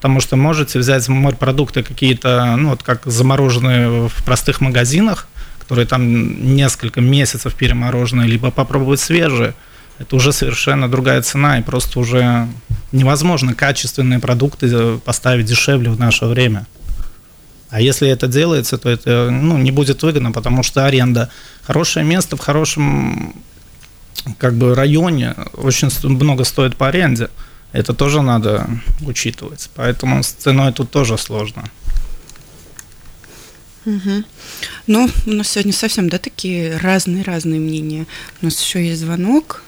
Потому 0.00 0.20
что 0.20 0.36
можете 0.36 0.78
взять 0.78 1.06
морепродукты 1.08 1.82
какие-то, 1.82 2.56
ну 2.56 2.70
вот 2.70 2.82
как 2.82 3.02
замороженные 3.04 4.08
в 4.08 4.24
простых 4.24 4.62
магазинах, 4.62 5.28
которые 5.58 5.86
там 5.86 6.54
несколько 6.56 7.02
месяцев 7.02 7.54
перемороженные, 7.54 8.26
либо 8.26 8.50
попробовать 8.50 9.00
свежие, 9.00 9.54
это 9.98 10.16
уже 10.16 10.32
совершенно 10.32 10.90
другая 10.90 11.20
цена, 11.20 11.58
и 11.58 11.62
просто 11.62 12.00
уже 12.00 12.48
невозможно 12.92 13.54
качественные 13.54 14.20
продукты 14.20 14.96
поставить 15.04 15.44
дешевле 15.44 15.90
в 15.90 15.98
наше 16.00 16.24
время. 16.24 16.66
А 17.68 17.80
если 17.82 18.08
это 18.08 18.26
делается, 18.26 18.78
то 18.78 18.88
это 18.88 19.28
ну, 19.30 19.58
не 19.58 19.70
будет 19.70 20.02
выгодно, 20.02 20.32
потому 20.32 20.62
что 20.62 20.86
аренда. 20.86 21.30
Хорошее 21.62 22.06
место 22.06 22.36
в 22.36 22.40
хорошем 22.40 23.34
как 24.38 24.54
бы 24.54 24.74
районе 24.74 25.34
очень 25.52 25.88
много 26.08 26.44
стоит 26.44 26.76
по 26.76 26.88
аренде. 26.88 27.28
Это 27.72 27.94
тоже 27.94 28.22
надо 28.22 28.66
учитывать. 29.00 29.70
Поэтому 29.74 30.22
с 30.22 30.28
ценой 30.28 30.72
тут 30.72 30.90
тоже 30.90 31.16
сложно. 31.18 31.64
Угу. 33.86 34.24
Ну, 34.88 35.08
у 35.26 35.30
нас 35.30 35.48
сегодня 35.48 35.72
совсем, 35.72 36.08
да, 36.08 36.18
такие 36.18 36.76
разные-разные 36.76 37.60
мнения. 37.60 38.06
У 38.42 38.46
нас 38.46 38.60
еще 38.60 38.84
есть 38.84 39.00
звонок. 39.00 39.62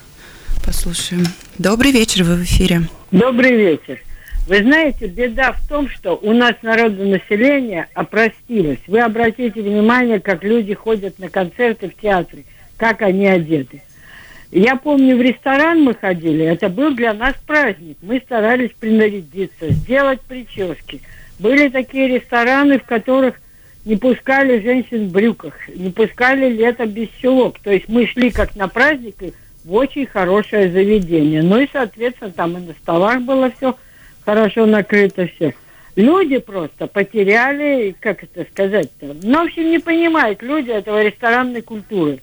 Послушаем. 0.64 1.26
Добрый 1.58 1.92
вечер, 1.92 2.24
вы 2.24 2.36
в 2.36 2.44
эфире. 2.44 2.88
Добрый 3.10 3.56
вечер. 3.56 4.00
Вы 4.46 4.58
знаете, 4.62 5.06
беда 5.06 5.52
в 5.52 5.68
том, 5.68 5.88
что 5.88 6.16
у 6.16 6.32
нас 6.32 6.54
народонаселение 6.62 7.88
опростилось. 7.94 8.80
Вы 8.86 9.00
обратите 9.00 9.62
внимание, 9.62 10.20
как 10.20 10.42
люди 10.42 10.74
ходят 10.74 11.18
на 11.18 11.28
концерты 11.28 11.88
в 11.88 12.00
театре, 12.00 12.44
как 12.76 13.02
они 13.02 13.26
одеты. 13.26 13.82
Я 14.52 14.76
помню, 14.76 15.16
в 15.16 15.22
ресторан 15.22 15.80
мы 15.82 15.94
ходили, 15.94 16.44
это 16.44 16.68
был 16.68 16.94
для 16.94 17.14
нас 17.14 17.34
праздник. 17.46 17.96
Мы 18.02 18.20
старались 18.20 18.70
принарядиться, 18.78 19.70
сделать 19.70 20.20
прически. 20.20 21.00
Были 21.38 21.70
такие 21.70 22.06
рестораны, 22.06 22.78
в 22.78 22.84
которых 22.84 23.40
не 23.86 23.96
пускали 23.96 24.60
женщин 24.60 25.08
в 25.08 25.10
брюках, 25.10 25.54
не 25.74 25.88
пускали 25.88 26.52
лето 26.52 26.84
без 26.84 27.08
чулок. 27.08 27.60
То 27.60 27.72
есть 27.72 27.88
мы 27.88 28.06
шли 28.06 28.30
как 28.30 28.54
на 28.54 28.68
праздник 28.68 29.16
в 29.64 29.72
очень 29.72 30.04
хорошее 30.04 30.70
заведение. 30.70 31.42
Ну 31.42 31.58
и, 31.58 31.68
соответственно, 31.72 32.30
там 32.30 32.58
и 32.58 32.60
на 32.60 32.74
столах 32.74 33.22
было 33.22 33.50
все 33.56 33.74
хорошо 34.22 34.66
накрыто 34.66 35.28
все. 35.28 35.54
Люди 35.96 36.36
просто 36.36 36.88
потеряли, 36.88 37.96
как 37.98 38.22
это 38.22 38.46
сказать-то, 38.50 39.16
ну, 39.22 39.44
в 39.44 39.46
общем, 39.46 39.70
не 39.70 39.78
понимают 39.78 40.42
люди 40.42 40.70
этого 40.70 41.02
ресторанной 41.02 41.62
культуры. 41.62 42.20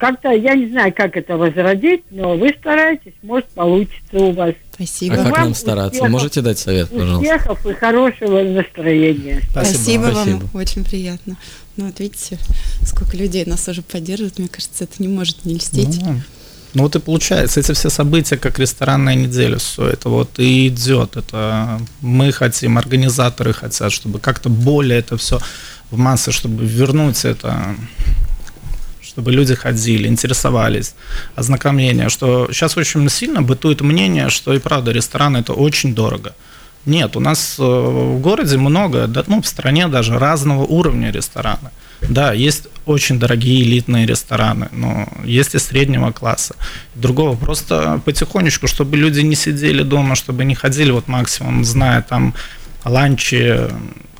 Как-то, 0.00 0.30
я 0.30 0.54
не 0.54 0.70
знаю, 0.70 0.94
как 0.96 1.14
это 1.18 1.36
возродить, 1.36 2.04
но 2.10 2.34
вы 2.34 2.56
стараетесь, 2.58 3.12
может, 3.22 3.46
получится 3.50 4.16
у 4.16 4.32
вас. 4.32 4.54
Спасибо. 4.72 5.16
А 5.16 5.24
как 5.24 5.38
нам 5.38 5.54
стараться? 5.54 5.96
Успехов, 5.96 6.10
Можете 6.10 6.40
дать 6.40 6.58
совет, 6.58 6.88
пожалуйста? 6.88 7.34
Успехов 7.34 7.66
и 7.66 7.72
хорошего 7.74 8.42
настроения. 8.42 9.42
Спасибо, 9.50 9.74
Спасибо 9.74 10.02
вам, 10.02 10.12
Спасибо. 10.14 10.48
очень 10.54 10.84
приятно. 10.84 11.36
Ну, 11.76 11.84
вот 11.84 12.00
видите, 12.00 12.38
сколько 12.86 13.14
людей 13.14 13.44
нас 13.44 13.68
уже 13.68 13.82
поддерживают, 13.82 14.38
мне 14.38 14.48
кажется, 14.48 14.84
это 14.84 14.94
не 15.02 15.08
может 15.08 15.44
не 15.44 15.56
льстить. 15.56 16.00
Ну, 16.02 16.22
ну 16.72 16.82
вот 16.84 16.96
и 16.96 16.98
получается, 16.98 17.60
эти 17.60 17.72
все 17.72 17.90
события, 17.90 18.38
как 18.38 18.58
ресторанная 18.58 19.16
неделя, 19.16 19.58
все 19.58 19.86
это 19.86 20.08
вот 20.08 20.38
и 20.38 20.68
идет. 20.68 21.18
Это 21.18 21.78
мы 22.00 22.32
хотим, 22.32 22.78
организаторы 22.78 23.52
хотят, 23.52 23.92
чтобы 23.92 24.18
как-то 24.18 24.48
более 24.48 25.00
это 25.00 25.18
все 25.18 25.40
в 25.90 25.98
массы, 25.98 26.32
чтобы 26.32 26.64
вернуть 26.64 27.26
это, 27.26 27.76
чтобы 29.20 29.32
люди 29.32 29.54
ходили, 29.54 30.08
интересовались, 30.08 30.94
ознакомление, 31.36 32.08
что 32.08 32.48
сейчас 32.52 32.78
очень 32.78 33.08
сильно 33.10 33.42
бытует 33.42 33.82
мнение, 33.82 34.30
что 34.30 34.54
и 34.54 34.58
правда 34.58 34.92
ресторан 34.92 35.36
это 35.36 35.52
очень 35.52 35.94
дорого. 35.94 36.32
Нет, 36.86 37.16
у 37.16 37.20
нас 37.20 37.56
э, 37.58 37.62
в 37.62 38.18
городе 38.20 38.56
много, 38.56 39.10
ну 39.26 39.42
в 39.42 39.46
стране 39.46 39.88
даже 39.88 40.18
разного 40.18 40.62
уровня 40.62 41.12
рестораны. 41.12 41.70
Да, 42.08 42.32
есть 42.32 42.68
очень 42.86 43.18
дорогие 43.18 43.62
элитные 43.62 44.06
рестораны, 44.06 44.68
но 44.72 45.06
есть 45.26 45.54
и 45.54 45.58
среднего 45.58 46.12
класса. 46.12 46.54
Другого 46.94 47.36
просто 47.36 48.00
потихонечку, 48.06 48.68
чтобы 48.68 48.96
люди 48.96 49.20
не 49.20 49.36
сидели 49.36 49.82
дома, 49.82 50.14
чтобы 50.14 50.44
не 50.44 50.54
ходили 50.54 50.92
вот 50.92 51.08
максимум, 51.08 51.64
зная 51.64 52.00
там 52.00 52.32
ланчи, 52.86 53.68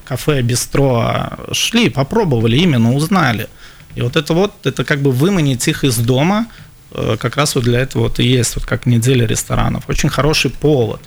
кафе, 0.04 0.42
бистро, 0.42 1.00
а 1.06 1.38
шли, 1.52 1.88
попробовали, 1.88 2.58
именно 2.58 2.92
узнали. 2.94 3.46
И 3.94 4.02
вот 4.02 4.16
это 4.16 4.34
вот, 4.34 4.52
это 4.64 4.84
как 4.84 5.00
бы 5.00 5.10
выманить 5.10 5.66
их 5.68 5.84
из 5.84 5.96
дома, 5.98 6.46
э, 6.92 7.16
как 7.18 7.36
раз 7.36 7.54
вот 7.54 7.64
для 7.64 7.80
этого 7.80 8.04
вот 8.04 8.20
и 8.20 8.24
есть 8.24 8.56
вот 8.56 8.66
как 8.66 8.86
неделя 8.86 9.26
ресторанов. 9.26 9.88
Очень 9.88 10.08
хороший 10.08 10.50
повод 10.50 11.00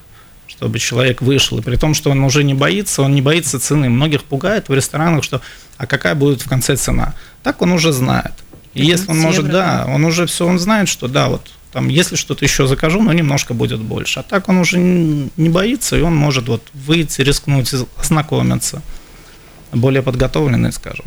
чтобы 0.46 0.78
человек 0.78 1.22
вышел. 1.22 1.58
И 1.58 1.62
при 1.62 1.78
том, 1.78 1.94
что 1.94 2.12
он 2.12 2.24
уже 2.24 2.44
не 2.44 2.54
боится, 2.54 3.02
он 3.02 3.16
не 3.16 3.22
боится 3.22 3.60
цены. 3.60 3.90
Многих 3.90 4.24
пугает 4.24 4.70
в 4.70 4.74
ресторанах, 4.74 5.24
что 5.24 5.42
а 5.78 5.88
какая 5.88 6.16
будет 6.16 6.42
в 6.42 6.50
конце 6.50 6.76
цена. 6.76 7.16
Так 7.42 7.62
он 7.62 7.72
уже 7.72 7.92
знает. 7.92 8.34
И 8.74 8.86
если 8.86 9.10
он 9.10 9.20
может, 9.20 9.46
евро, 9.46 9.52
да, 9.52 9.86
он 9.88 10.06
уже 10.06 10.26
все, 10.26 10.46
он 10.48 10.60
знает, 10.60 10.90
что 10.90 11.08
да, 11.08 11.28
вот 11.28 11.52
там, 11.72 11.90
если 11.90 12.16
что-то 12.16 12.46
еще 12.46 12.68
закажу, 12.68 13.02
но 13.02 13.14
немножко 13.14 13.54
будет 13.54 13.80
больше. 13.80 14.20
А 14.20 14.24
так 14.24 14.48
он 14.50 14.58
уже 14.58 14.78
не 14.78 15.50
боится, 15.50 15.98
и 15.98 16.02
он 16.02 16.16
может 16.16 16.48
вот 16.48 16.64
выйти, 16.74 17.22
рискнуть, 17.22 17.74
ознакомиться. 17.98 18.82
Более 19.72 20.04
подготовленный, 20.04 20.72
скажем. 20.72 21.06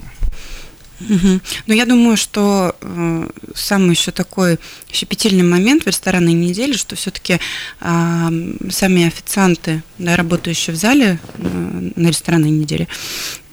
Угу. 1.00 1.40
Но 1.66 1.74
я 1.74 1.84
думаю, 1.84 2.16
что 2.16 2.74
э, 2.80 3.28
самый 3.54 3.90
еще 3.90 4.12
такой 4.12 4.58
щепетильный 4.90 5.42
момент 5.42 5.84
в 5.84 5.86
ресторанной 5.86 6.32
неделе, 6.32 6.74
что 6.74 6.96
все-таки 6.96 7.38
э, 7.80 8.56
сами 8.70 9.06
официанты, 9.06 9.82
да, 9.98 10.16
работающие 10.16 10.74
в 10.74 10.78
зале 10.78 11.18
э, 11.38 11.90
на 11.96 12.08
ресторанной 12.08 12.50
неделе, 12.50 12.88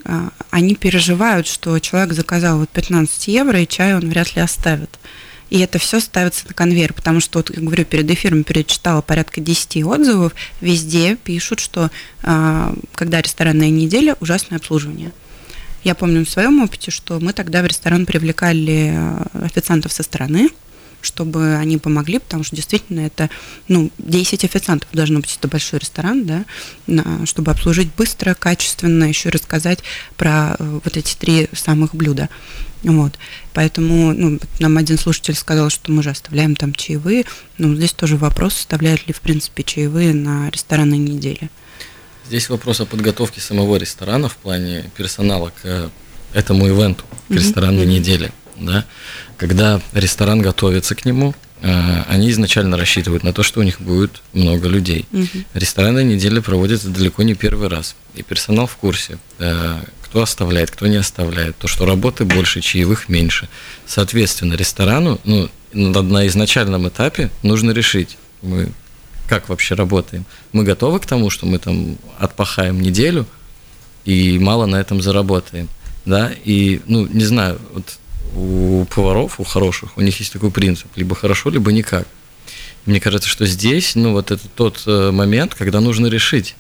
э, 0.06 0.30
они 0.52 0.76
переживают, 0.76 1.48
что 1.48 1.78
человек 1.80 2.14
заказал 2.14 2.60
вот 2.60 2.70
15 2.70 3.28
евро, 3.28 3.62
и 3.62 3.68
чай 3.68 3.96
он 3.96 4.10
вряд 4.10 4.36
ли 4.36 4.42
оставит. 4.42 4.98
И 5.50 5.60
это 5.60 5.78
все 5.78 6.00
ставится 6.00 6.48
на 6.48 6.54
конвейер, 6.54 6.94
потому 6.94 7.20
что, 7.20 7.40
вот, 7.40 7.56
я 7.56 7.62
говорю, 7.62 7.86
перед 7.86 8.10
эфиром 8.10 8.44
перечитала 8.44 9.02
порядка 9.02 9.40
10 9.40 9.84
отзывов, 9.84 10.34
везде 10.62 11.16
пишут, 11.16 11.60
что 11.60 11.92
э, 12.24 12.76
когда 12.96 13.22
ресторанная 13.22 13.70
неделя, 13.70 14.16
ужасное 14.20 14.58
обслуживание. 14.58 15.12
Я 15.84 15.96
помню 15.96 16.26
в 16.26 16.30
своем 16.30 16.64
опыте, 16.64 16.92
что 16.92 17.20
мы 17.20 17.34
тогда 17.34 17.62
в 17.62 17.66
ресторан 17.66 18.06
привлекали 18.06 18.94
э, 18.96 19.46
официантов 19.46 19.92
со 19.92 20.04
стороны, 20.04 20.50
чтобы 21.02 21.56
они 21.56 21.78
помогли, 21.78 22.20
потому 22.20 22.44
что 22.44 22.56
действительно 22.56 23.02
это, 23.02 23.30
ну, 23.68 23.92
10 23.98 24.46
официантов 24.46 24.88
должно 24.94 25.20
быть, 25.20 25.36
это 25.38 25.50
большой 25.50 25.80
ресторан, 25.80 26.26
да, 26.26 26.46
чтобы 27.26 27.52
обслужить 27.52 27.90
быстро, 27.98 28.34
качественно, 28.34 29.04
еще 29.04 29.28
рассказать 29.30 29.80
про 30.16 30.56
э, 30.58 30.80
вот 30.84 30.96
эти 30.96 31.16
три 31.16 31.50
самых 31.52 31.94
блюда. 31.94 32.30
Вот. 32.84 33.18
Поэтому 33.54 34.14
ну, 34.14 34.40
нам 34.60 34.78
один 34.78 34.98
слушатель 34.98 35.36
сказал, 35.36 35.70
что 35.70 35.92
мы 35.92 36.04
же 36.04 36.10
оставляем 36.10 36.56
там 36.56 36.74
чаевые. 36.74 37.26
Ну, 37.58 37.76
здесь 37.76 37.94
тоже 37.94 38.16
вопрос, 38.18 38.58
оставляют 38.58 39.06
ли, 39.08 39.14
в 39.14 39.22
принципе, 39.22 39.64
чаевые 39.64 40.14
на 40.14 40.50
ресторанной 40.50 40.98
неделе. 40.98 41.50
Здесь 42.28 42.50
вопрос 42.50 42.80
о 42.82 42.86
подготовке 42.86 43.42
самого 43.42 43.76
ресторана 43.76 44.30
в 44.30 44.38
плане 44.38 44.90
персонала 44.96 45.52
к 45.62 45.92
этому 46.34 46.68
ивенту, 46.68 47.04
к 47.28 47.34
ресторанной 47.34 47.84
mm-hmm. 47.84 47.88
неделе. 47.88 48.32
Да? 48.58 48.86
Когда 49.38 49.82
ресторан 49.94 50.42
готовится 50.42 50.96
к 50.96 51.06
нему, 51.06 51.36
э, 51.62 52.04
они 52.08 52.30
изначально 52.32 52.78
рассчитывают 52.78 53.24
на 53.24 53.34
то, 53.34 53.44
что 53.44 53.60
у 53.60 53.64
них 53.64 53.82
будет 53.82 54.22
много 54.34 54.68
людей. 54.68 55.06
Mm-hmm. 55.12 55.46
Ресторанная 55.54 56.04
неделя 56.04 56.42
проводится 56.42 56.90
далеко 56.90 57.24
не 57.24 57.36
первый 57.36 57.68
раз. 57.68 57.96
И 58.16 58.24
персонал 58.24 58.68
в 58.68 58.78
курсе, 58.78 59.18
э, 59.40 59.80
кто 60.02 60.22
оставляет, 60.22 60.72
кто 60.72 60.88
не 60.88 60.98
оставляет. 60.98 61.58
То, 61.58 61.68
что 61.68 61.86
работы 61.86 62.24
больше, 62.26 62.62
чаевых 62.62 63.10
меньше. 63.10 63.50
Соответственно, 63.86 64.54
ресторану 64.54 65.20
ну, 65.24 65.50
на 65.74 66.28
изначальном 66.28 66.88
этапе 66.88 67.32
нужно 67.42 67.72
решить, 67.72 68.18
мы 68.42 68.70
как 69.34 69.50
вообще 69.50 69.74
работаем. 69.74 70.26
Мы 70.52 70.64
готовы 70.64 71.00
к 71.00 71.08
тому, 71.08 71.32
что 71.32 71.48
мы 71.48 71.58
там 71.58 71.98
отпахаем 72.20 72.80
неделю 72.80 73.26
и 74.06 74.38
мало 74.38 74.68
на 74.68 74.76
этом 74.76 75.02
заработаем, 75.02 75.70
да, 76.06 76.32
и, 76.44 76.82
ну, 76.86 77.08
не 77.08 77.26
знаю, 77.26 77.60
вот 77.74 77.98
у 78.36 78.86
поваров, 78.86 79.40
у 79.40 79.44
хороших, 79.44 79.98
у 79.98 80.02
них 80.02 80.20
есть 80.20 80.34
такой 80.34 80.52
принцип, 80.52 80.88
либо 80.96 81.16
хорошо, 81.16 81.50
либо 81.50 81.72
никак. 81.72 82.08
Мне 82.86 83.00
кажется, 83.00 83.28
что 83.28 83.48
здесь, 83.48 83.96
ну, 83.96 84.12
вот 84.12 84.30
это 84.30 84.48
тот 84.56 84.84
э, 84.86 85.10
момент, 85.12 85.56
когда 85.56 85.80
нужно 85.80 86.08
решить. 86.08 86.56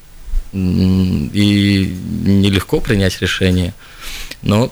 И 0.53 1.97
нелегко 2.25 2.79
принять 2.79 3.21
решение, 3.21 3.73
но 4.41 4.71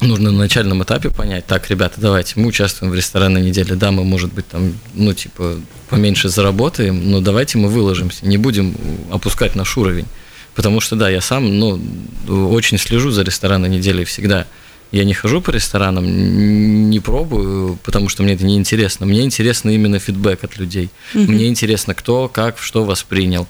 нужно 0.00 0.30
на 0.30 0.38
начальном 0.38 0.82
этапе 0.82 1.10
понять, 1.10 1.46
так, 1.46 1.68
ребята, 1.70 2.00
давайте, 2.00 2.34
мы 2.36 2.46
участвуем 2.46 2.92
в 2.92 2.94
ресторанной 2.94 3.42
неделе, 3.42 3.74
да, 3.74 3.90
мы, 3.90 4.04
может 4.04 4.32
быть, 4.32 4.46
там, 4.48 4.72
ну, 4.94 5.12
типа, 5.12 5.60
поменьше 5.88 6.28
заработаем, 6.28 7.10
но 7.10 7.20
давайте 7.20 7.58
мы 7.58 7.68
выложимся, 7.68 8.26
не 8.26 8.36
будем 8.36 8.76
опускать 9.10 9.54
наш 9.54 9.76
уровень. 9.76 10.06
Потому 10.54 10.80
что, 10.80 10.96
да, 10.96 11.08
я 11.08 11.20
сам, 11.20 11.58
ну, 11.58 11.80
очень 12.26 12.78
слежу 12.78 13.10
за 13.10 13.22
ресторанной 13.22 13.68
неделей 13.68 14.04
всегда. 14.04 14.46
Я 14.90 15.04
не 15.04 15.14
хожу 15.14 15.40
по 15.40 15.50
ресторанам, 15.50 16.90
не 16.90 16.98
пробую, 16.98 17.78
потому 17.84 18.08
что 18.08 18.24
мне 18.24 18.32
это 18.32 18.44
не 18.44 18.56
интересно. 18.56 19.06
Мне 19.06 19.22
интересно 19.22 19.70
именно 19.70 20.00
фидбэк 20.00 20.42
от 20.42 20.58
людей. 20.58 20.90
Mm-hmm. 21.14 21.26
Мне 21.30 21.46
интересно, 21.46 21.94
кто, 21.94 22.26
как, 22.28 22.58
что 22.58 22.84
воспринял. 22.84 23.46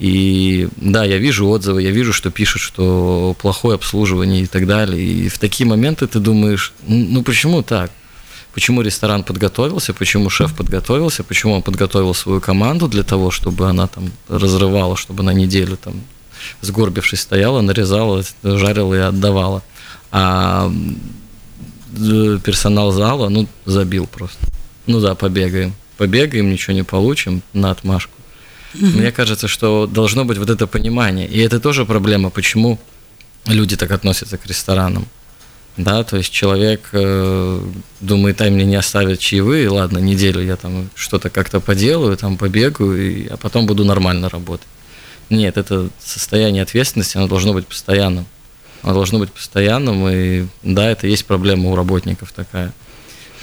И 0.00 0.66
да, 0.76 1.04
я 1.04 1.18
вижу 1.18 1.46
отзывы, 1.46 1.82
я 1.82 1.90
вижу, 1.90 2.14
что 2.14 2.30
пишут, 2.30 2.62
что 2.62 3.36
плохое 3.38 3.74
обслуживание 3.74 4.44
и 4.44 4.46
так 4.46 4.66
далее. 4.66 5.04
И 5.04 5.28
в 5.28 5.38
такие 5.38 5.68
моменты 5.68 6.06
ты 6.06 6.20
думаешь, 6.20 6.72
ну 6.86 7.22
почему 7.22 7.62
так? 7.62 7.90
Почему 8.54 8.80
ресторан 8.80 9.24
подготовился, 9.24 9.92
почему 9.92 10.30
шеф 10.30 10.56
подготовился, 10.56 11.22
почему 11.22 11.52
он 11.52 11.62
подготовил 11.62 12.14
свою 12.14 12.40
команду 12.40 12.88
для 12.88 13.02
того, 13.02 13.30
чтобы 13.30 13.68
она 13.68 13.88
там 13.88 14.10
разрывала, 14.26 14.96
чтобы 14.96 15.22
на 15.22 15.34
неделю 15.34 15.76
там 15.76 16.00
сгорбившись 16.62 17.20
стояла, 17.20 17.60
нарезала, 17.60 18.24
жарила 18.42 18.94
и 18.94 18.98
отдавала. 19.00 19.62
А 20.10 20.72
персонал 22.42 22.90
зала, 22.90 23.28
ну, 23.28 23.46
забил 23.66 24.06
просто. 24.06 24.38
Ну 24.86 24.98
да, 25.00 25.14
побегаем. 25.14 25.74
Побегаем, 25.98 26.50
ничего 26.50 26.72
не 26.72 26.84
получим 26.84 27.42
на 27.52 27.70
отмашку. 27.70 28.12
Угу. 28.74 28.86
Мне 28.86 29.12
кажется, 29.12 29.48
что 29.48 29.86
должно 29.86 30.24
быть 30.24 30.38
вот 30.38 30.50
это 30.50 30.66
понимание. 30.66 31.26
И 31.26 31.38
это 31.38 31.60
тоже 31.60 31.84
проблема, 31.84 32.30
почему 32.30 32.78
люди 33.46 33.76
так 33.76 33.90
относятся 33.90 34.38
к 34.38 34.46
ресторанам. 34.46 35.06
Да, 35.76 36.02
то 36.04 36.16
есть 36.16 36.32
человек 36.32 36.88
э, 36.92 37.62
думает, 38.00 38.40
ай, 38.40 38.50
мне 38.50 38.64
не 38.64 38.76
оставят 38.76 39.18
чаевые, 39.18 39.68
ладно, 39.68 39.98
неделю 39.98 40.42
я 40.42 40.56
там 40.56 40.90
что-то 40.94 41.30
как-то 41.30 41.60
поделаю, 41.60 42.16
там 42.16 42.36
побегаю, 42.36 43.00
и, 43.00 43.26
а 43.28 43.36
потом 43.36 43.66
буду 43.66 43.84
нормально 43.84 44.28
работать. 44.28 44.66
Нет, 45.30 45.56
это 45.56 45.88
состояние 46.00 46.64
ответственности, 46.64 47.16
оно 47.16 47.28
должно 47.28 47.52
быть 47.54 47.66
постоянным. 47.66 48.26
Оно 48.82 48.94
должно 48.94 49.20
быть 49.20 49.30
постоянным, 49.30 50.08
и 50.08 50.46
да, 50.62 50.90
это 50.90 51.06
есть 51.06 51.24
проблема 51.24 51.70
у 51.70 51.76
работников 51.76 52.32
такая. 52.32 52.72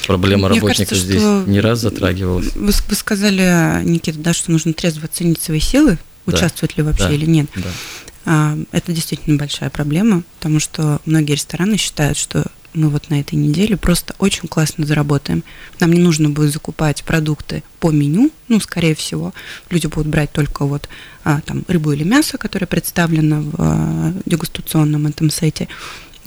Проблема 0.07 0.47
Мне 0.47 0.59
работников 0.59 0.89
кажется, 0.89 0.95
здесь 0.95 1.47
не 1.47 1.59
раз 1.59 1.81
затрагивалась. 1.81 2.55
Вы, 2.55 2.71
вы 2.71 2.95
сказали, 2.95 3.83
Никита, 3.83 4.17
да, 4.19 4.33
что 4.33 4.51
нужно 4.51 4.73
трезво 4.73 5.05
оценить 5.05 5.41
свои 5.41 5.59
силы, 5.59 5.97
да. 6.25 6.33
участвовать 6.33 6.77
ли 6.77 6.83
вообще 6.83 7.09
да. 7.09 7.13
или 7.13 7.25
нет. 7.25 7.47
Да. 7.55 7.69
А, 8.25 8.57
это 8.71 8.93
действительно 8.93 9.37
большая 9.37 9.69
проблема, 9.69 10.23
потому 10.37 10.59
что 10.59 11.01
многие 11.05 11.33
рестораны 11.33 11.77
считают, 11.77 12.17
что 12.17 12.45
мы 12.73 12.89
вот 12.89 13.09
на 13.09 13.19
этой 13.19 13.35
неделе 13.35 13.75
просто 13.75 14.15
очень 14.19 14.47
классно 14.47 14.85
заработаем. 14.85 15.43
Нам 15.79 15.91
не 15.91 15.99
нужно 15.99 16.29
будет 16.29 16.53
закупать 16.53 17.03
продукты 17.03 17.63
по 17.79 17.91
меню, 17.91 18.31
ну, 18.47 18.59
скорее 18.59 18.95
всего, 18.95 19.33
люди 19.69 19.87
будут 19.87 20.07
брать 20.07 20.31
только 20.31 20.65
вот 20.65 20.87
а, 21.23 21.41
там 21.41 21.65
рыбу 21.67 21.91
или 21.91 22.03
мясо, 22.03 22.37
которое 22.37 22.67
представлено 22.67 23.41
в 23.41 23.55
а, 23.57 24.13
дегустационном 24.25 25.07
этом 25.07 25.29
сете. 25.29 25.67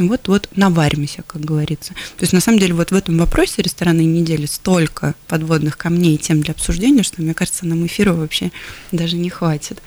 Вот-вот 0.08 0.48
наваримся, 0.56 1.22
как 1.26 1.42
говорится. 1.44 1.94
То 2.16 2.22
есть, 2.22 2.32
на 2.32 2.40
самом 2.40 2.58
деле, 2.58 2.74
вот 2.74 2.90
в 2.90 2.94
этом 2.94 3.18
вопросе 3.18 3.62
ресторанной 3.62 4.04
недели 4.04 4.46
столько 4.46 5.14
подводных 5.28 5.76
камней 5.76 6.14
и 6.14 6.18
тем 6.18 6.42
для 6.42 6.52
обсуждения, 6.52 7.02
что, 7.02 7.22
мне 7.22 7.34
кажется, 7.34 7.66
нам 7.66 7.86
эфира 7.86 8.12
вообще 8.12 8.50
даже 8.92 9.16
не 9.16 9.30
хватит. 9.30 9.82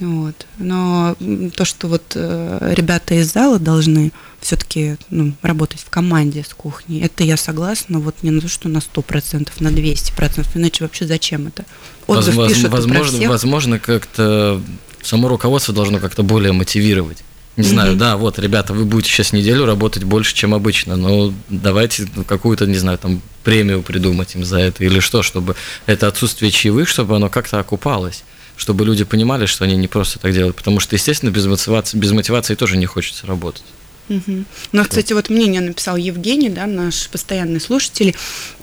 Вот. 0.00 0.46
Но 0.58 1.16
то, 1.56 1.64
что 1.64 1.88
вот 1.88 2.12
э, 2.14 2.72
ребята 2.76 3.14
из 3.14 3.32
зала 3.32 3.58
должны 3.58 4.12
все-таки 4.40 4.96
ну, 5.10 5.32
работать 5.42 5.80
в 5.80 5.90
команде 5.90 6.44
с 6.48 6.54
кухней, 6.54 7.00
это 7.00 7.24
я 7.24 7.36
согласна, 7.36 7.98
вот 7.98 8.14
не 8.22 8.30
на 8.30 8.40
то, 8.40 8.48
что 8.48 8.68
на 8.68 8.78
100%, 8.78 9.48
на 9.58 9.68
200%, 9.68 10.46
иначе 10.54 10.84
вообще 10.84 11.06
зачем 11.06 11.48
это? 11.48 11.64
Отзыв 12.06 12.36
Воз, 12.36 12.52
пишут 12.52 12.70
возможно, 12.70 13.28
возможно, 13.28 13.78
как-то 13.80 14.62
само 15.02 15.28
руководство 15.28 15.74
должно 15.74 15.98
как-то 15.98 16.22
более 16.22 16.52
мотивировать. 16.52 17.24
Не 17.58 17.68
знаю, 17.68 17.96
да, 17.96 18.16
вот, 18.16 18.38
ребята, 18.38 18.72
вы 18.72 18.84
будете 18.84 19.10
сейчас 19.10 19.32
неделю 19.32 19.66
работать 19.66 20.04
больше, 20.04 20.32
чем 20.32 20.54
обычно, 20.54 20.94
но 20.94 21.34
давайте 21.48 22.06
какую-то, 22.26 22.66
не 22.66 22.78
знаю, 22.78 22.98
там, 22.98 23.20
премию 23.42 23.82
придумать 23.82 24.36
им 24.36 24.44
за 24.44 24.58
это 24.58 24.84
или 24.84 25.00
что, 25.00 25.24
чтобы 25.24 25.56
это 25.86 26.06
отсутствие 26.06 26.52
чаевых, 26.52 26.88
чтобы 26.88 27.16
оно 27.16 27.28
как-то 27.28 27.58
окупалось 27.58 28.24
чтобы 28.58 28.84
люди 28.84 29.04
понимали, 29.04 29.46
что 29.46 29.64
они 29.64 29.76
не 29.76 29.86
просто 29.86 30.18
так 30.18 30.32
делают. 30.32 30.56
Потому 30.56 30.80
что, 30.80 30.96
естественно, 30.96 31.30
без 31.30 31.46
мотивации, 31.46 31.96
без 31.96 32.10
мотивации 32.10 32.56
тоже 32.56 32.76
не 32.76 32.86
хочется 32.86 33.24
работать. 33.24 33.62
Угу. 34.08 34.44
Ну, 34.72 34.84
кстати, 34.84 35.12
вот 35.12 35.28
мнение 35.28 35.60
написал 35.60 35.96
Евгений, 35.96 36.48
да, 36.48 36.66
наш 36.66 37.08
постоянный 37.08 37.60
слушатель. 37.60 38.14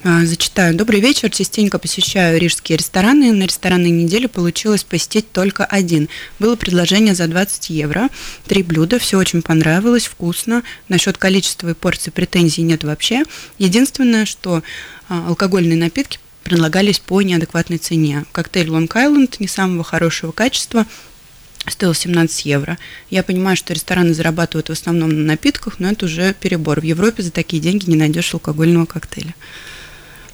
А, 0.03 0.25
зачитаю. 0.25 0.75
Добрый 0.75 0.99
вечер. 0.99 1.29
Частенько 1.29 1.77
посещаю 1.77 2.39
рижские 2.39 2.77
рестораны. 2.77 3.31
На 3.31 3.43
ресторанной 3.43 3.91
неделе 3.91 4.27
получилось 4.27 4.83
посетить 4.83 5.31
только 5.31 5.65
один. 5.65 6.09
Было 6.39 6.55
предложение 6.55 7.13
за 7.13 7.27
20 7.27 7.69
евро. 7.69 8.09
Три 8.47 8.63
блюда. 8.63 8.97
Все 8.97 9.17
очень 9.17 9.41
понравилось, 9.41 10.05
вкусно. 10.05 10.63
Насчет 10.89 11.17
количества 11.17 11.69
и 11.69 11.73
порций 11.73 12.11
претензий 12.11 12.63
нет 12.63 12.83
вообще. 12.83 13.23
Единственное, 13.59 14.25
что 14.25 14.63
а, 15.09 15.27
алкогольные 15.27 15.77
напитки 15.77 16.19
предлагались 16.43 16.99
по 16.99 17.21
неадекватной 17.21 17.79
цене. 17.79 18.25
Коктейль 18.31 18.69
Long 18.69 18.87
Island 18.87 19.35
не 19.39 19.47
самого 19.47 19.83
хорошего 19.83 20.31
качества, 20.31 20.85
стоил 21.67 21.93
17 21.93 22.45
евро. 22.45 22.77
Я 23.09 23.23
понимаю, 23.23 23.57
что 23.57 23.73
рестораны 23.73 24.13
зарабатывают 24.13 24.69
в 24.69 24.71
основном 24.71 25.09
на 25.09 25.23
напитках, 25.23 25.79
но 25.79 25.89
это 25.89 26.05
уже 26.05 26.33
перебор. 26.33 26.81
В 26.81 26.83
Европе 26.83 27.23
за 27.23 27.31
такие 27.31 27.61
деньги 27.61 27.89
не 27.89 27.95
найдешь 27.95 28.33
алкогольного 28.33 28.85
коктейля. 28.85 29.35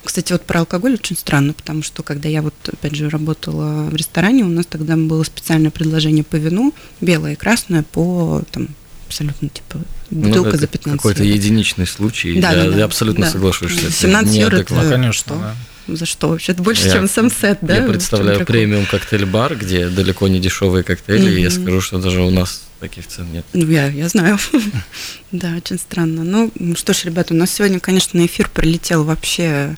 Кстати, 0.03 0.31
вот 0.33 0.43
про 0.43 0.61
алкоголь 0.61 0.95
очень 0.95 1.15
странно, 1.15 1.53
потому 1.53 1.83
что 1.83 2.01
когда 2.01 2.27
я 2.27 2.41
вот, 2.41 2.55
опять 2.67 2.95
же, 2.95 3.09
работала 3.09 3.83
в 3.83 3.95
ресторане, 3.95 4.43
у 4.43 4.49
нас 4.49 4.65
тогда 4.65 4.95
было 4.97 5.23
специальное 5.23 5.69
предложение 5.69 6.23
по 6.23 6.37
вину, 6.37 6.73
белое 7.01 7.33
и 7.33 7.35
красное, 7.35 7.83
по 7.83 8.41
там, 8.51 8.69
абсолютно, 9.07 9.49
типа, 9.49 9.79
ну, 10.09 10.27
бутылка 10.27 10.53
ну, 10.53 10.57
за 10.57 10.67
15 10.67 10.97
Какой-то 10.97 11.23
единичный 11.23 11.85
случай, 11.85 12.41
да, 12.41 12.51
я, 12.51 12.71
да, 12.71 12.77
я 12.77 12.85
абсолютно 12.85 13.25
да. 13.25 13.31
соглашусь, 13.31 13.71
что 13.71 13.91
17 13.91 14.31
это 14.31 14.39
евро, 14.39 14.57
это, 14.57 14.89
конечно, 14.89 15.35
да 15.35 15.55
за 15.87 16.05
что 16.05 16.29
вообще? 16.29 16.51
Это 16.51 16.61
больше, 16.63 16.87
я, 16.87 16.93
чем 16.93 17.07
сам 17.07 17.31
сет, 17.31 17.59
да? 17.61 17.77
Я 17.77 17.87
представляю 17.87 18.45
премиум 18.45 18.85
коктейль-бар, 18.85 19.55
где 19.55 19.89
далеко 19.89 20.27
не 20.27 20.39
дешевые 20.39 20.83
коктейли, 20.83 21.31
mm-hmm. 21.31 21.39
и 21.39 21.41
я 21.41 21.49
скажу, 21.51 21.81
что 21.81 21.99
даже 21.99 22.21
у 22.21 22.29
нас 22.29 22.63
таких 22.79 23.07
цен 23.07 23.31
нет. 23.31 23.45
Ну, 23.53 23.65
я, 23.67 23.87
я 23.87 24.09
знаю. 24.09 24.37
да, 25.31 25.55
очень 25.57 25.77
странно. 25.77 26.23
Ну, 26.23 26.51
что 26.75 26.93
ж, 26.93 27.05
ребята, 27.05 27.33
у 27.33 27.37
нас 27.37 27.51
сегодня, 27.51 27.79
конечно, 27.79 28.19
на 28.19 28.25
эфир 28.25 28.49
прилетел 28.49 29.03
вообще 29.03 29.77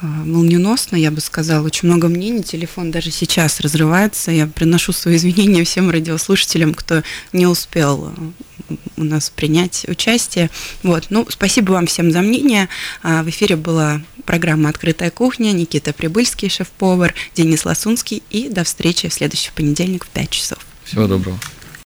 молниеносно, 0.00 0.96
я 0.96 1.10
бы 1.10 1.20
сказала, 1.20 1.64
очень 1.64 1.88
много 1.88 2.08
мнений, 2.08 2.42
телефон 2.42 2.90
даже 2.90 3.10
сейчас 3.10 3.60
разрывается. 3.60 4.30
Я 4.30 4.46
приношу 4.46 4.92
свои 4.92 5.16
извинения 5.20 5.64
всем 5.64 5.90
радиослушателям, 5.90 6.74
кто 6.74 7.02
не 7.32 7.46
успел 7.46 8.12
у 8.96 9.04
нас 9.04 9.30
принять 9.30 9.84
участие. 9.88 10.50
Вот. 10.82 11.06
Ну, 11.10 11.26
спасибо 11.28 11.72
вам 11.72 11.86
всем 11.86 12.10
за 12.12 12.20
мнение. 12.20 12.68
А, 13.02 13.22
в 13.22 13.28
эфире 13.28 13.56
была 13.56 14.00
программа 14.24 14.68
«Открытая 14.68 15.10
кухня», 15.10 15.52
Никита 15.52 15.92
Прибыльский, 15.92 16.48
шеф-повар, 16.48 17.14
Денис 17.34 17.64
Ласунский. 17.64 18.22
И 18.30 18.48
до 18.48 18.64
встречи 18.64 19.08
в 19.08 19.14
следующий 19.14 19.50
понедельник 19.54 20.04
в 20.04 20.08
5 20.08 20.30
часов. 20.30 20.58
Всего 20.84 21.06
доброго. 21.06 21.38